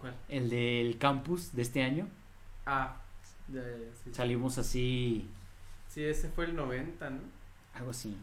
[0.00, 0.14] ¿Cuál?
[0.28, 2.08] El del campus de este año.
[2.66, 3.00] Ah,
[3.48, 4.12] ya, ya, ya, sí.
[4.14, 5.28] Salimos así,
[5.88, 7.20] Sí, ese fue el 90, ¿no?
[7.74, 8.16] algo así.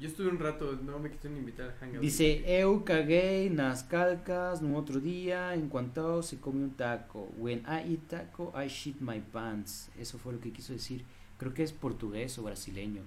[0.00, 2.00] Yo estuve un rato, no me quisieron invitar al hangout.
[2.00, 7.28] Dice, eu caguei nas calcas no otro día en cuanto se come un taco.
[7.36, 9.90] When I eat taco, I shit my pants.
[9.98, 11.04] Eso fue lo que quiso decir.
[11.36, 13.02] Creo que es portugués o brasileño.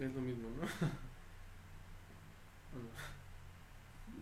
[0.00, 0.88] Es lo mismo, ¿no?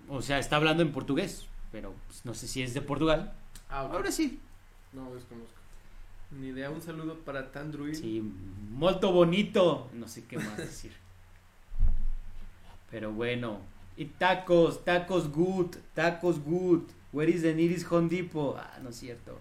[0.14, 3.32] ¿O sea, está hablando en portugués, pero pues, no sé si es de Portugal.
[3.70, 3.88] Ah.
[3.90, 4.40] Ahora sí.
[4.92, 5.56] No, desconozco.
[6.32, 7.94] Ni idea, un saludo para Tandruil.
[7.94, 8.20] Sí,
[8.72, 9.88] molto bonito.
[9.94, 10.92] No sé qué más decir.
[12.90, 13.60] Pero bueno.
[13.96, 16.82] Y tacos, tacos good, tacos good.
[17.12, 18.56] Where is the nearest Home Depot?
[18.58, 19.38] Ah, no es cierto.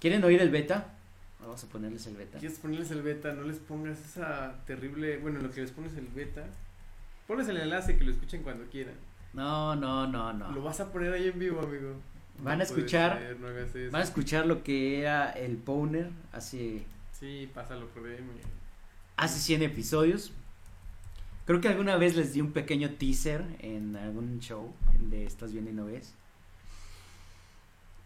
[0.00, 0.94] ¿Quieren oír el beta?
[1.40, 2.38] Vamos a ponerles el beta.
[2.38, 3.32] ¿Quieres ponerles el beta?
[3.32, 5.18] No les pongas esa terrible.
[5.18, 6.44] Bueno, lo que les pones el beta.
[7.26, 8.94] Ponles el enlace que lo escuchen cuando quieran.
[9.32, 10.62] No, no, no, Lo no.
[10.62, 11.94] vas a poner ahí en vivo, amigo.
[12.40, 13.46] Van a No escuchar- no.
[13.90, 18.28] Van a escuchar lo que era el Powner hace, Sí, pásalo por DM.
[19.16, 20.32] hace 100 episodios.
[21.48, 24.70] Creo que alguna vez les di un pequeño teaser en algún show
[25.00, 26.12] de Estás viendo y no ves.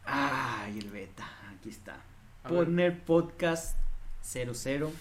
[0.05, 1.97] Ay, el beta, aquí está.
[2.45, 3.77] A ver, Powner Podcast
[4.23, 4.93] 00.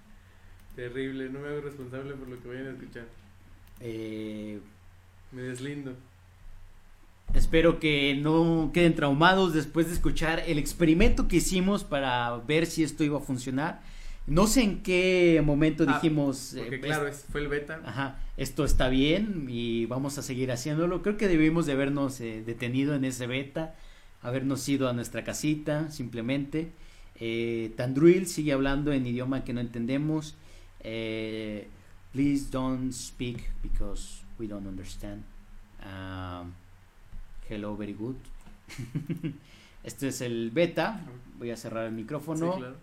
[0.74, 3.04] terrible, no me hago responsable por lo que vayan a escuchar.
[3.80, 4.58] Eh,
[5.30, 5.94] Me deslindo.
[7.34, 12.84] Espero que no queden traumados después de escuchar el experimento que hicimos para ver si
[12.84, 13.82] esto iba a funcionar.
[14.26, 17.80] No sé en qué momento Ah, dijimos, Porque eh, claro, es- fue el beta.
[17.84, 21.02] Ajá, esto está bien y vamos a seguir haciéndolo.
[21.02, 23.74] Creo que debimos de habernos eh, detenido en ese beta,
[24.22, 26.70] habernos ido a nuestra casita, simplemente.
[27.18, 30.36] Eh, Tandruil sigue hablando en idioma que no entendemos.
[30.80, 31.66] Eh,
[32.12, 35.22] please don't speak because we don't understand.
[35.84, 36.52] Um,
[37.48, 38.14] hello, very good.
[39.84, 41.00] este es el beta.
[41.38, 42.56] Voy a cerrar el Sí, micrófono.
[42.56, 42.76] claro.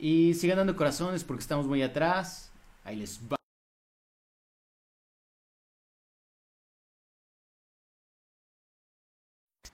[0.00, 2.50] Y sigan dando corazones porque estamos muy atrás.
[2.84, 3.36] Ahí les va.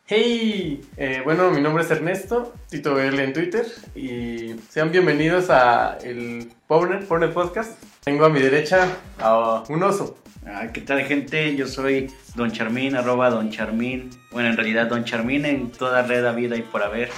[0.08, 5.98] Hey, eh, bueno, mi nombre es Ernesto, Tito L en Twitter y sean bienvenidos a
[5.98, 7.80] el Powner, Powner Podcast.
[8.04, 8.88] Tengo a mi derecha
[9.18, 10.18] a un oso.
[10.44, 11.56] Ah, ¿Qué tal gente?
[11.56, 14.10] Yo soy Don Charmín, arroba Don Charmín.
[14.30, 17.10] Bueno, en realidad Don Charmín en toda red a vida y por haber.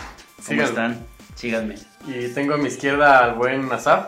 [0.46, 1.17] ¿Cómo están?
[1.38, 1.76] Síganme.
[2.08, 4.06] Y tengo a mi izquierda al buen Asaf.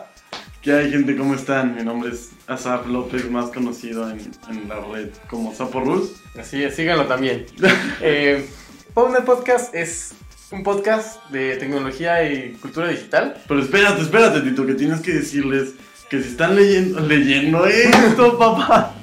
[0.61, 1.15] ¿Qué hay, gente?
[1.15, 1.75] ¿Cómo están?
[1.75, 6.11] Mi nombre es Asaf López, más conocido en, en la red como Sapo Rus.
[6.37, 7.45] Así es, síganlo también.
[8.01, 8.45] eh,
[8.93, 10.11] Powner Podcast es
[10.51, 13.41] un podcast de tecnología y cultura digital.
[13.47, 15.75] Pero espérate, espérate, Tito, que tienes que decirles
[16.09, 18.93] que si están leyendo, leyendo esto, papá,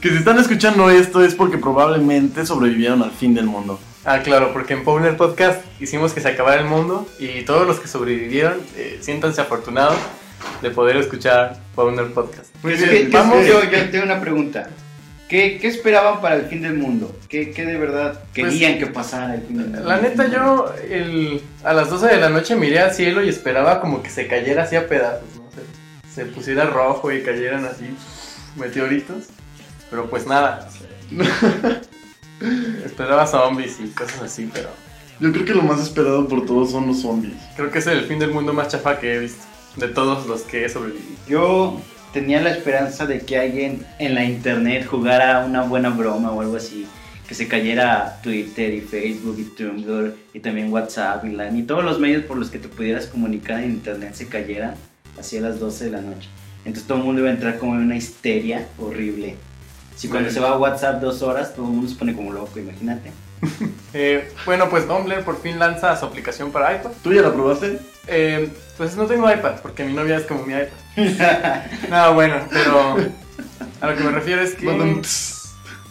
[0.00, 3.78] que si están escuchando esto es porque probablemente sobrevivieron al fin del mundo.
[4.04, 7.80] Ah, claro, porque en Powner Podcast hicimos que se acabara el mundo y todos los
[7.80, 9.96] que sobrevivieron eh, siéntanse afortunados
[10.60, 12.54] de poder escuchar Powner Podcast.
[12.62, 13.46] Muy bien, que- vamos.
[13.46, 14.68] Yo, yo tengo una pregunta.
[15.28, 17.16] ¿Qué, qué esperaban para el fin del mundo?
[17.30, 19.82] ¿Qué, qué de verdad querían que pasara el fin del mundo?
[19.82, 23.30] Pues, La neta, yo el, a las 12 de la noche miré al cielo y
[23.30, 25.44] esperaba como que se cayera así a pedazos, ¿no?
[25.50, 27.86] Se, se pusiera rojo y cayeran así
[28.56, 29.24] meteoritos.
[29.90, 30.68] Pero pues nada.
[32.84, 34.68] esperaba zombies y cosas así, pero
[35.20, 37.34] Yo creo que lo más esperado por todos son los zombies.
[37.56, 39.44] creo que es el fin del mundo más chafa que he visto.
[39.76, 41.16] De todos los que he sobrevivido.
[41.28, 41.80] Yo
[42.12, 46.56] tenía la esperanza de que alguien en la internet jugara una buena broma o algo
[46.56, 46.86] así.
[47.26, 51.82] Que se cayera Twitter y Facebook y Tumblr y también WhatsApp y LAN y todos
[51.82, 54.74] los medios por los que te pudieras comunicar en internet se cayeran
[55.18, 56.28] así a las 12 de la noche.
[56.66, 59.36] Entonces todo el mundo iba a entrar como en una histeria horrible.
[59.96, 62.58] Si cuando se va a WhatsApp dos horas todo el mundo se pone como loco,
[62.58, 63.12] imagínate.
[63.96, 66.90] Eh, bueno, pues Tumblr por fin lanza su aplicación para iPad.
[67.00, 67.78] ¿Tú ya la probaste?
[68.08, 70.66] Eh, pues no tengo iPad, porque mi novia es como mi iPad.
[71.90, 72.96] no, bueno, pero
[73.80, 74.66] a lo que me refiero es que...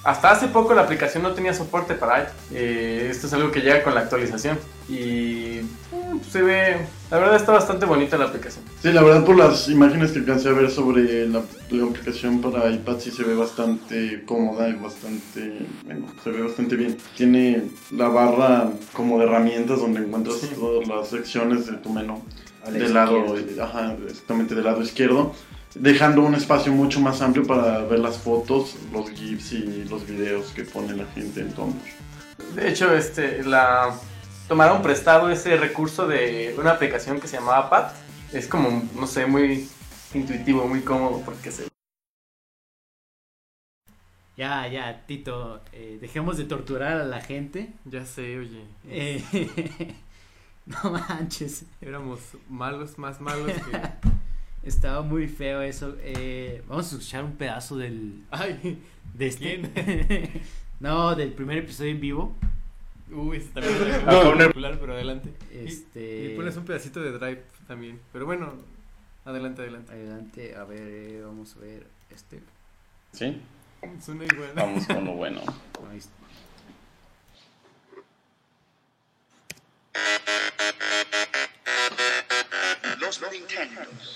[0.04, 2.32] Hasta hace poco la aplicación no tenía soporte para iPad.
[2.52, 4.60] Eh, esto es algo que llega con la actualización.
[4.90, 5.66] Y eh,
[6.12, 6.76] pues se ve,
[7.10, 8.66] la verdad está bastante bonita la aplicación.
[8.82, 12.70] Sí, la verdad por las imágenes que alcancé a ver sobre la, la aplicación para
[12.70, 16.98] iPad sí se ve bastante cómoda y bastante, bueno, se ve bastante bien.
[17.16, 20.50] Tiene la barra como de herramientas donde encuentras Sí.
[20.54, 22.22] todas las secciones de tu menú
[22.72, 23.24] del lado,
[23.62, 25.34] ajá, exactamente del lado izquierdo,
[25.76, 30.52] dejando un espacio mucho más amplio para ver las fotos, los GIFs y los videos
[30.52, 31.82] que pone la gente en Tumblr.
[32.56, 33.96] De hecho, este, la
[34.48, 37.92] tomaron prestado ese recurso de una aplicación que se llamaba Pad.
[38.32, 39.68] Es como, no sé, muy
[40.14, 41.68] intuitivo, muy cómodo porque se...
[44.36, 47.72] Ya, ya, Tito, eh, dejemos de torturar a la gente.
[47.86, 48.66] Ya sé, oye.
[48.90, 49.96] Eh,
[50.66, 52.20] no manches, Éramos
[52.50, 54.12] malos, más malos que...
[54.64, 55.96] estaba muy feo eso.
[56.00, 58.24] Eh, vamos a escuchar un pedazo del...
[58.32, 58.82] Ay,
[59.14, 60.42] De este...
[60.80, 62.36] no, del primer episodio en vivo.
[63.12, 64.06] uy, está bien.
[64.06, 65.34] No, particular, pero adelante.
[65.52, 66.32] Y- Este...
[66.34, 68.00] Y, pones un pedacito de Drive también.
[68.12, 68.54] Pero bueno,
[69.26, 69.92] adelante, adelante.
[69.94, 72.42] Adelante, a ver, eh, vamos a ver este.
[73.12, 73.42] ¿Sí?
[74.02, 74.52] Suena igual.
[74.56, 75.42] Vamos con lo bueno.
[75.92, 76.14] Ahí está.
[83.00, 84.16] Los Nintendos.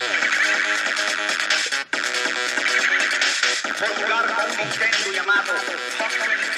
[3.80, 4.06] Dare you.
[4.06, 6.58] I double dare you, motherfucker.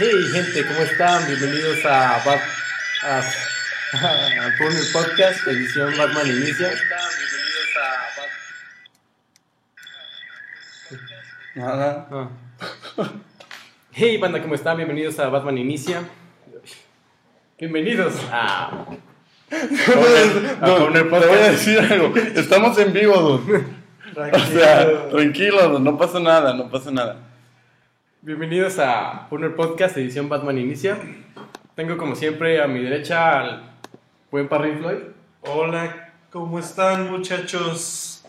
[0.00, 1.26] Hey gente, ¿cómo están?
[1.26, 2.22] Bienvenidos a,
[3.92, 6.70] a Porno Podcast, edición Batman Inicia.
[11.54, 12.06] Nada.
[12.10, 12.28] Ah.
[13.92, 14.76] Hey banda, ¿cómo están?
[14.76, 16.02] Bienvenidos a Batman Inicia.
[17.58, 18.84] Bienvenidos a
[19.50, 22.14] No, te voy a decir algo.
[22.14, 23.64] Estamos en vivo, dude.
[24.32, 27.16] O sea, tranquilo, dude, no pasa nada, no pasa nada.
[28.20, 30.98] Bienvenidos a Porno Podcast, edición Batman Inicia.
[31.74, 33.67] Tengo como siempre a mi derecha al
[34.30, 34.98] buen Parry Floyd.
[35.40, 38.24] Hola, ¿cómo están muchachos?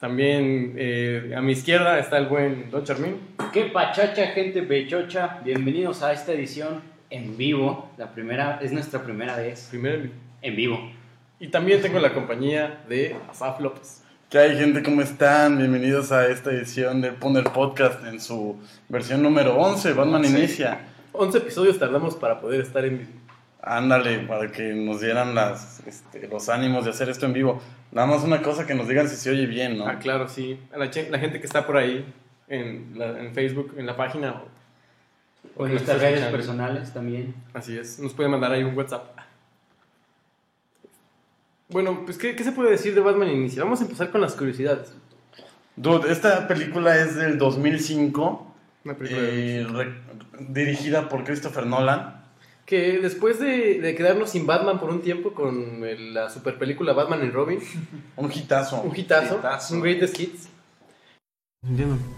[0.00, 3.20] También eh, a mi izquierda está el buen Don Charmín.
[3.52, 5.40] ¿Qué pachacha, gente pechocha?
[5.44, 6.80] Bienvenidos a esta edición
[7.10, 7.90] en vivo.
[7.98, 10.08] La primera, es nuestra primera vez Primero
[10.40, 10.90] en vivo.
[11.38, 14.02] Y también tengo la compañía de Asaf López.
[14.30, 14.82] ¿Qué hay, gente?
[14.82, 15.58] ¿Cómo están?
[15.58, 19.92] Bienvenidos a esta edición del Poner Podcast en su versión número 11.
[19.92, 20.80] Batman Inicia.
[21.12, 23.19] 11 episodios tardamos para poder estar en vivo.
[23.62, 27.60] Ándale, para que nos dieran las, este, los ánimos de hacer esto en vivo.
[27.92, 29.86] Nada más una cosa que nos digan si se oye bien, ¿no?
[29.86, 30.58] Ah, claro, sí.
[30.72, 32.06] A la, gente que está por ahí
[32.48, 34.32] en, la- en Facebook, en la página.
[34.32, 34.48] o-
[35.56, 37.34] O en nuestras redes personales también.
[37.52, 37.98] Así es.
[37.98, 39.18] Nos pueden mandar ahí un WhatsApp.
[41.68, 43.62] Bueno, pues, ¿qué, qué se puede decir de Batman Inicia?
[43.62, 44.92] Vamos a empezar con las curiosidades.
[45.76, 48.54] Dude, esta película es del 2005,
[48.84, 49.94] Una película de- eh, re-
[50.48, 52.19] dirigida por Christopher Nolan.
[52.70, 56.92] Que después de, de quedarnos sin Batman por un tiempo con el- la super película
[56.92, 57.58] Batman y Robin,
[58.16, 58.82] Un hitazo.
[58.82, 59.74] un hitazo, Hitazo.
[59.74, 60.48] un greatest hits,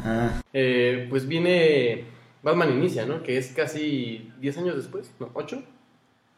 [0.04, 2.04] Ah, eh, pues viene
[2.42, 3.22] Batman Inicia, ¿no?
[3.22, 5.32] Que es casi 10 años después, ¿no?
[5.32, 5.62] ¿8?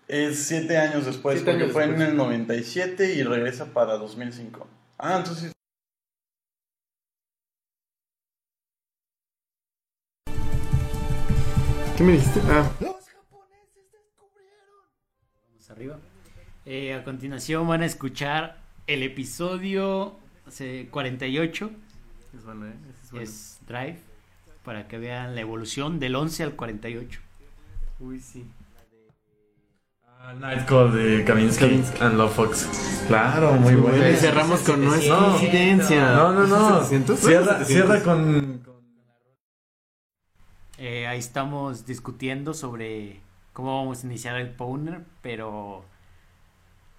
[0.06, 2.02] Es siete años después, Siete porque años fue después.
[2.02, 4.66] en el 97 y regresa para 2005.
[4.98, 5.50] Ah, entonces
[11.96, 12.40] ¿Qué me dijiste?
[12.48, 12.68] Ah,
[15.70, 15.98] arriba.
[16.66, 20.16] Eh, a continuación van a escuchar el episodio
[20.60, 21.70] eh, 48.
[22.36, 22.72] es bueno, ¿eh?
[23.02, 23.24] Es bueno.
[23.24, 23.98] Es Drive.
[24.64, 27.20] Para que vean la evolución del 11 al 48.
[28.00, 28.46] Uy, sí.
[30.40, 33.04] Night Call de Kavinsky and Love Fox.
[33.08, 34.08] Claro, muy bueno.
[34.08, 35.34] Y cerramos con nuestra No.
[35.34, 36.12] incidencia.
[36.14, 36.80] No, no, no.
[36.82, 37.18] 700?
[37.20, 37.66] Cierra, 700.
[37.68, 38.62] cierra con.
[38.64, 38.74] con-
[40.78, 43.20] Eh, ahí estamos discutiendo sobre
[43.54, 45.84] cómo vamos a iniciar el Powner, pero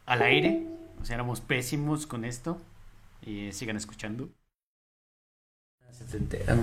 [0.07, 0.65] al aire.
[0.99, 2.57] O sea, éramos pésimos con esto.
[3.23, 4.29] Y eh, sigan escuchando.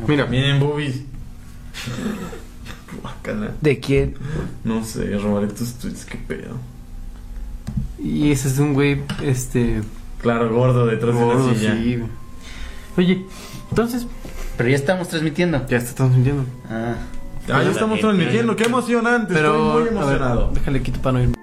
[0.09, 1.03] Mira, Miren, boobies.
[3.01, 3.55] Guácala.
[3.61, 4.17] ¿de quién?
[4.65, 6.57] No sé, robaré tus tweets, qué pedo.
[7.99, 9.83] Y ese es un güey, este.
[10.21, 11.77] Claro, gordo detrás gordo, de la silla.
[11.77, 12.11] sí, güey.
[12.97, 13.27] Oye,
[13.71, 14.07] entonces.
[14.57, 15.67] Pero ya estamos transmitiendo.
[15.67, 16.45] Ya estamos mintiendo.
[16.69, 16.97] Ah.
[17.51, 20.51] Ah, ya estamos transmitiendo, qué emocionante, Pero, estoy muy emocionado.
[20.53, 21.35] Déjale quito para no irme.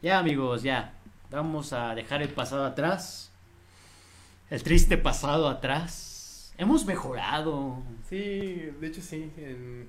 [0.00, 0.97] Ya amigos, ya.
[1.30, 3.30] Vamos a dejar el pasado atrás.
[4.50, 6.54] El triste pasado atrás.
[6.56, 7.82] Hemos mejorado.
[8.08, 8.16] Sí,
[8.80, 9.88] de hecho sí, en,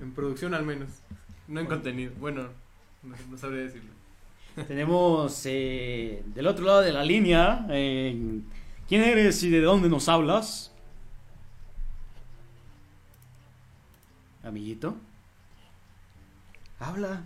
[0.00, 0.88] en producción al menos.
[1.48, 2.12] No en contenido.
[2.20, 2.48] Bueno,
[3.02, 3.90] no, no sabría decirlo.
[4.66, 7.66] Tenemos eh, del otro lado de la línea.
[7.70, 8.40] eh,
[8.88, 10.72] ¿Quién eres y de dónde nos hablas?
[14.42, 14.96] Amiguito.
[16.80, 17.22] Habla.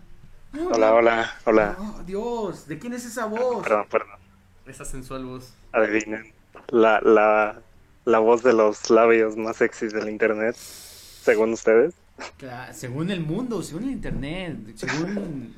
[0.52, 1.76] Hola, hola, hola.
[1.78, 3.62] Oh, Dios, ¿de quién es esa voz?
[3.62, 4.18] Perdón, perdón.
[4.66, 5.54] Esa sensual voz.
[5.72, 6.32] Adivinen.
[6.68, 7.62] La, la,
[8.04, 11.94] la voz de los labios más sexys del internet, según ustedes.
[12.38, 15.54] Cla- según el mundo, según el internet, según...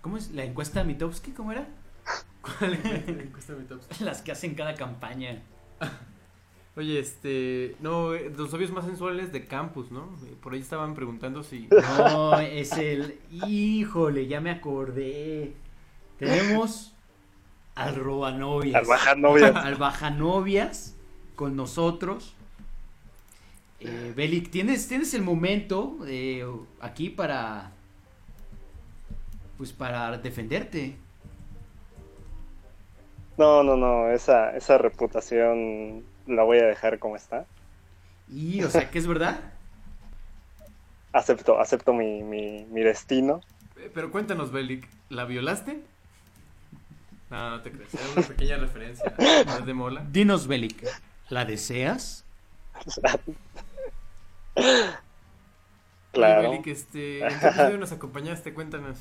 [0.00, 0.30] ¿Cómo es?
[0.30, 1.32] ¿La encuesta de Mitowski?
[1.32, 1.66] ¿Cómo era?
[2.40, 2.74] ¿Cuál
[3.20, 4.04] encuesta de Mitowski?
[4.04, 5.42] Las que hacen cada campaña.
[6.76, 7.74] Oye, este.
[7.80, 10.10] No, los labios más sensuales de campus, ¿no?
[10.26, 11.68] Eh, Por ahí estaban preguntando si.
[11.98, 13.18] No, es el...
[13.30, 15.54] Híjole, ya me acordé.
[16.18, 16.92] Tenemos
[17.74, 18.74] al Robanovias.
[18.74, 19.56] Al Bajanovias.
[19.64, 20.94] al Bajanovias
[21.34, 22.34] con nosotros.
[23.80, 26.46] Eh, Belic, ¿tienes, tienes el momento eh,
[26.80, 27.72] aquí para...
[29.56, 30.96] Pues para defenderte.
[33.38, 37.46] No, no, no, esa, esa reputación la voy a dejar como está.
[38.28, 39.38] Y, o sea, que es verdad.
[41.12, 43.40] Acepto, acepto mi, mi, mi destino.
[43.76, 45.82] Eh, Pero cuéntanos, Belic, ¿la violaste?
[47.30, 47.94] No, no te crees.
[47.94, 49.14] Era una pequeña referencia.
[49.46, 50.04] ¿No es de mola?
[50.10, 50.86] Dinos, Belic,
[51.28, 52.24] ¿la deseas?
[56.12, 56.40] Claro.
[56.40, 57.20] Oye, Belic, este.
[57.26, 58.52] ¿En qué episodio nos acompañaste?
[58.54, 58.98] Cuéntanos.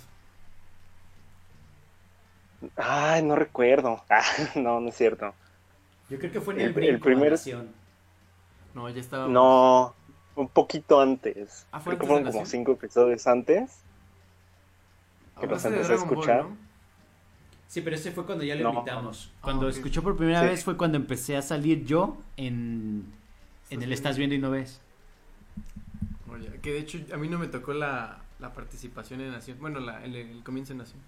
[2.76, 4.03] Ay, no recuerdo.
[4.10, 4.23] Ah,
[4.56, 5.34] no, no es cierto.
[6.10, 7.40] Yo creo que fue en El- el, primer-.
[8.73, 9.27] No, ya estaba.
[9.27, 9.95] No,
[10.36, 11.65] un poquito antes.
[11.72, 13.80] Ah, ¿fue Creo que antes de fueron como cinco episodios antes.
[15.40, 16.44] Que los empecé a Ball, escuchar.
[16.44, 16.57] ¿no?
[17.68, 18.80] Sí, pero ese fue cuando ya lo No.
[18.80, 19.32] invitamos.
[19.41, 19.76] Cuando Ah, ok.
[19.76, 20.48] escuchó por primera Sí.
[20.48, 23.11] vez fue cuando empecé a salir yo en,
[23.69, 24.80] en el Estás Viendo y No Ves.
[26.32, 29.57] Oye, que de hecho a mí no me tocó la, la participación en Nación.
[29.60, 30.99] Bueno, la, el, el comienzo en Nación.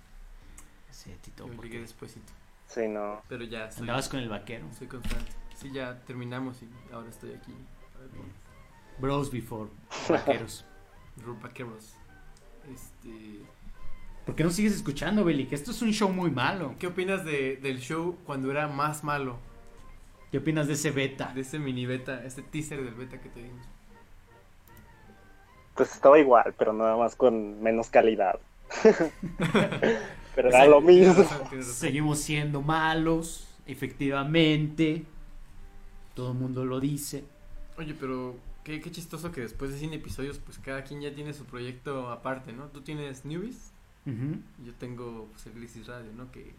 [0.89, 2.31] Sí, Tito, Yo porque llegué despuésito.
[2.67, 3.21] Sí, no.
[3.29, 4.65] Pero ya soy, andabas con el vaquero.
[4.77, 5.31] soy constante.
[5.55, 7.53] Sí, ya terminamos y ahora estoy aquí.
[8.99, 9.69] Bros before
[10.09, 10.65] vaqueros.
[11.41, 11.95] Vaqueros.
[12.71, 13.41] Este.
[14.25, 15.47] ¿Por qué no sigues escuchando, Beli?
[15.47, 16.75] Que esto es un show muy malo.
[16.77, 19.37] ¿Qué opinas de, del show cuando era más malo?
[20.31, 21.31] ¿Qué opinas de ese beta?
[21.33, 23.65] De ese mini beta, este teaser del beta que te dimos.
[25.75, 28.39] Pues estaba igual, pero nada más con menos calidad.
[30.37, 31.25] pero era lo mismo.
[31.63, 35.03] Seguimos siendo malos, efectivamente.
[36.13, 37.23] Todo el mundo lo dice.
[37.77, 41.33] Oye, pero qué, qué chistoso que después de 100 episodios, pues cada quien ya tiene
[41.33, 42.65] su proyecto aparte, ¿no?
[42.67, 43.71] Tú tienes Newbies,
[44.05, 46.31] yo tengo pues, el Glisis Radio, ¿no?
[46.31, 46.53] Que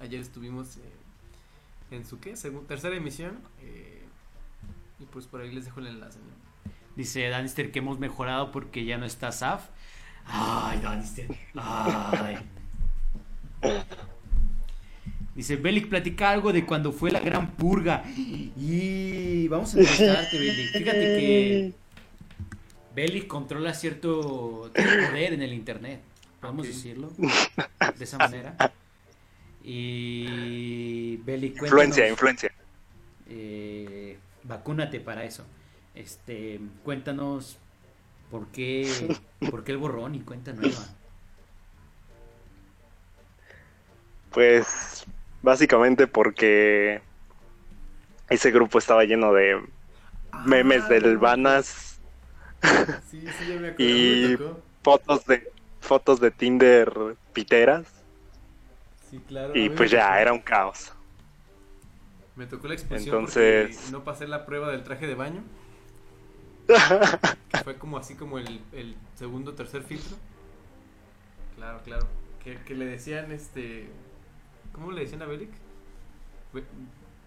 [0.00, 0.80] ayer estuvimos eh,
[1.92, 2.32] en su, ¿qué?
[2.34, 3.38] Segun- tercera emisión.
[3.62, 4.02] eh,
[5.00, 6.72] y pues por ahí les dejo el enlace, ¿no?
[6.96, 9.68] Dice Danister que hemos mejorado porque ya no está Saf.
[10.26, 11.28] Ay, Danister.
[11.54, 12.38] Ay.
[15.34, 18.02] Dice, Belic, platica algo de cuando fue la gran purga.
[18.16, 20.72] Y vamos a entrevistarte, Belic.
[20.72, 21.72] Fíjate que
[22.94, 26.00] Belic controla cierto poder en el internet.
[26.40, 28.56] Podemos decirlo de esa manera.
[29.62, 32.50] Y Belic, Influencia, influencia.
[33.28, 35.44] eh, vacúnate para eso.
[35.94, 37.58] Este, cuéntanos
[38.30, 39.16] por qué,
[39.50, 40.84] por qué el borrón y cuenta nueva.
[44.30, 45.04] Pues
[45.42, 47.00] básicamente porque
[48.28, 49.60] ese grupo estaba lleno de
[50.44, 52.00] memes Ah, del Vanas
[53.10, 53.22] Sí,
[53.60, 53.74] me.
[53.78, 54.36] Y-
[54.82, 55.50] fotos de
[55.80, 56.92] fotos de Tinder
[57.32, 57.86] piteras
[59.10, 59.52] Sí, claro.
[59.54, 60.92] y pues ya era un caos.
[62.36, 65.42] Me tocó la exposición Entonces- porque no pasé la prueba del traje de baño.
[66.66, 66.74] que
[67.64, 70.16] fue como así como el, el segundo tercer filtro.
[71.56, 72.06] Claro, claro.
[72.44, 73.88] Que, que le decían este.
[74.78, 75.50] ¿Cómo le decían a Belic?
[76.54, 76.62] Bu-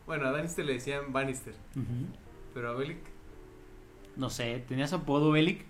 [0.07, 1.53] Bueno, a Danister le decían Bannister.
[2.53, 2.97] Pero a Belic.
[4.15, 5.65] No sé, ¿tenías apodo, Belic?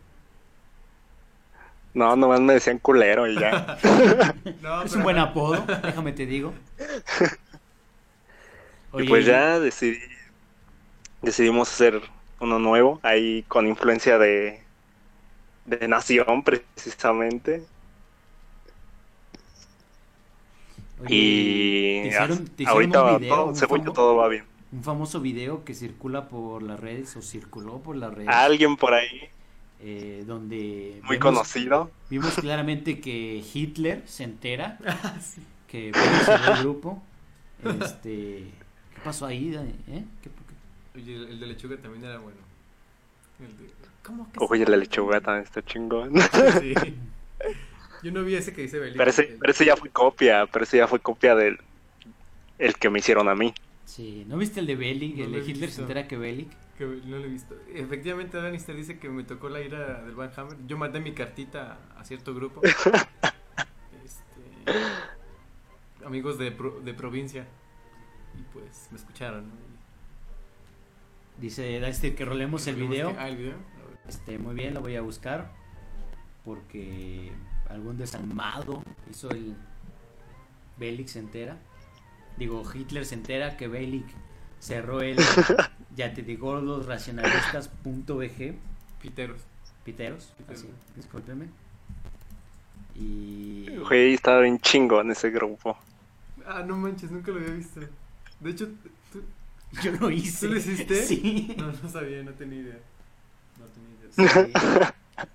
[1.94, 3.78] No, nomás me decían culero y ya.
[4.62, 6.54] No, Es pero- un buen apodo, déjame te digo.
[8.94, 10.00] y pues ya decidí
[11.22, 12.02] decidimos hacer
[12.40, 14.62] uno nuevo ahí con influencia de
[15.66, 17.64] de Nación precisamente
[21.02, 24.28] oye, y te hicieron- te hicieron ahorita un video, todo, un según yo todo va
[24.28, 24.44] bien.
[24.72, 28.30] Un famoso video que circula por las redes o circuló por las redes.
[28.30, 29.22] Alguien por ahí
[29.84, 31.92] eh, donde Muy vemos- conocido.
[32.10, 35.42] Vimos claramente que Hitler se entera Ah, sí.
[35.68, 37.02] que va del grupo.
[37.82, 38.46] Este,
[38.96, 39.54] ¿qué pasó ahí?
[39.56, 40.04] ¿Eh?
[40.22, 42.38] ¿Qué- qué- Oye, el, el de lechuga también era bueno.
[43.40, 43.72] El de...
[44.04, 46.14] ¿Cómo que Oye, la lechuga también está chingón.
[46.60, 46.74] Sí.
[48.04, 48.98] Yo no vi ese que dice Bellic.
[48.98, 51.60] Pero ese, el- pero ese ya fue copia, pero ese ya fue copia del
[52.60, 53.54] el que me hicieron a mí.
[53.86, 55.18] Sí, ¿no viste el de Bellic?
[55.18, 55.76] No el de Hitler visto.
[55.76, 56.50] se entera que Bellic.
[56.78, 57.56] que no lo he visto.
[57.74, 60.58] Efectivamente, Danister dice que me tocó la ira del Van Hammer.
[60.68, 62.62] Yo mandé mi cartita a cierto grupo.
[64.04, 67.46] Este, amigos de, pro- de provincia.
[68.40, 69.48] Y pues me escucharon.
[69.50, 69.54] ¿no?
[71.40, 73.12] Dice Dexter que rolemos el video.
[73.14, 73.56] que- ah, el video.
[74.08, 75.52] Este, muy bien, lo voy a buscar.
[76.46, 77.32] Porque
[77.74, 79.56] algún desalmado hizo el.
[80.78, 81.58] Bellic se entera.
[82.38, 84.06] Digo, Hitler se entera que Bellic
[84.60, 85.18] cerró el.
[85.96, 88.56] ya te digo, los racionalistas.bg.
[89.02, 89.42] Piteros.
[89.84, 90.62] Piteros, Piteros.
[90.62, 91.48] así, discúlpeme.
[92.96, 93.76] Y.
[93.78, 95.78] Güey, estaba bien chingo en ese grupo.
[96.46, 97.82] Ah, no manches, nunca lo había visto.
[98.40, 98.68] De hecho,
[99.12, 99.24] ¿tú,
[99.84, 100.48] Yo lo hice.
[100.48, 100.96] ¿tú lo hiciste?
[101.06, 101.56] Sí.
[101.58, 102.80] No, no sabía, no tenía idea.
[103.60, 104.88] No tenía idea.
[104.88, 105.26] Sí.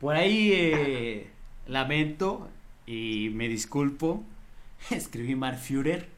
[0.00, 1.30] Por ahí eh,
[1.66, 2.48] lamento
[2.86, 4.24] y me disculpo.
[4.90, 6.08] Escribí Mark Führer.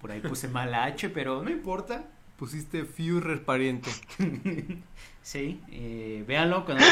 [0.00, 2.04] Por ahí puse mala H, pero no importa.
[2.38, 3.90] Pusiste Führer pariente.
[5.24, 6.84] Sí, eh, véanlo cuando.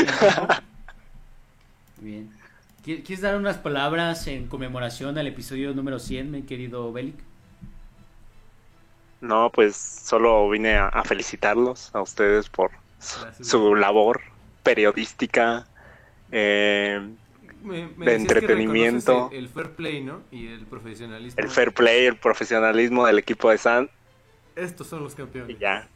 [1.97, 2.31] Bien.
[2.85, 7.17] ¿Qui- ¿Quieres dar unas palabras en conmemoración al episodio número 100, mi querido Bellic?
[9.21, 14.21] No, pues solo vine a, a felicitarlos a ustedes por su, su labor
[14.63, 15.67] periodística.
[16.33, 17.17] eh,
[17.63, 19.29] Me- me De entretenimiento.
[19.33, 20.23] El, el fair play, ¿no?
[20.31, 21.41] Y el profesionalismo.
[21.43, 23.91] el fair play, el profesionalismo del equipo de San
[24.57, 25.57] Estos son los campeones.
[25.57, 25.89] y ya.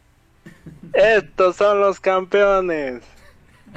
[0.92, 3.02] Estos son los campeones,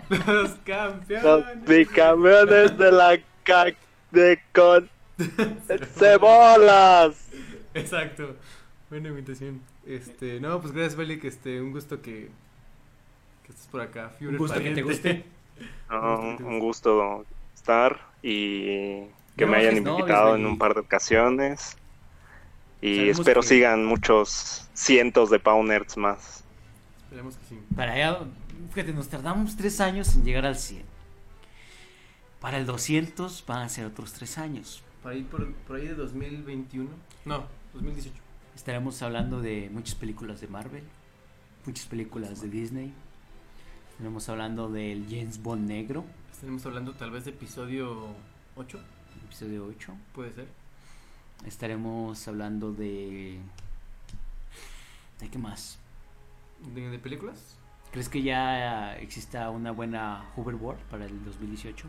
[0.10, 1.66] los los campeones.
[1.66, 3.66] bicampeones de la ca
[4.12, 4.90] de con
[5.98, 7.16] cebolas.
[7.74, 8.36] Exacto.
[8.90, 9.62] Buena invitación.
[9.86, 12.30] Este, no, pues gracias, Beli, que este, un gusto que,
[13.44, 14.10] que estés por acá.
[14.10, 15.26] Führer Un gusto que te guste.
[15.90, 17.26] No, un un gusto
[17.68, 19.02] estar y
[19.36, 20.52] que No me hayan invitado en Belly.
[20.54, 21.78] un par de ocasiones.
[22.82, 26.44] Y Sabemos espero que- sigan muchos cientos de Pounders más.
[27.04, 27.60] Esperemos que sí.
[27.76, 28.20] Para allá,
[28.74, 30.84] fíjate, nos tardamos tres años en llegar al 100.
[32.40, 34.84] Para el 200 van a ser otros tres años.
[35.04, 36.90] Por ahí, por, por ahí de 2021.
[37.26, 38.16] No, 2018.
[38.56, 40.84] Estaremos hablando de muchas películas de Marvel,
[41.66, 42.94] muchas películas de Disney.
[43.92, 46.04] Estaremos hablando del James Bond negro,
[46.38, 48.06] Estaremos hablando tal vez de episodio
[48.56, 48.80] 8,
[49.26, 49.92] episodio 8.
[50.14, 50.48] puede ser.
[51.46, 53.40] Estaremos hablando de...
[55.20, 55.80] ¿De qué más?
[56.76, 57.58] ¿De, de películas?
[57.92, 61.88] ¿Crees que ya exista una buena hoverboard para el 2018?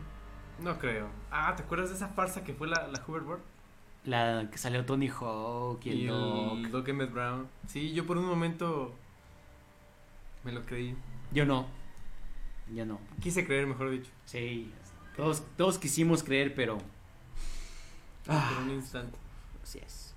[0.63, 1.09] No creo.
[1.29, 3.41] Ah, ¿te acuerdas de esa farsa que fue la, la hoverboard?
[4.05, 6.57] La que salió Tony Hawk y el Y Doc.
[6.57, 7.47] el Doc Emmett Brown.
[7.67, 8.95] Sí, yo por un momento
[10.43, 10.95] me lo creí.
[11.31, 11.67] Yo no.
[12.73, 12.99] Yo no.
[13.21, 14.11] Quise creer, mejor dicho.
[14.25, 14.71] Sí.
[15.15, 16.77] Todos, todos quisimos creer, pero...
[18.27, 18.51] Ah.
[18.53, 19.17] Por un instante.
[19.63, 20.13] Así es.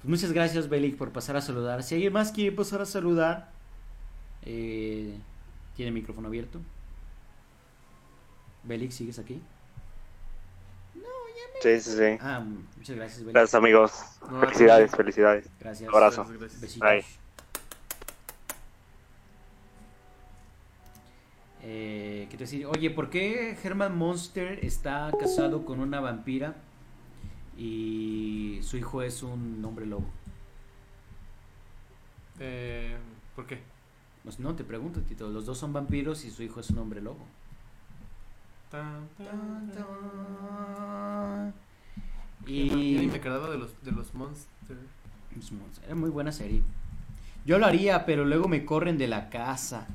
[0.00, 1.82] Pues muchas gracias, Belic, por pasar a saludar.
[1.82, 3.52] Si alguien más quiere pasar a saludar,
[4.42, 5.18] eh,
[5.76, 6.58] tiene el micrófono abierto.
[8.64, 9.42] Belic, ¿sigues aquí?
[11.62, 12.18] Sí, sí, sí.
[12.20, 12.42] Ah,
[12.76, 13.34] muchas gracias, Belic.
[13.34, 13.92] Gracias amigos.
[14.30, 15.50] No, Felicidades, felicidades.
[15.60, 15.88] Gracias.
[15.92, 16.24] Abrazo.
[16.24, 16.60] Gracias, gracias.
[16.60, 16.88] Besitos.
[16.88, 17.29] Bye.
[21.72, 26.56] Eh, quiero decir, oye, ¿por qué Herman Monster está casado con una vampira
[27.56, 30.06] y su hijo es un hombre lobo?
[32.40, 32.96] Eh,
[33.36, 33.60] ¿Por qué?
[34.24, 35.30] Pues no, te pregunto, Tito.
[35.30, 37.24] Los dos son vampiros y su hijo es un hombre lobo.
[38.68, 41.54] Tan, tan, tan.
[42.48, 44.80] Y me acordaba de los, de los Monsters.
[45.86, 46.62] era muy buena serie.
[47.46, 49.86] Yo lo haría, pero luego me corren de la casa.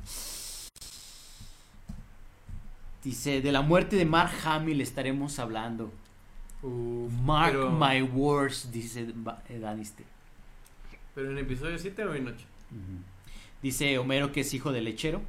[3.06, 5.94] Dice, de la muerte de Mark Hamill estaremos hablando.
[7.23, 9.14] Mark pero, my words, dice
[9.49, 10.03] eh, Lannister.
[11.14, 12.36] pero en episodio 7 o en 8.
[12.36, 12.82] Ujú.
[13.61, 15.22] Dice Homero que es hijo del lechero.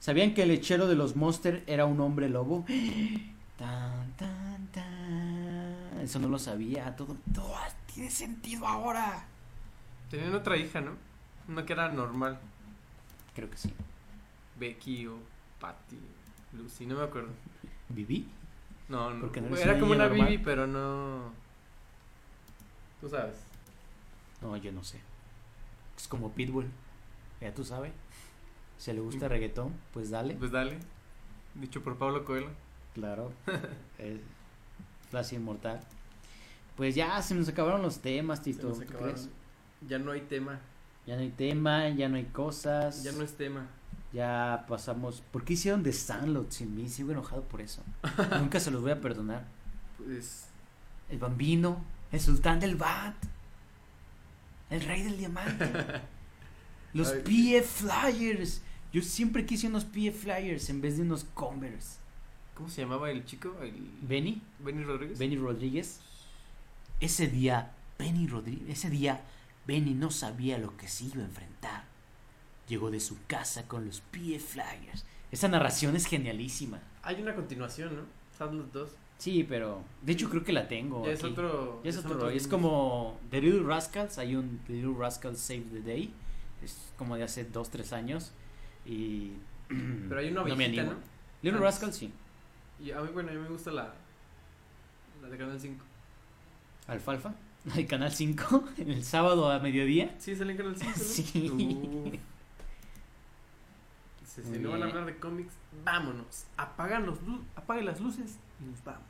[0.00, 2.66] ¿Sabían que el lechero de los Monster era un hombre lobo?
[3.56, 6.00] Tan, tan, tan.
[6.02, 6.94] Eso no lo sabía.
[6.96, 7.54] Todo, todo
[7.86, 9.24] tiene sentido ahora.
[10.10, 10.96] Tenían otra hija, ¿no?
[11.48, 12.38] Una que era normal.
[13.34, 13.72] Creo que sí.
[14.58, 15.18] Becky o
[15.60, 15.96] Patty,
[16.52, 17.30] Lucy, no me acuerdo.
[17.88, 18.28] ¿Viví?
[18.88, 19.26] No, no.
[19.26, 20.28] No es era como una normal.
[20.28, 21.32] Bibi, pero no.
[23.00, 23.36] Tú sabes.
[24.40, 25.00] No, yo no sé.
[25.96, 26.66] Es como Pitbull.
[27.40, 27.92] Ya tú sabes.
[28.78, 30.34] Si le gusta el reggaetón, pues dale.
[30.34, 30.78] Pues dale.
[31.54, 32.50] Dicho por Pablo Coelho.
[32.94, 33.32] Claro.
[33.98, 34.20] el
[35.10, 35.80] Flash Inmortal.
[36.76, 38.68] Pues ya se nos acabaron los temas, Se Tito.
[38.68, 39.28] nos ¿tú crees?
[39.88, 40.60] Ya no hay tema.
[41.06, 43.02] Ya no hay tema, ya no hay cosas.
[43.02, 43.66] Ya no es tema.
[44.12, 45.22] Ya pasamos.
[45.30, 46.88] ¿Por qué hicieron The Sandlot sin mí?
[46.88, 47.82] Sigo enojado por eso.
[48.38, 49.46] Nunca se los voy a perdonar.
[49.96, 50.46] Pues.
[51.08, 53.14] El bambino, el sultán del bat,
[54.70, 55.70] el rey del diamante,
[56.92, 57.10] los.
[57.12, 58.62] PF Flyers.
[58.92, 61.96] Yo siempre quise unos PF Flyers en vez de unos Converse.
[62.54, 63.56] ¿Cómo se llamaba el chico?
[63.62, 63.90] El...
[64.02, 65.18] Benny, Benny Rodríguez.
[65.18, 66.00] Benny Rodríguez.
[67.00, 69.22] Ese día, Benny Rodríguez, ese día,
[69.66, 71.91] Benny no sabía lo que se iba a enfrentar.
[72.68, 75.04] Llegó de su casa con los PF Flyers.
[75.30, 76.80] Esa narración es genialísima.
[77.02, 78.02] Hay una continuación, ¿no?
[78.36, 78.90] Sandlot 2.
[79.18, 81.04] Sí, pero de hecho creo que la tengo.
[81.06, 81.32] Ya es aquí.
[81.32, 81.80] otro.
[81.84, 85.64] Ya es otro, otros es como The Little Rascals, hay un The Little Rascals Save
[85.72, 86.12] the Day,
[86.62, 88.32] es como de hace 2, 3 años
[88.84, 89.32] y
[90.08, 90.96] Pero hay una no me viejita, animo.
[90.96, 91.02] ¿no?
[91.42, 91.60] Little.
[91.60, 92.12] Rascals sí,
[92.82, 93.94] Y a mí, bueno, a mí me gusta la.
[95.22, 95.84] La de Canal 5.
[96.88, 97.34] Alfalfa,
[97.76, 100.14] el canal 5, el sábado a mediodía.
[100.18, 100.92] Sí, sale en Canal 5.
[100.96, 101.04] ¿no?
[101.04, 101.50] Sí.
[101.50, 102.14] Uf.
[104.34, 105.52] Si no van a hablar de cómics,
[105.84, 106.46] vámonos.
[106.56, 109.02] Apagan, los lu- apaguen las luces y nos vamos.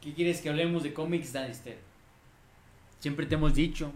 [0.00, 1.78] ¿Qué quieres que hablemos de cómics, Danister?
[3.00, 3.92] Siempre te hemos dicho,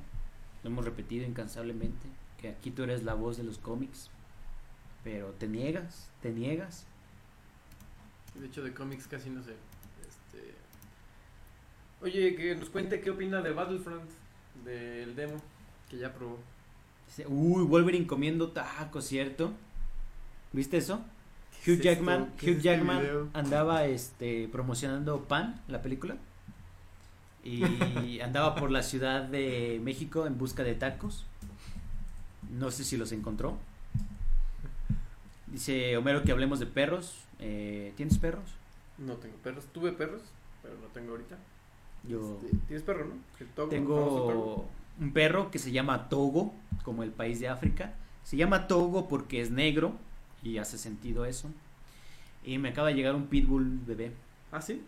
[0.63, 2.07] lo hemos repetido incansablemente,
[2.39, 4.11] que aquí tú eres la voz de los cómics,
[5.03, 6.87] pero te niegas, te niegas.
[8.35, 9.53] De hecho, de cómics casi no sé.
[10.07, 10.55] Este...
[12.03, 14.11] Oye, que nos cuente qué opina de Battlefront,
[14.65, 15.37] del demo
[15.89, 16.39] que ya probó.
[17.29, 19.53] Uy, Wolverine comiendo tacos, ¿cierto?
[20.55, 21.01] ¿Viste eso?
[21.65, 23.29] ¿Qué Hugh Jackman, este Jackman video?
[23.33, 26.17] andaba este promocionando Pan, la película.
[27.43, 31.27] Y andaba por la ciudad de México en busca de tacos.
[32.57, 33.59] No sé si los encontró.
[35.49, 37.17] Dice Homero que hablemos de perros.
[37.41, 38.45] Eh, ¿Tienes perros?
[38.97, 39.65] No tengo perros.
[39.73, 40.23] Tuve perros,
[40.63, 41.37] pero no tengo ahorita.
[42.09, 43.15] Yo Este, ¿Tienes perro, no?
[43.41, 44.69] El Togo, famoso tengo Togo.
[45.01, 46.55] un perro que se llama Togo,
[46.85, 47.95] como el país de África.
[48.23, 49.95] Se llama Togo porque es negro
[50.45, 51.51] y hace sentido eso.
[52.45, 54.13] Y me acaba de llegar un pitbull bebé.
[54.53, 54.83] Ah, sí.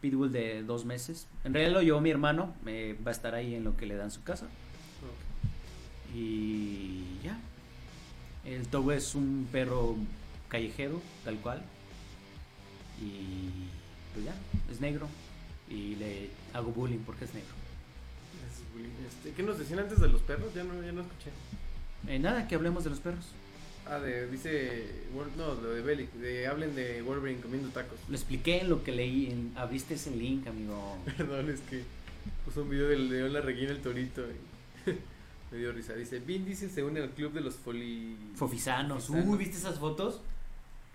[0.00, 1.26] Pitbull de dos meses.
[1.44, 2.54] En realidad lo llevó mi hermano.
[2.66, 4.46] eh, va a estar ahí en lo que le dan su casa.
[6.14, 7.38] Y ya.
[8.44, 9.96] El Togo es un perro
[10.48, 11.62] callejero, tal cual.
[13.00, 13.50] Y
[14.14, 14.34] pues ya,
[14.72, 15.06] es negro.
[15.68, 17.52] Y le hago bullying porque es negro.
[19.06, 20.54] Este, ¿Qué nos decían antes de los perros?
[20.54, 21.30] Ya no, ya no escuché.
[22.06, 23.26] Eh, nada, que hablemos de los perros.
[23.90, 24.84] Ah, de, dice,
[25.36, 27.98] no, lo de Bellic, de hablen de Wolverine comiendo tacos.
[28.08, 29.26] Lo expliqué en lo que leí.
[29.30, 30.98] en- abriste ese link, amigo.
[31.16, 31.82] Perdón, es que
[32.44, 34.90] puso un video del León La Reguina el Torito y
[35.52, 35.94] me dio risa.
[35.94, 38.16] Dice, Vin Diesel se une al club de los foli...
[38.34, 39.06] Fofisanos.
[39.06, 39.28] Fofisanos.
[39.32, 40.20] Uy, ¿viste esas fotos?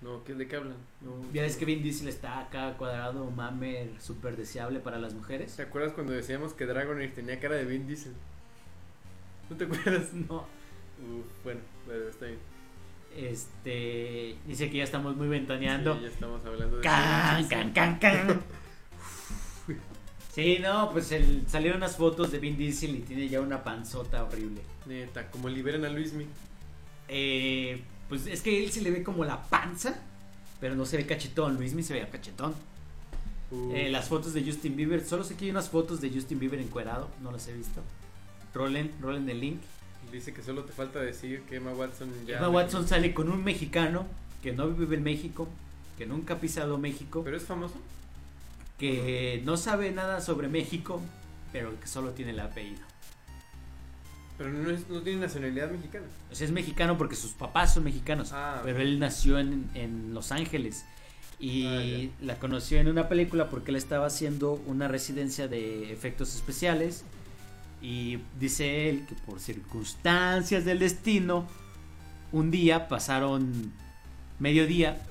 [0.01, 0.75] No, ¿qué, ¿de qué hablan?
[1.01, 5.55] No, Ya ves que Vin Diesel está acá cuadrado, mamer, súper deseable para las mujeres.
[5.55, 8.13] ¿Te acuerdas cuando decíamos que Dragonair tenía cara de Vin Diesel?
[9.49, 10.13] ¿No te acuerdas?
[10.13, 10.45] No.
[11.03, 12.37] Uf, bueno, pero está bien.
[13.15, 14.35] Este.
[14.47, 15.95] Dice que ya estamos muy ventaneando.
[15.95, 16.81] Sí, ya estamos hablando de...
[16.83, 18.41] Can, can, can, can.
[20.33, 24.23] Sí, no, pues el- salieron unas fotos de Vin Diesel y tiene ya una panzota
[24.23, 24.61] horrible.
[24.87, 26.25] Neta, como liberan a Luismi.
[27.07, 29.95] Eh, pues es que él se le ve como la panza,
[30.59, 31.55] pero no se ve cachetón.
[31.57, 32.55] Luismi se ve cachetón.
[33.75, 36.59] Eh, las fotos de Justin Bieber, solo sé que hay unas fotos de Justin Bieber
[36.59, 37.83] encuerado, no las he visto.
[38.55, 39.61] Rolen, rolen el link.
[40.13, 42.37] Dice que solo te falta decir que Emma Watson ya...
[42.37, 44.05] Emma Watson sale con un mexicano
[44.41, 45.47] que no vive en México,
[45.97, 47.75] que nunca ha pisado México, ¿Pero es famoso?
[48.77, 51.01] que no sabe nada sobre México,
[51.51, 52.81] pero que solo tiene el apellido.
[54.37, 56.05] Pero no, es, no tiene nacionalidad mexicana.
[56.31, 60.13] O sea, es mexicano porque sus papás son mexicanos, Ah, pero él nació en, en
[60.13, 60.85] Los Ángeles
[61.39, 66.35] y Ah, la conoció en una película porque él estaba haciendo una residencia de efectos
[66.35, 67.03] especiales
[67.83, 71.45] y dice él que por circunstancias del destino
[72.31, 73.73] un día pasaron
[74.39, 75.03] mediodía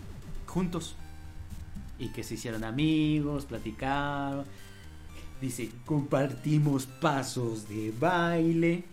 [0.46, 0.96] juntos
[1.98, 4.46] y que se hicieron amigos, platicaron.
[5.40, 8.84] Dice, compartimos pasos de baile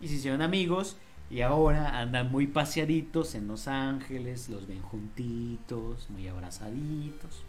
[0.00, 0.96] y se hicieron amigos
[1.30, 7.44] y ahora andan muy paseaditos en Los Ángeles, los ven juntitos, muy abrazaditos.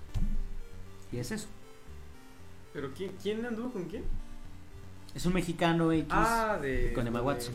[1.12, 1.48] Y es eso.
[2.74, 4.04] ¿Pero quién, quién anduvo con quién?
[5.16, 6.94] Es un mexicano X Ah, de...
[6.94, 7.54] con Emma de- Watson.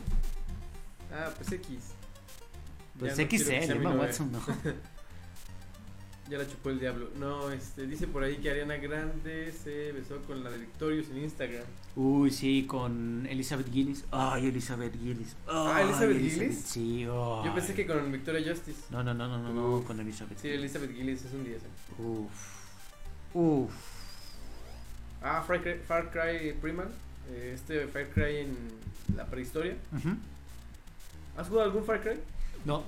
[1.12, 1.78] Ah, pues X.
[2.98, 3.90] Pues Ya XL, Emma.
[3.94, 4.40] Watson no.
[6.28, 7.08] Ya la chupó el diablo.
[7.20, 11.18] No, este, dice por ahí que Ariana Grande se besó con la de Victorious en
[11.18, 11.62] Instagram.
[11.94, 14.04] Uy, sí, con Elizabeth Gillis.
[14.10, 15.36] Ay, Elizabeth Gillis.
[15.46, 16.58] Ah, ¿Elizabeth Gillis?
[16.62, 17.50] Sí, Yo ay.
[17.54, 18.80] pensé que con Victoria Justice.
[18.90, 20.36] No, no, no, no, no, no, con Elizabeth.
[20.38, 21.62] Sí, Elizabeth Gillis es un 10.
[21.62, 21.66] eh.
[22.02, 22.32] Uf.
[23.32, 23.70] Uf.
[25.22, 26.88] Ah, Far Cry, Far Cry Primal.
[27.30, 28.56] Eh, Este Far Cry en
[29.16, 29.76] la prehistoria.
[31.36, 32.18] ¿Has jugado algún Far Cry?
[32.64, 32.84] No.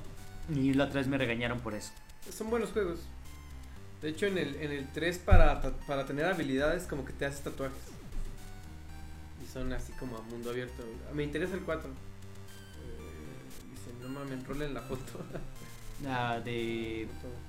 [0.55, 1.93] Y la otra vez me regañaron por eso.
[2.33, 3.01] Son buenos juegos.
[4.03, 7.43] De hecho, en el, en el 3 para, para tener habilidades como que te haces
[7.43, 7.77] tatuajes.
[9.45, 10.83] Y son así como a mundo abierto.
[11.15, 11.89] Me interesa el 4.
[11.89, 11.95] Eh,
[13.71, 15.25] dice, no mames, enrolen la foto.
[16.03, 17.09] La de.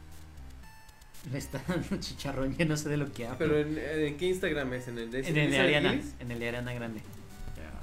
[1.31, 3.37] Me está dando chicharrón, ya no sé de lo que hablo.
[3.39, 4.87] Pero en, en qué Instagram es?
[4.87, 5.99] ¿En el de en el de Ariana.
[6.19, 7.01] En el de Ariana Grande.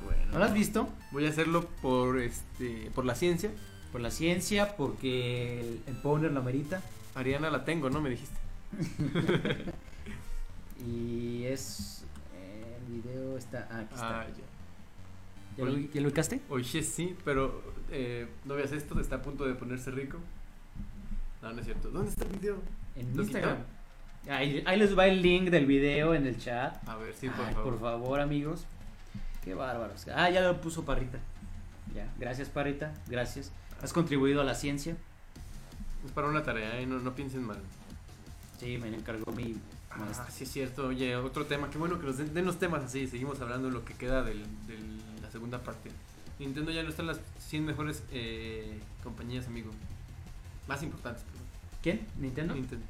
[0.05, 0.33] Bueno.
[0.33, 0.89] ¿No lo has visto?
[1.13, 3.51] Voy a hacerlo por este por la ciencia.
[3.93, 6.83] Por la ciencia, porque el, el Powner lo amerita.
[7.15, 8.01] Ariana la tengo, ¿no?
[8.01, 8.37] Me dijiste.
[10.87, 12.03] Y es.
[12.37, 13.69] eh, el video está.
[13.71, 14.21] Ah, aquí está.
[14.21, 14.45] Ah, ya.
[15.57, 16.41] ¿Ya, lo, ya lo ubicaste?
[16.51, 20.19] Oye, sí, pero eh, no veas esto, está a punto de ponerse rico.
[21.43, 21.91] No, no es cierto.
[21.91, 22.57] ¿Dónde está el video?
[22.97, 23.59] En ¿Lo Instagram.
[24.29, 26.77] Ahí, ahí les va el link del video en el chat.
[26.89, 27.73] A ver, sí, por Ay, favor.
[27.73, 28.65] por favor, amigos.
[29.45, 30.07] Qué bárbaros.
[30.09, 31.19] Ah, ya lo puso Parrita.
[31.95, 33.53] Ya, gracias Parrita, gracias.
[33.81, 34.97] Has contribuido a la ciencia.
[36.05, 36.87] Es para una tarea, ¿eh?
[36.87, 37.59] no, no piensen mal.
[38.59, 39.57] Sí, me encargó mi
[39.99, 40.89] Ah, sí es cierto.
[40.89, 41.71] Oye, otro tema.
[41.71, 43.07] Qué bueno que nos den, denos temas así.
[43.07, 45.91] Seguimos hablando de lo que queda de la segunda parte.
[46.39, 49.71] Nintendo ya no está en las 100 mejores eh, compañías, amigo.
[50.69, 51.25] Más importantes.
[51.83, 52.07] ¿Quién?
[52.19, 52.55] ¿Nintendo?
[52.55, 52.85] Nintendo.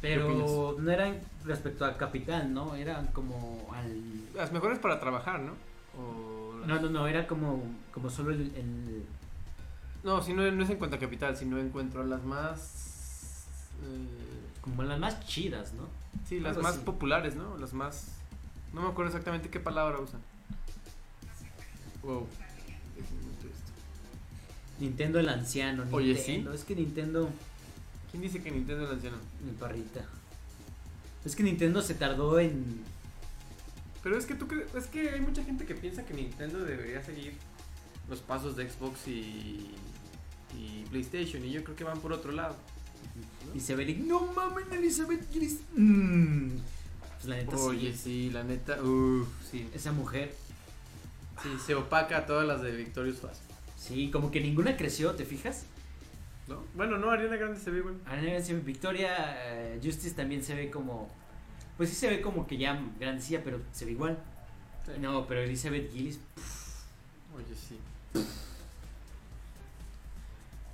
[0.00, 2.74] ¿Qué Pero no eran respecto a Capital, ¿no?
[2.74, 4.32] Eran como al...
[4.34, 5.52] Las mejores para trabajar, ¿no?
[5.98, 7.62] O las- No, no, no, era como,
[7.92, 8.40] como solo el...
[8.56, 9.04] el-
[10.02, 13.44] No, si no, no es en cuanto a capital, sino en cuanto a las más.
[13.82, 14.06] eh,
[14.62, 15.86] como las más chidas, ¿no?
[16.26, 16.84] sí, las Algo más así.
[16.84, 17.56] populares, ¿no?
[17.58, 18.08] Las más.
[18.72, 20.20] No me acuerdo exactamente qué palabra usan.
[22.02, 22.26] Wow.
[24.80, 25.84] Nintendo el anciano.
[25.92, 26.50] Oye, Nintendo.
[26.52, 26.58] sí.
[26.58, 27.30] Es que Nintendo...
[28.10, 29.16] ¿Quién dice que Nintendo es el anciano?
[29.44, 30.04] Mi parrita.
[31.24, 32.82] Es que Nintendo se tardó en...
[34.02, 34.74] Pero es que tú crees.
[34.74, 37.34] Es que hay mucha gente que piensa que Nintendo debería seguir
[38.08, 39.74] los pasos de Xbox y.
[40.56, 41.44] y PlayStation.
[41.44, 42.56] Y yo creo que van por otro lado.
[43.54, 45.60] Y se No mames, Elizabeth Gillis.
[45.74, 46.50] Mm.
[47.16, 47.98] Pues la neta Oye, sí.
[47.98, 48.82] sí, la neta.
[48.82, 49.68] Uff, sí.
[49.74, 50.34] Esa mujer.
[51.42, 53.42] Sí, se opaca a todas las de Victorious Fast.
[53.80, 55.64] Sí, como que ninguna creció, ¿te fijas?
[56.48, 56.62] ¿No?
[56.74, 57.94] Bueno, no, Ariana Grande se ve igual.
[58.04, 59.14] Ariana Grande se ve- Victoria
[59.48, 61.08] eh, Justice también se ve como.
[61.78, 64.18] Pues sí se ve como que ya grandecilla, pero se ve igual.
[64.84, 64.92] Sí.
[65.00, 66.20] No, pero Elizabeth Gillis.
[67.34, 67.78] Oye, sí.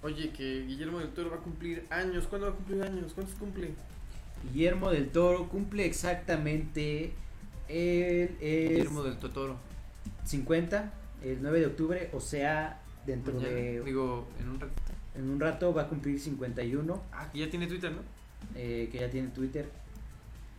[0.02, 2.26] Oye, que Guillermo del Toro va a cumplir años.
[2.26, 3.12] ¿Cuándo va a cumplir años?
[3.14, 3.70] ¿Cuántos cumple?
[4.52, 7.12] Guillermo del Toro cumple exactamente.
[7.68, 9.56] Él es Guillermo del Totoro.
[10.24, 10.92] 50,
[11.22, 13.54] el 9 de octubre, o sea, dentro Mañana.
[13.54, 13.82] de.
[13.84, 14.82] Digo, en un ratito.
[15.14, 17.02] En un rato va a cumplir 51.
[17.12, 18.00] Ah, que ya tiene Twitter, ¿no?
[18.54, 19.68] eh, que ya tiene Twitter.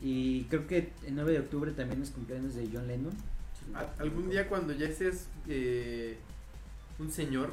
[0.02, 3.14] Y creo que el 9 de octubre también es cumpleaños de John Lennon.
[3.76, 6.18] A- Algún día cuando ya seas eh,
[7.00, 7.52] un señor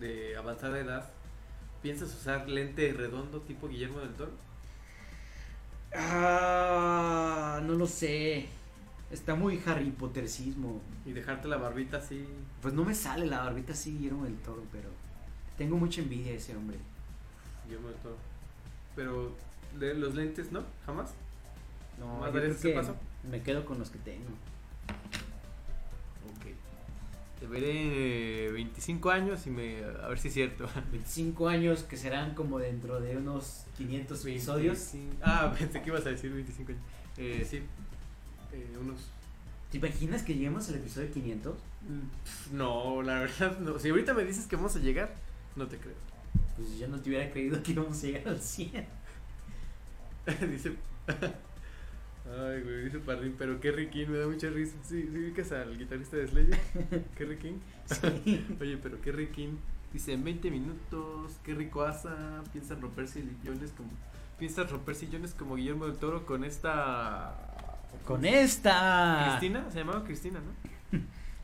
[0.00, 1.08] de avanzada edad,
[1.82, 4.32] ¿piensas usar lente redondo tipo Guillermo del Toro?
[6.30, 8.46] Ah, no lo sé.
[9.10, 10.80] Está muy Harry Pottercismo.
[11.06, 12.26] Y dejarte la barbita así.
[12.60, 14.88] Pues no me sale la barbita así Guillermo del Toro, pero
[15.56, 16.76] tengo mucha envidia de ese hombre.
[17.64, 18.16] Guillermo del Toro.
[18.94, 19.32] Pero
[19.78, 20.62] de los lentes, ¿no?
[20.84, 21.14] ¿Jamás?
[21.98, 22.96] No, ¿Más yo darías creo ese que paso?
[23.30, 24.28] me quedo con los que tengo.
[26.36, 26.46] Ok.
[27.40, 30.68] Te veré 25 años y me a ver si es cierto.
[30.92, 34.92] 25 años que serán como dentro de unos 500 episodios.
[34.92, 35.16] 25.
[35.22, 36.82] Ah, pensé que ibas a decir 25 años.
[37.16, 37.62] Eh, sí.
[38.52, 39.10] Eh, unos.
[39.70, 41.54] ¿Te imaginas que lleguemos al episodio 500?
[41.54, 43.78] Pff, No, la verdad no.
[43.78, 45.14] Si ahorita me dices que vamos a llegar,
[45.56, 45.94] no te creo.
[46.56, 48.86] Pues yo no te hubiera creído que íbamos a llegar al 100.
[50.50, 50.72] dice.
[52.30, 54.76] Ay, güey, dice Parrín, pero Kerry King me da mucha risa.
[54.82, 56.58] Sí, sí, ubicas al guitarrista de Slayer,
[57.16, 57.58] Kerry King.
[57.86, 58.46] Sí.
[58.60, 59.56] Oye, pero Kerry King
[59.92, 63.88] dice en 20 minutos, qué rico asa, piensan romper sillones como.
[64.38, 67.34] Piensan romper sillones como Guillermo del Toro con esta.
[68.04, 69.36] Con esta.
[69.38, 70.98] Cristina, se llamaba Cristina, ¿no?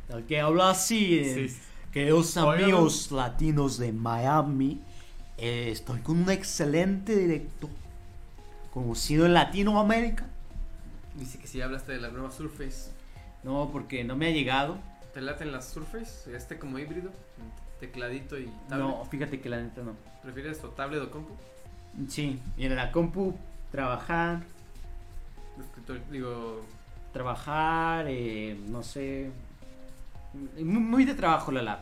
[0.16, 1.18] El que habla así.
[1.18, 1.58] eh, Sí.
[1.92, 2.64] Queridos Oigan.
[2.64, 4.80] amigos latinos de Miami,
[5.38, 7.70] eh, estoy con un excelente director,
[8.72, 10.26] conocido en Latinoamérica.
[11.16, 12.90] Dice que si hablaste de la nueva Surface.
[13.44, 14.78] No, porque no me ha llegado.
[15.12, 16.34] ¿Te laten las Surface?
[16.34, 17.12] Este como híbrido,
[17.78, 18.88] tecladito y tablet.
[18.88, 19.92] No, fíjate que la neta no.
[20.24, 21.34] ¿Prefieres o tablet o compu?
[22.08, 23.36] Sí, y en la compu,
[23.70, 24.42] trabajar,
[25.58, 26.64] Escritor- digo,
[27.12, 29.30] trabajar, eh, no sé.
[30.58, 31.80] Muy, de trabajo la lap.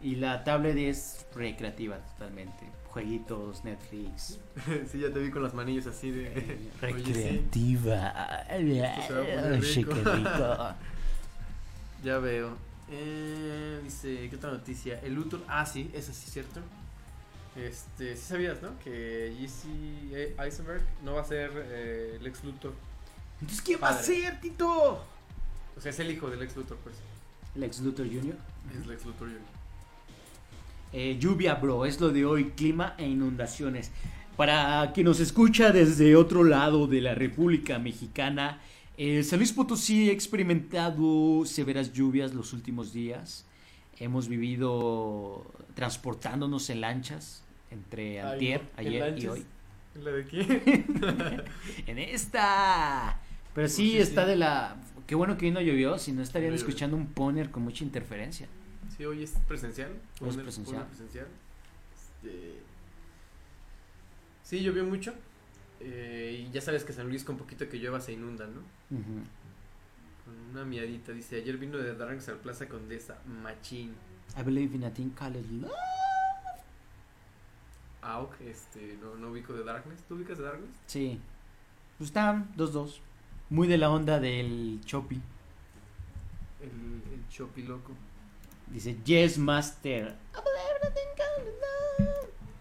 [0.00, 2.66] Y la tablet es recreativa totalmente.
[2.90, 4.38] Jueguitos, Netflix.
[4.92, 6.30] sí, ya te vi con las manillas así de.
[6.58, 8.44] Sí, Recreativa.
[8.58, 9.92] Sí, rico.
[9.94, 10.74] rico.
[12.04, 12.56] ya veo.
[12.90, 15.00] Eh, dice, ¿qué otra noticia?
[15.00, 15.40] El Luthor.
[15.48, 16.60] Ah, sí, eso sí cierto.
[17.56, 18.78] Este, sí sabías, ¿no?
[18.84, 22.72] Que Jesse Eisenberg no va a ser eh, el ex Luthor.
[23.40, 25.04] Entonces, ¿quién va a ser, Tito?
[25.76, 26.96] O sea, es el hijo del ex Luthor, pues.
[27.54, 28.36] Lex Luthor Jr.
[28.70, 29.40] Es el ex Luthor Jr.
[30.92, 33.90] Eh, lluvia, bro, es lo de hoy, clima e inundaciones.
[34.36, 38.60] Para quien nos escucha desde otro lado de la República Mexicana,
[38.96, 43.44] eh, San Luis Potosí ha experimentado severas lluvias los últimos días.
[43.98, 45.44] Hemos vivido
[45.74, 49.46] transportándonos en lanchas entre Ay, antier, no, ¿en ayer y hoy.
[50.02, 51.44] ¿La de quién?
[51.86, 53.20] en esta.
[53.54, 54.30] Pero sí, sí, está sí.
[54.30, 54.76] de la...
[55.06, 57.82] Qué bueno que hoy no llovió, si no estarían No escuchando un poner con mucha
[57.82, 58.46] interferencia.
[58.96, 59.92] Sí, hoy es presencial.
[60.20, 60.86] Hoy es presencial.
[61.94, 62.58] Este,
[64.42, 65.14] Sí, llovió mucho.
[65.80, 68.60] eh, y ya sabes que San Luis con poquito que llueva se inunda, ¿no?
[70.24, 71.12] Con una miadita.
[71.12, 73.18] Dice, ayer vino de Darkness al Plaza Condesa.
[73.26, 73.94] Machín.
[74.38, 75.70] I believe in a thing called love.
[78.02, 80.02] Auk, este, no, no ubico de Darkness.
[80.08, 80.70] ¿Tú ubicas de Darkness?
[80.86, 81.20] Sí.
[81.98, 83.00] Pues están 2-2.
[83.50, 85.20] Muy de la onda del Chopi.
[86.60, 86.68] El,
[87.12, 87.92] el Chopi loco.
[88.66, 90.16] Dice Yes Master.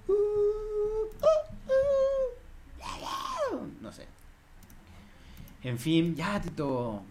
[0.10, 1.10] Ooh.
[2.78, 3.60] Yeah, yeah.
[3.82, 4.06] No sé.
[5.64, 7.02] En fin, ya, Tito.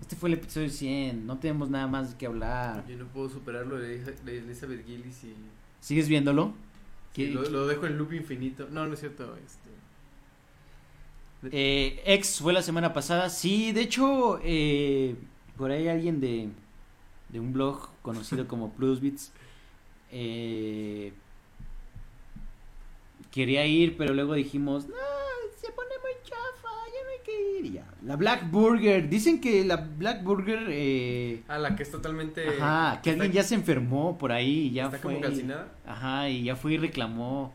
[0.00, 1.24] Este fue el episodio 100.
[1.26, 2.84] No tenemos nada más que hablar.
[2.88, 5.34] Yo no puedo superar lo de, Elizabeth Gillis y...
[5.80, 6.54] ¿Sigues viéndolo?
[7.14, 8.66] Sí, ¿Qué- lo, lo dejo en loop infinito.
[8.70, 9.36] No, no es cierto.
[9.36, 9.61] Este,
[11.50, 13.28] Eh, Ex fue la semana pasada.
[13.30, 15.16] Sí, de hecho, eh,
[15.56, 16.48] por ahí alguien de,
[17.30, 19.32] de un blog conocido como Plusbits
[20.12, 21.12] eh,
[23.30, 24.94] quería ir, pero luego dijimos, no,
[25.56, 27.64] se pone muy chafa, ya no hay que ir.
[27.66, 27.86] y ya.
[28.04, 32.46] La Black Burger, dicen que la Black Burger, eh, ah, la que es totalmente...
[32.46, 35.14] ajá, que alguien ya se enfermó por ahí y ya está fue.
[35.14, 35.72] como calcinada.
[35.86, 37.54] Ajá, y ya fue y reclamó.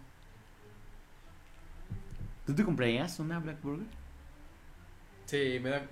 [2.48, 3.86] ¿Tú te comprarías una Black Burger?
[5.26, 5.86] Sí, me da...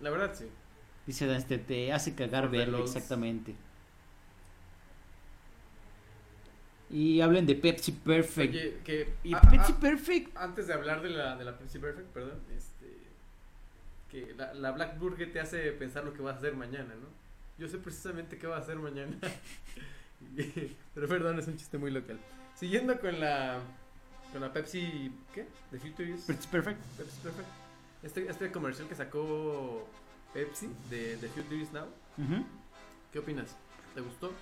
[0.00, 0.46] La verdad, sí.
[1.06, 3.54] Dice este, te hace cagar verlo, exactamente.
[6.90, 8.52] Y hablen de Pepsi Perfect.
[8.52, 9.14] Oye, que...
[9.22, 10.36] y ah, Pepsi Perfect.
[10.36, 12.90] Antes de hablar de la, de la Pepsi Perfect, perdón, este...
[14.10, 17.06] Que la, la Black Burger te hace pensar lo que vas a hacer mañana, ¿no?
[17.56, 19.16] Yo sé precisamente qué va a hacer mañana.
[20.94, 22.18] Pero perdón, es un chiste muy local.
[22.56, 23.60] Siguiendo con la...
[24.32, 25.12] Con la Pepsi...
[25.34, 25.46] ¿Qué?
[25.70, 26.22] ¿De Futures?
[26.22, 26.80] Pepsi Perfect.
[26.96, 27.48] Pepsi Perfect.
[28.02, 29.86] Este, este comercial que sacó
[30.32, 31.86] Pepsi de, de Futures Now.
[32.18, 32.44] Ujú.
[33.12, 33.56] ¿Qué opinas?
[33.94, 34.32] ¿Te gustó?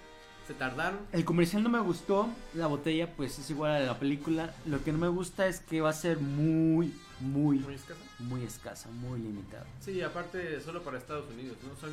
[0.46, 1.00] ¿Se tardaron?
[1.12, 2.28] El comercial no me gustó.
[2.54, 4.54] La botella, pues es igual a la película.
[4.66, 8.00] Lo que no me gusta es que va a ser muy, muy, ¿Muy escasa?
[8.18, 9.66] muy escasa, muy limitada.
[9.80, 11.78] Sí, aparte solo para Estados Unidos, ¿no?
[11.80, 11.90] Son,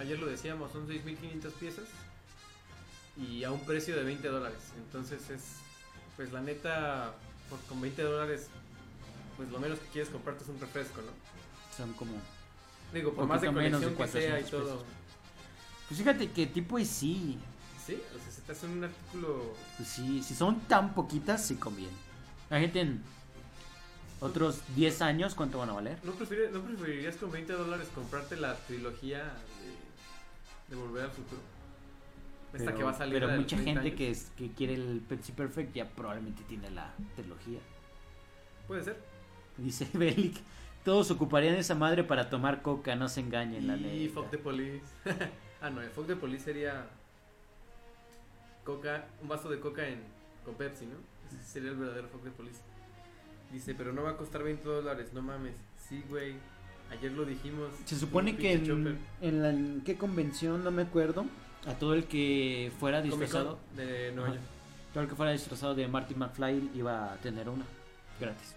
[0.00, 1.84] ayer lo decíamos, son 6.500 piezas
[3.16, 4.72] y a un precio de 20 dólares.
[4.76, 5.42] Entonces es,
[6.16, 7.14] pues la neta,
[7.50, 8.48] por- con 20 dólares,
[9.36, 11.12] pues lo menos que quieres comprarte es un refresco, ¿no?
[11.76, 12.12] Son como.
[12.92, 14.78] Digo, por más de Poquito menos de colección que sea y 400 todo.
[14.80, 14.94] pesos.
[15.88, 17.38] Pues fíjate que tipo y sí.
[17.84, 19.54] Sí, o sea, se te hace un artículo...
[19.76, 21.92] Pues sí, si son tan poquitas, sí conviene.
[22.48, 23.02] La gente en
[24.20, 25.98] otros 10 años, ¿cuánto van a valer?
[26.02, 31.42] ¿No, prefiere- ¿No preferirías con 20 dólares comprarte la trilogía de, de Volver al Futuro?
[32.54, 33.98] Esta Pero, que va a salir pero de mucha 30 gente años.
[33.98, 37.58] que, es, que quiere el Pepsi Perfect ya probablemente tiene la trilogía.
[38.68, 38.96] Puede ser.
[39.58, 40.36] Dice Belic,
[40.84, 44.14] todos ocuparían esa madre para tomar coca, no se engañen, la Y neta.
[44.14, 44.84] fuck the police.
[45.60, 46.86] ah, no, el fuck the police sería
[48.64, 50.00] coca, un vaso de coca en,
[50.44, 50.96] con Pepsi, ¿no?
[51.28, 52.60] Ese sería el verdadero fuck the police.
[53.52, 55.54] Dice, pero no va a costar 20 dólares, no mames.
[55.88, 56.34] Sí, güey.
[56.90, 57.72] Ayer lo dijimos.
[57.84, 61.24] Se supone que en la, en qué convención, no me acuerdo,
[61.66, 64.30] a todo el que fuera disfrazado, de Nueva.
[64.34, 64.40] York.
[64.92, 67.64] todo el que fuera disfrazado de Marty McFly iba a tener una
[68.20, 68.54] gratis.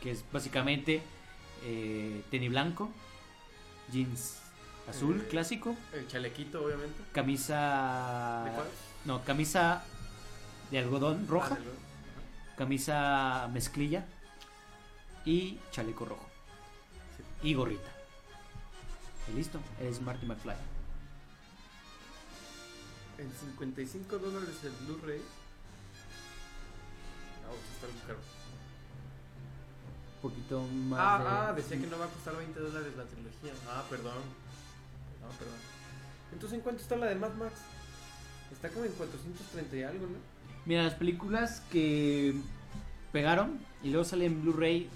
[0.00, 1.02] Que es básicamente
[1.64, 2.90] eh, tenis blanco,
[3.92, 4.40] jeans
[4.88, 7.02] azul Eh, clásico, El chalequito, obviamente.
[7.12, 8.42] camisa...
[8.46, 8.66] ¿De cuál?
[9.04, 9.84] No, camisa
[10.70, 14.04] de algodón roja, Ah, de lo- camisa mezclilla
[15.24, 16.26] y chaleco rojo.
[17.42, 17.90] Y gorrita.
[19.30, 20.54] Y listo, es Marty McFly.
[23.24, 25.20] En 55 dólares el Blu-ray.
[27.46, 28.18] Ah, está muy caro.
[30.20, 30.98] poquito más.
[31.02, 33.52] Ah, de- ah, decía que no va a costar 20 dólares la trilogía.
[33.68, 34.22] Ah, perdón.
[35.20, 35.54] Perdón, perdón.
[36.32, 37.52] Entonces, ¿en cuánto está la de Mad Max?
[38.52, 40.16] Está como en 430 y algo, ¿no?
[40.64, 42.34] Mira, las películas que
[43.12, 44.88] pegaron y luego salen en Blu-ray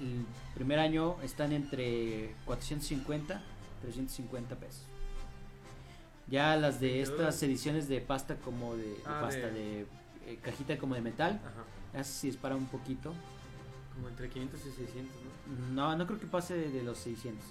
[0.00, 3.42] el primer año están entre 450
[3.82, 4.82] 350 pesos.
[6.28, 9.86] Ya las de estas ediciones de pasta como de, de Ah, pasta de- de,
[10.26, 11.64] eh, cajita como de metal, Ajá.
[12.00, 13.14] esas sí dispara un poquito.
[13.94, 15.16] Como entre 500 y 600,
[15.74, 15.90] ¿no?
[15.92, 17.44] No, no creo que pase de, de los 600.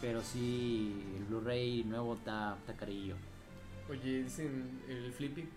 [0.00, 3.16] Pero sí, el Blu-ray nuevo está, está carillo.
[3.90, 5.48] Oye, dicen el Flippy.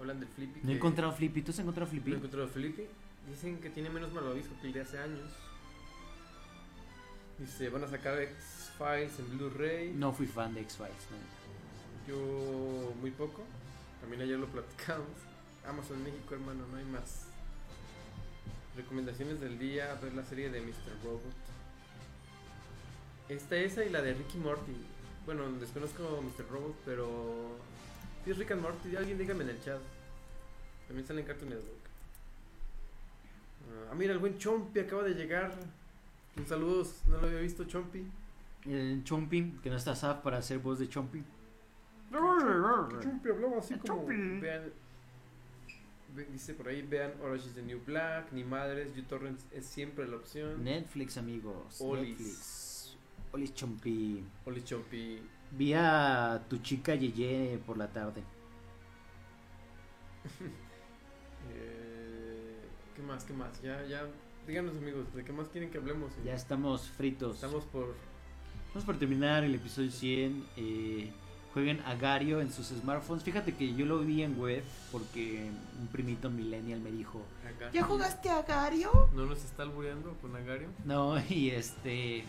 [0.00, 0.60] Hablan del Flippy.
[0.62, 1.42] No he encontrado Flippy.
[1.42, 2.10] ¿Tú has encontrado Flippy?
[2.10, 2.84] No he encontrado Flippy.
[3.28, 5.30] Dicen que tiene menos malvavisco que el de hace años.
[7.38, 9.92] Dice, van a sacar X-Files en Blu-ray.
[9.94, 10.92] No fui fan de X-Files.
[11.10, 11.37] no.
[12.08, 13.42] Yo muy poco.
[14.00, 15.06] También ayer lo platicamos.
[15.66, 17.26] Amazon México, hermano, no hay más.
[18.76, 21.04] Recomendaciones del día, ver la serie de Mr.
[21.04, 21.22] Robot.
[23.28, 24.72] Esta, esa y la de Ricky Morty.
[25.26, 26.48] Bueno, desconozco Mr.
[26.50, 27.58] Robot, pero...
[28.24, 29.80] Si es Rick and Morty, alguien dígame en el chat.
[30.86, 31.78] También sale en Cartoon Network.
[33.90, 35.54] Ah, mira, el buen Chompi acaba de llegar.
[36.36, 38.06] Un saludos, no lo había visto Chompi.
[38.64, 41.22] El Chompy, que no está SAF para hacer voz de Chompy.
[42.10, 44.02] Chompi hablaba así como.
[44.02, 44.40] Chompi.
[44.40, 44.72] Vean.
[46.14, 50.06] ve- Dice por ahí, vean Orange is the New Black, ni madres, uTorrent es siempre
[50.08, 50.64] la opción.
[50.64, 51.80] Netflix, amigos.
[51.80, 52.08] Olis.
[52.18, 52.96] Netflix.
[53.32, 54.24] Olis Chompy.
[54.46, 55.20] Olis Chompi.
[55.50, 58.22] Vi a tu chica Yeye por la tarde.
[61.50, 62.58] Eh,
[62.94, 63.24] ¿Qué más?
[63.24, 63.62] ¿Qué más?
[63.62, 64.06] Ya, ya.
[64.46, 66.12] Díganos, amigos, ¿de qué más quieren que hablemos?
[66.24, 67.36] Ya estamos fritos.
[67.36, 67.94] Estamos por.
[68.68, 70.44] Vamos por terminar el episodio 100.
[70.56, 71.10] eh,
[71.52, 73.24] jueguen Agario en sus smartphones.
[73.24, 74.62] Fíjate que yo lo vi en web
[74.92, 75.50] porque
[75.80, 77.22] un primito millennial me dijo.
[77.72, 78.90] ¿Ya jugaste Agario?
[79.14, 80.68] ¿No nos está albureando con Agario?
[80.84, 82.24] No, y este.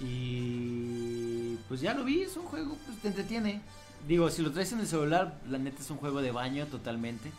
[0.00, 3.60] Y pues ya lo vi, es un juego, pues te entretiene.
[4.06, 7.30] Digo, si lo traes en el celular, la neta es un juego de baño totalmente.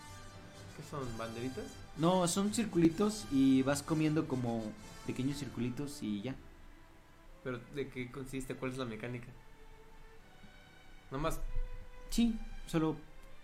[0.75, 1.05] ¿Qué son?
[1.17, 1.63] ¿Banderitas?
[1.97, 4.63] No, son circulitos y vas comiendo como
[5.07, 6.35] pequeños circulitos y ya.
[7.43, 8.55] ¿Pero de qué consiste?
[8.55, 9.27] ¿Cuál es la mecánica?
[11.11, 11.39] Nada más.
[12.09, 12.37] Sí,
[12.67, 12.95] solo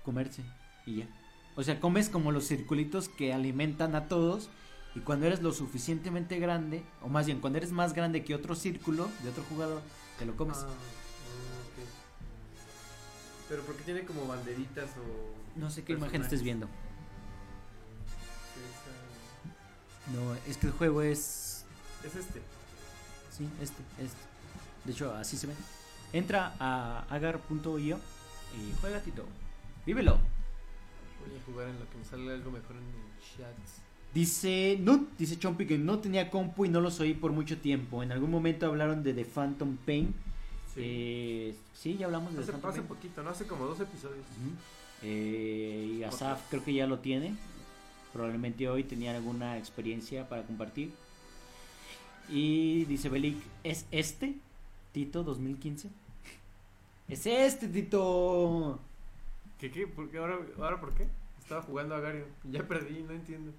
[0.04, 0.44] comerse
[0.86, 1.08] y ya.
[1.56, 4.50] O sea, comes como los circulitos que alimentan a todos
[4.94, 8.56] y cuando eres lo suficientemente grande, o más bien cuando eres más grande que otro
[8.56, 9.82] círculo de otro jugador,
[10.20, 10.58] te lo comes.
[10.58, 11.88] Ah, ah, ok.
[13.50, 15.36] Pero ¿por qué tiene como banderitas o.?
[15.60, 16.68] No sé qué imagen estés viendo.
[18.56, 21.64] Esa- No, es que el juego es...
[22.04, 22.42] Es este.
[23.36, 24.18] Sí, este, este.
[24.86, 25.54] De hecho, así se ve.
[26.14, 29.26] Entra a agar.io y juega Tito.
[29.86, 30.14] Vívelo.
[30.14, 33.56] Voy a jugar en lo que me salga algo mejor en el chat.
[34.14, 38.02] Dice, no, dice Chompy que no tenía compu y no los oí por mucho tiempo.
[38.02, 40.14] En algún momento hablaron de The Phantom Pain.
[40.74, 40.82] Sí.
[40.84, 42.88] Eh, sí, ya hablamos de Hace, The Phantom hace Pain.
[42.88, 43.30] poquito, ¿no?
[43.32, 44.26] Hace como dos episodios.
[45.04, 47.36] Eh, y Asaf creo que ya lo tiene.
[48.14, 50.92] Probablemente hoy tenía alguna experiencia para compartir.
[52.30, 54.36] Y dice Belik, ¿es este?
[54.96, 55.90] Tito 2015.
[57.10, 58.80] Es este, Tito.
[59.60, 59.88] ¿Qué, qué?
[59.88, 60.20] ¿Por qué?
[60.20, 61.06] ¿Ahora, ¿Ahora por qué?
[61.38, 62.26] Estaba jugando a Gario.
[62.50, 63.52] Ya perdí, no entiendo.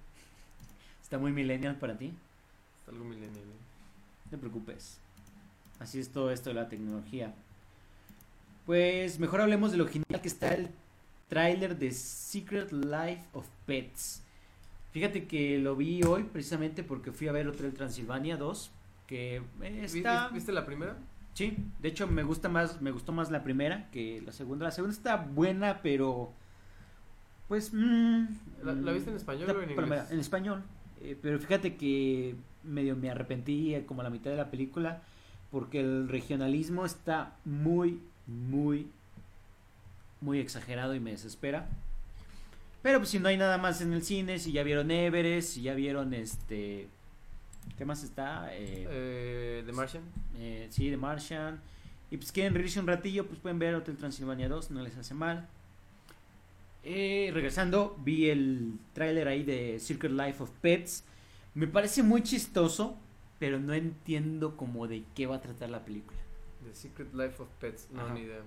[0.99, 2.11] Está muy millennial para ti.
[2.79, 3.35] Está algo millennial.
[3.43, 4.25] ¿eh?
[4.25, 4.97] No te preocupes.
[5.79, 7.35] Así es todo esto de la tecnología.
[8.65, 10.69] Pues mejor hablemos de lo genial que está el
[11.29, 14.23] tráiler de Secret Life of Pets.
[14.91, 18.71] Fíjate que lo vi hoy precisamente porque fui a ver Hotel Transilvania 2.
[19.05, 19.41] Que eh,
[19.93, 20.29] ¿Vi- está...
[20.29, 20.97] vi- ¿Viste la primera?
[21.37, 24.65] Sí, de hecho me gusta más, me gustó más la primera que la segunda.
[24.65, 26.33] La segunda está buena, pero
[27.47, 28.25] pues mm,
[28.63, 30.11] ¿La- la viste en español está o en inglés?
[30.11, 30.63] En español.
[30.99, 32.33] Eh, pero fíjate que
[32.63, 35.03] medio me arrepentí eh, como a la mitad de la película
[35.51, 38.87] porque el regionalismo está muy, muy,
[40.21, 41.67] muy exagerado y me desespera.
[42.81, 45.61] Pero pues si no hay nada más en el cine, si ya vieron Everest, si
[45.61, 46.87] ya vieron este...
[47.77, 48.49] ¿Qué más está?
[48.55, 50.03] Eh, Eh, The Martian.
[50.35, 51.59] eh, sí, The Martian.
[52.09, 55.13] Y pues quieren reírse un ratillo, pues pueden ver Hotel Transilvania 2, no les hace
[55.13, 55.47] mal.
[56.83, 61.03] Eh, regresando, vi el tráiler ahí de Secret Life of Pets.
[61.53, 62.97] Me parece muy chistoso,
[63.39, 66.17] pero no entiendo como de qué va a tratar la película.
[66.63, 67.89] The Secret Life of Pets.
[67.91, 68.13] No, Ajá.
[68.13, 68.41] ni idea.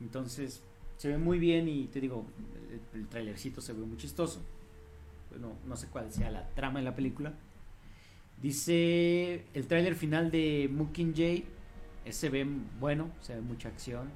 [0.00, 0.62] Entonces,
[0.96, 2.24] se ve muy bien y te digo,
[2.70, 4.40] el, el trailercito se ve muy chistoso.
[5.30, 7.34] Bueno, no sé cuál sea la trama de la película.
[8.42, 11.44] Dice el tráiler final de Mockingjay.
[12.04, 12.46] Ese ve
[12.78, 14.08] bueno, se ve mucha acción.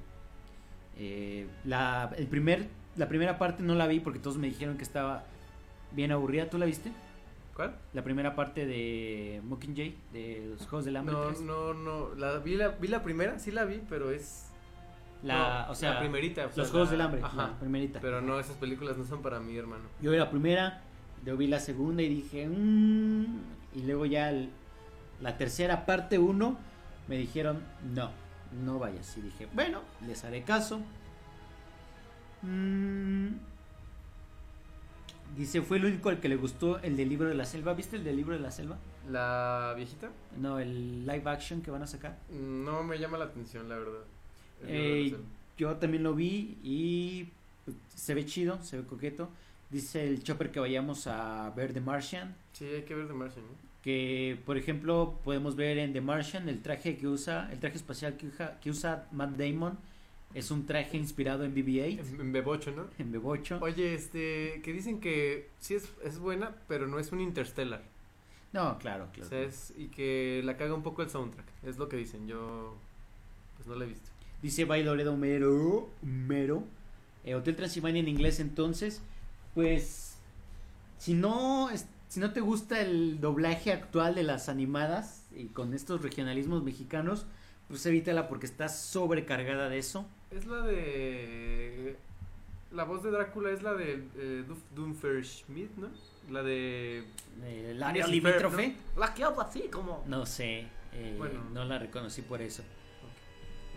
[0.97, 4.83] Eh, la, el primer, la primera parte no la vi porque todos me dijeron que
[4.83, 5.25] estaba
[5.91, 6.49] bien aburrida.
[6.49, 6.91] ¿Tú la viste?
[7.55, 7.75] ¿Cuál?
[7.93, 11.13] La primera parte de Mockingjay, de los Juegos del Hambre.
[11.13, 11.41] No, 3.
[11.41, 12.15] no, no.
[12.15, 14.49] La, vi, la, vi la primera, sí la vi, pero es.
[15.21, 16.49] La, no, o sea, la primerita.
[16.55, 17.49] Los Juegos del Hambre, Ajá.
[17.49, 17.99] la primerita.
[18.01, 19.83] Pero no, esas películas no son para mí, hermano.
[20.01, 20.81] Yo vi la primera,
[21.25, 23.25] yo vi la segunda y dije, "Mm",
[23.75, 24.49] y luego ya el-
[25.21, 26.57] la tercera parte 1
[27.07, 27.61] me dijeron,
[27.93, 28.11] no,
[28.63, 29.17] no vayas.
[29.17, 30.79] Y dije, bueno, les haré caso.
[32.41, 33.27] Mm.
[35.37, 37.73] Dice, fue el único al que le gustó el del libro de la selva.
[37.73, 38.77] ¿Viste el del libro de la selva?
[39.09, 40.09] ¿La viejita?
[40.39, 42.17] No, el live action que van a sacar.
[42.29, 44.01] No me llama la atención, la verdad.
[44.65, 45.17] Eh, la
[45.57, 47.29] yo también lo vi y
[47.65, 49.29] pues, se ve chido, se ve coqueto.
[49.73, 52.35] Dice el Chopper que vayamos a ver The Martian.
[52.53, 53.51] Sí, hay que ver The Martian, ¿no?
[53.81, 58.15] Que, por ejemplo, podemos ver en The Martian el traje que usa, el traje espacial
[58.15, 59.77] que usa, que usa Matt Damon.
[60.33, 62.85] Es un traje inspirado en BB-8, En, en Bebocho, ¿no?
[62.97, 63.59] en Bebocho.
[63.61, 67.83] Oye, este, que dicen que sí es, es buena, pero no es un Interstellar.
[68.51, 69.29] No, claro, O claro.
[69.29, 71.45] sea, es, y que la caga un poco el soundtrack.
[71.63, 72.27] Es lo que dicen.
[72.27, 72.75] Yo,
[73.57, 74.09] pues no la he visto.
[74.41, 76.63] Dice Bailoredo Mero, Mero.
[77.25, 79.01] Eh, Hotel Transilvania en inglés, entonces,
[79.53, 80.17] pues,
[80.97, 81.69] si no,
[82.07, 87.25] si no te gusta el doblaje actual de las animadas y con estos regionalismos mexicanos,
[87.67, 90.05] pues evítala porque está sobrecargada de eso.
[90.31, 91.95] Es la de.
[92.71, 94.43] La voz de Drácula es la de eh,
[94.75, 95.89] Dunferschmidt, ¿no?
[96.31, 97.03] La de.
[97.45, 98.69] El área limítrofe.
[98.95, 98.99] ¿no?
[98.99, 100.03] La que habla así como.
[100.07, 101.43] No sé, eh, Bueno.
[101.51, 102.63] no la reconocí por eso.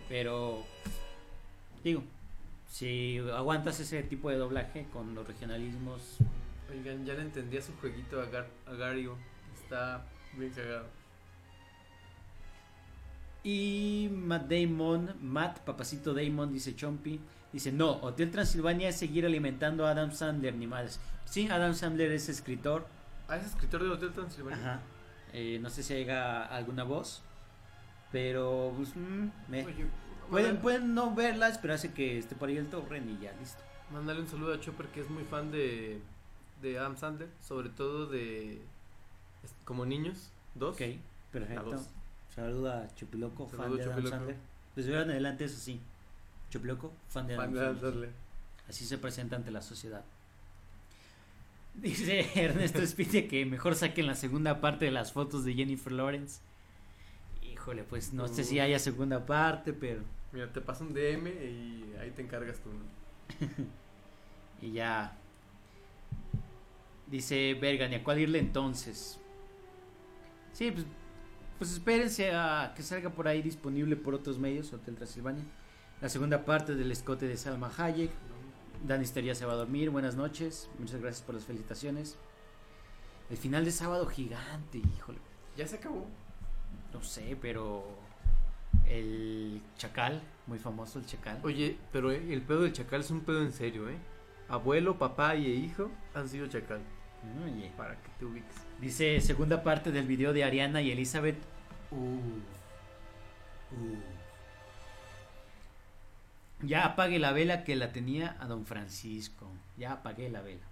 [0.09, 0.63] Pero,
[1.83, 2.01] digo,
[2.67, 6.17] si aguantas ese tipo de doblaje con los regionalismos,
[6.69, 9.15] Oigan, ya le entendí a su jueguito a, Gar a Gario.
[9.63, 10.05] Está
[10.37, 10.85] bien cagado.
[13.43, 17.21] Y Matt Damon, Matt Papacito Damon, dice Chompy,
[17.53, 20.99] dice, no, Hotel Transilvania es seguir alimentando a Adam Sandler, ni más.
[21.25, 22.85] Sí, Adam Sandler es escritor,
[23.29, 24.57] Ah, es escritor de Hotel Transilvania.
[24.57, 24.79] ajá.
[25.33, 27.21] Eh, no sé si haya alguna voz,
[28.11, 29.85] pero pues, mm, me- Oye,
[30.29, 33.61] pueden, pueden no verla, esperarse que esté por ahí el torrent y ya, listo.
[33.91, 36.01] Mándale un saludo a Chopper que es muy fan de,
[36.61, 38.61] de Adam Sandler, sobre todo de
[39.63, 40.75] como niños, dos.
[40.75, 40.81] Ok,
[41.31, 41.81] perfecto.
[42.33, 44.07] Saluda a Chupiloco, fan Saludo, de Adam.
[44.07, 44.35] Sandler.
[44.75, 45.79] Desde ahora en adelante es así.
[46.49, 48.11] Chupiloco, fan de Adam Fan de Adam Sandler.
[48.69, 50.03] Así se presenta ante la sociedad.
[51.73, 56.41] Dice Ernesto Spite que mejor saquen la segunda parte de las fotos de Jennifer Lawrence.
[57.41, 58.59] Híjole, pues no sé si Uy.
[58.61, 60.01] haya segunda parte, pero.
[60.31, 62.69] Mira, te paso un DM y ahí te encargas tú.
[62.69, 63.67] ¿no?
[64.59, 65.15] Y ya.
[67.05, 69.19] Dice Vergan, ¿y a cuál irle entonces?
[70.51, 70.85] Sí, pues,
[71.59, 75.43] pues espérense a que salga por ahí disponible por otros medios, Hotel Transilvania.
[76.01, 78.11] La segunda parte del escote de Salma Hayek.
[78.85, 80.69] Dan Histeria se va a dormir, buenas noches.
[80.79, 82.17] Muchas gracias por las felicitaciones.
[83.29, 85.19] El final de sábado gigante, híjole.
[85.55, 86.05] Ya se acabó.
[86.93, 88.06] No sé, pero.
[88.89, 91.39] El Chacal, muy famoso el Chacal.
[91.43, 93.97] Oye, pero eh, el pedo del chacal es un pedo en serio, ¿eh?
[94.49, 96.79] Abuelo, papá y hijo han sido chacal.
[97.43, 97.71] Oye.
[97.75, 98.55] Para que te ubiques.
[98.79, 101.37] Dice segunda parte del video de Ariana y Elizabeth.
[101.91, 101.97] Uh,
[103.75, 104.17] uh.
[106.61, 109.51] Ya apague la vela que la tenía a don Francisco.
[109.77, 110.65] Ya apagué la vela.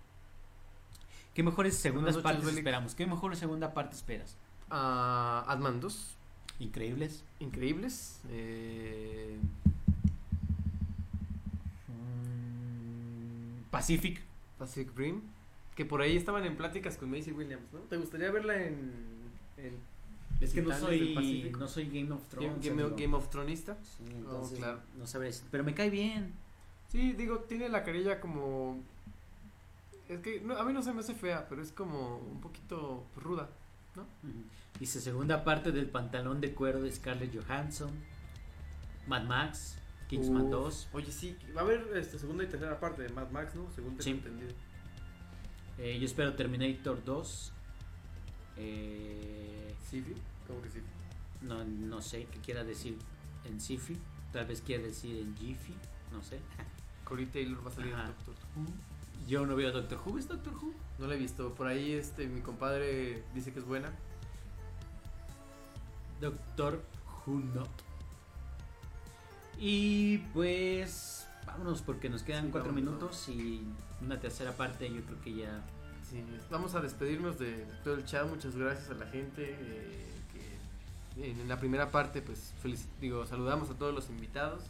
[1.33, 2.95] ¿Qué mejores segundas partes esperamos?
[2.95, 4.37] ¿Qué mejor segunda parte esperas?
[4.69, 6.14] Ah, Adman 2,
[6.59, 7.23] Increíbles.
[7.39, 8.19] increíbles.
[8.29, 9.37] Eh,
[13.71, 14.21] Pacific.
[14.57, 15.21] Pacific Rim.
[15.75, 17.79] Que por ahí estaban en pláticas con Macy Williams, ¿no?
[17.81, 18.91] ¿Te gustaría verla en.
[19.57, 19.73] en
[20.39, 22.49] Es que no soy, no soy Game of Thrones.
[22.53, 22.95] Game, Game- amigo.
[22.97, 23.77] Game of Thronista.
[23.83, 24.79] Sí, entonces Oh, claro.
[24.97, 26.33] no sabré Pero me cae bien.
[26.89, 28.79] Sí, digo, tiene la carilla como.
[30.07, 33.03] Es que no, a mí no se me hace fea, pero es como un poquito
[33.17, 33.49] ruda,
[33.95, 34.05] ¿no?
[34.79, 37.91] Dice segunda parte del pantalón de cuero de Scarlett Johansson.
[39.07, 39.77] Mad Max.
[40.09, 40.51] Kingsman Uf.
[40.51, 40.89] 2.
[40.93, 43.71] Oye, sí, va a haber este, segunda y tercera parte de Mad Max, ¿no?
[43.71, 44.11] Según tengo Sí.
[44.11, 44.49] entendido.
[45.77, 47.51] eh, yo espero Terminator 2.
[48.57, 50.13] Eh, ¿Sifi?
[50.47, 50.79] ¿Cómo que sí?
[51.41, 52.97] no, no sé qué quiera decir
[53.45, 53.97] en Sifi.
[54.31, 55.73] Tal vez quiera decir en Jiffy.
[56.11, 56.39] No sé.
[57.03, 57.97] Corey Taylor va a salir en.
[58.05, 58.65] Doctor Who.
[59.27, 60.17] Yo no veo Doctor Who.
[60.19, 60.73] ¿Es Doctor Who?
[60.99, 61.53] No la he visto.
[61.55, 63.91] Por ahí este mi compadre dice que es buena.
[66.21, 66.83] Doctor
[67.25, 67.69] Who Not.
[69.57, 73.63] Y pues vámonos porque nos quedan Sí, cuatro vámonos, minutos y
[74.01, 75.61] una tercera parte yo creo que ya
[76.09, 78.27] Sí, vamos a despedirnos de todo el chat.
[78.29, 80.05] Muchas gracias a la gente eh,
[81.15, 82.53] que en la primera parte, pues,
[83.01, 84.63] digo, saludamos a todos los invitados.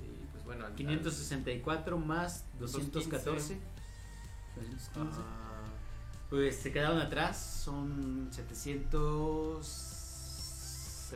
[0.00, 3.58] Y pues bueno, al- 564 más 214.
[4.56, 5.20] 215.
[5.22, 5.62] Ah,
[6.28, 8.28] Pues se quedaron atrás, son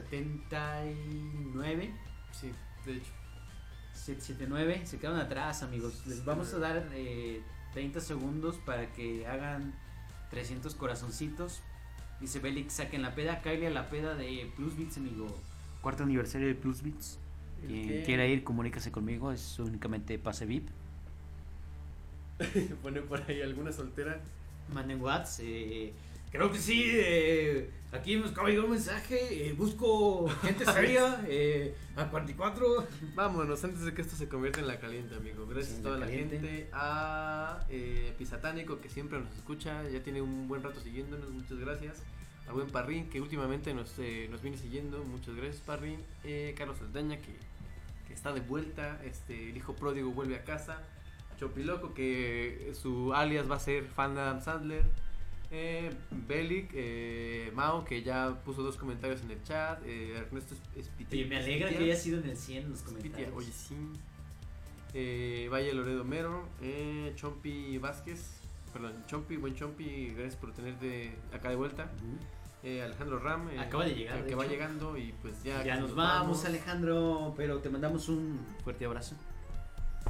[0.04, 1.90] 779.
[2.32, 2.52] Sí,
[2.86, 3.12] de hecho.
[3.92, 6.06] 779, se quedaron atrás, amigos.
[6.06, 7.42] Les vamos a dar eh,
[7.72, 9.74] 30 segundos para que hagan
[10.30, 11.60] 300 corazoncitos.
[12.20, 13.40] Dice Belix, saquen la peda.
[13.42, 15.26] Kylie a la peda de Plus Beats, amigo.
[15.82, 17.18] Cuarto aniversario de Plus Beats.
[17.62, 19.32] ¿El Quien quiera ir, comunícase conmigo.
[19.32, 20.68] Es únicamente pase VIP.
[22.82, 24.20] Pone por ahí alguna soltera.
[24.72, 25.40] Manden Whats.
[25.42, 25.92] Eh,
[26.30, 26.84] creo que sí.
[26.86, 29.48] eh, aquí nos acaba de llegar un mensaje.
[29.48, 31.24] eh, busco gente seria.
[31.28, 32.86] eh, a 44.
[33.14, 35.46] Vámonos, antes de que esto se convierta en la caliente, amigo.
[35.46, 36.68] Gracias Sí, a toda la gente.
[36.72, 39.88] A eh, Pisatánico, que siempre nos escucha.
[39.88, 41.28] Ya tiene un buen rato siguiéndonos.
[41.30, 42.02] Muchas gracias.
[42.46, 45.04] Al buen Parrín, que últimamente nos, eh, nos viene siguiendo.
[45.04, 46.00] Muchas gracias, Parrín.
[46.24, 47.36] Eh, Carlos Saldaña, que,
[48.06, 49.00] que está de vuelta.
[49.04, 50.82] Este, el hijo pródigo vuelve a casa.
[51.38, 54.84] Chopiloco, que su alias va a ser Fan de Adam Sandler.
[55.50, 59.80] Eh, Belic, eh, Mao, que ya puso dos comentarios en el chat.
[59.86, 60.54] Eh, Ernesto
[61.10, 63.32] Y me alegra que haya sido en el 100 en los Spitia, comentarios.
[63.34, 63.76] oye, sí.
[64.94, 68.40] Eh, Valle Loredo Mero, eh, Chompi Vázquez,
[68.72, 71.90] perdón, Chompi, buen Chompi, gracias por tenerte acá de vuelta.
[72.62, 74.52] Eh, Alejandro Ram, eh, Acaba de llegar, que, de va hecho.
[74.52, 75.62] llegando y pues ya.
[75.62, 79.14] Ya nos vamos, Alejandro, pero te mandamos un fuerte abrazo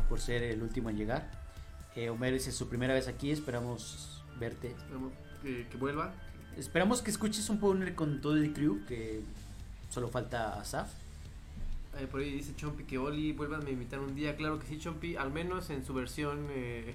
[0.08, 1.30] por ser el último en llegar.
[1.94, 4.68] Eh, Homero dice su primera vez aquí, esperamos verte.
[4.68, 5.12] Esperamos
[5.42, 6.12] que, que vuelva.
[6.56, 9.22] Esperamos que escuches un Powner con todo el crew, que
[9.90, 10.90] solo falta Asaf.
[11.98, 14.36] Eh, por ahí dice Chompi que Oli, vuélvanme a invitar un día.
[14.36, 16.94] Claro que sí, Chompi, al menos en su versión eh,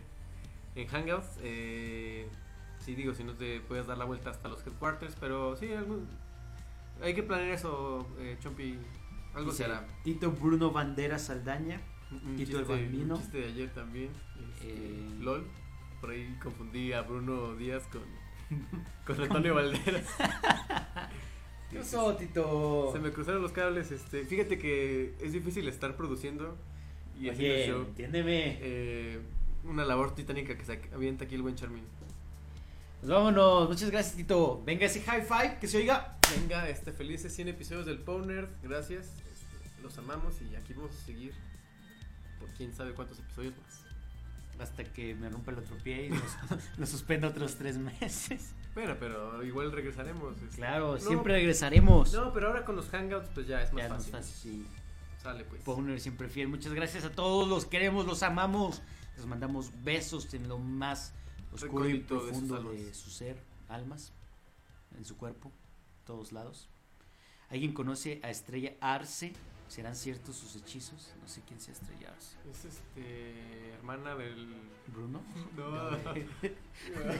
[0.75, 1.39] en Hangouts.
[1.41, 2.27] Eh,
[2.79, 6.07] sí, digo, si no te puedes dar la vuelta hasta los headquarters, pero sí, algún-
[7.01, 8.77] hay que planear eso, eh, Chompi.
[9.33, 9.85] Algo se hará.
[10.03, 11.81] Tito Bruno Bandera Saldaña.
[12.11, 13.15] Un Tito el Bambino.
[13.15, 14.09] un chiste de ayer también.
[14.53, 15.45] este, Eh, LOL.
[15.99, 18.01] Por ahí confundí a Bruno Díaz con,
[19.05, 20.05] con Antonio Valderas.
[21.71, 22.91] ¿Qué pasó, Tito?
[22.91, 23.91] Se me cruzaron los cables.
[23.91, 26.55] Este, fíjate que es difícil estar produciendo
[27.19, 27.81] y haciendo el show.
[27.81, 28.57] entiéndeme.
[28.61, 29.19] Eh,
[29.63, 31.83] una labor titánica que se avienta aquí el buen Charmin.
[32.99, 34.61] Pues vámonos, muchas gracias, Tito.
[34.65, 36.17] Venga ese high five, que se oiga.
[36.37, 38.47] Venga, este, felices 100 episodios del Powner.
[38.61, 39.07] Gracias.
[39.31, 41.33] este, los amamos y aquí vamos a seguir
[42.39, 43.72] por quién sabe cuántos episodios más.
[44.59, 46.21] Hasta que me rompa el otro pie y nos,
[46.77, 48.53] nos suspenda otros tres meses.
[48.75, 50.35] Bueno, pero igual regresaremos.
[50.41, 50.55] este.
[50.57, 52.13] Claro, No, siempre regresaremos.
[52.13, 54.11] No, pero ahora con los hangouts pues ya es más Ya fácil.
[54.11, 54.65] fácil, sí.
[55.21, 55.61] Sale pues.
[55.63, 56.47] Powner siempre fiel.
[56.49, 58.81] Muchas gracias a todos, los queremos, los amamos.
[59.17, 61.13] Les mandamos besos en lo más
[61.51, 63.37] oscuro y de profundo de su ser,
[63.69, 64.11] almas,
[64.97, 65.51] en su cuerpo,
[66.05, 66.67] todos lados.
[67.49, 69.33] ¿Alguien conoce a Estrella Arce?
[69.73, 71.15] ¿Serán ciertos sus hechizos?
[71.19, 72.37] No sé quién sea Estrella Arce.
[72.47, 74.53] Es este hermana del
[74.85, 75.23] ¿Bruno?
[75.57, 75.97] No.
[76.15, 77.15] iba,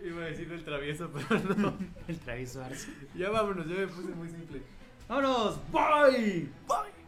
[0.08, 1.76] iba a decir del travieso, pero no.
[2.06, 2.92] El travieso Arce.
[3.16, 4.62] Ya vámonos, ya me puse muy simple.
[5.08, 5.58] ¡Vámonos!
[5.72, 6.48] ¡Bye!
[6.68, 6.99] ¡Bye!